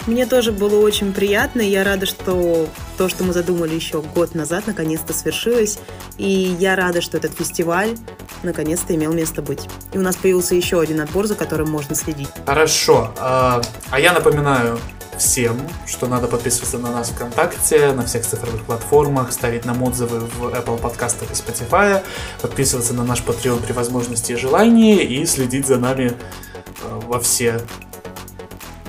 Мне 0.05 0.27
тоже 0.27 0.51
было 0.51 0.85
очень 0.85 1.13
приятно. 1.13 1.61
Я 1.61 1.83
рада, 1.83 2.05
что 2.05 2.69
то, 2.99 3.09
что 3.09 3.23
мы 3.23 3.33
задумали 3.33 3.73
еще 3.73 4.03
год 4.03 4.35
назад, 4.35 4.67
наконец-то 4.67 5.13
свершилось. 5.13 5.79
И 6.19 6.55
я 6.59 6.75
рада, 6.75 7.01
что 7.01 7.17
этот 7.17 7.35
фестиваль 7.35 7.97
наконец-то 8.43 8.93
имел 8.93 9.13
место 9.13 9.41
быть. 9.41 9.67
И 9.93 9.97
у 9.97 10.01
нас 10.01 10.15
появился 10.15 10.53
еще 10.53 10.79
один 10.79 11.01
отбор, 11.01 11.25
за 11.25 11.33
которым 11.33 11.71
можно 11.71 11.95
следить. 11.95 12.29
Хорошо. 12.45 13.11
А, 13.17 13.63
а 13.89 13.99
я 13.99 14.13
напоминаю 14.13 14.79
всем, 15.17 15.57
что 15.85 16.07
надо 16.07 16.27
подписываться 16.27 16.77
на 16.77 16.91
нас 16.91 17.09
ВКонтакте, 17.09 17.91
на 17.93 18.05
всех 18.05 18.25
цифровых 18.25 18.63
платформах, 18.63 19.31
ставить 19.31 19.65
нам 19.65 19.83
отзывы 19.83 20.19
в 20.19 20.45
Apple 20.45 20.79
подкастах 20.79 21.29
и 21.31 21.33
Spotify, 21.33 22.03
подписываться 22.41 22.93
на 22.93 23.03
наш 23.03 23.21
Patreon 23.21 23.63
при 23.63 23.73
возможности 23.73 24.33
и 24.33 24.35
желании 24.35 25.01
и 25.01 25.25
следить 25.25 25.67
за 25.67 25.77
нами 25.77 26.13
э, 26.13 26.99
во 27.07 27.19
все 27.19 27.61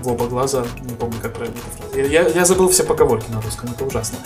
в 0.07 0.09
оба 0.09 0.27
глаза, 0.29 0.64
не 0.83 0.95
помню, 0.95 1.16
как 1.20 1.35
правильно 1.35 1.57
эта 1.59 1.83
фраза. 1.83 2.01
Я, 2.01 2.29
я 2.29 2.45
забыл 2.45 2.68
все 2.68 2.85
поговорки 2.85 3.29
на 3.31 3.41
русском, 3.43 3.70
это 3.72 3.85
ужасно. 3.85 4.18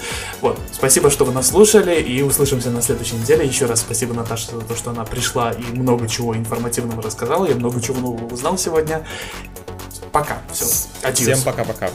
Вот, 0.42 0.58
спасибо, 0.72 1.10
что 1.10 1.24
вы 1.24 1.32
нас 1.32 1.48
слушали, 1.48 2.00
и 2.00 2.22
услышимся 2.22 2.70
на 2.70 2.82
следующей 2.82 3.16
неделе. 3.16 3.46
Еще 3.46 3.64
раз 3.64 3.80
спасибо 3.80 4.12
Наташе 4.12 4.50
за 4.50 4.60
то, 4.60 4.76
что 4.76 4.90
она 4.90 5.04
пришла 5.04 5.52
и 5.52 5.62
много 5.72 6.06
чего 6.06 6.36
информативного 6.36 7.02
рассказала. 7.02 7.46
Я 7.46 7.54
много 7.54 7.80
чего 7.80 7.98
нового 7.98 8.26
узнал 8.26 8.58
сегодня. 8.58 9.06
Пока, 10.12 10.38
все. 10.52 10.64
Всем 11.14 11.42
пока-пока. 11.42 11.90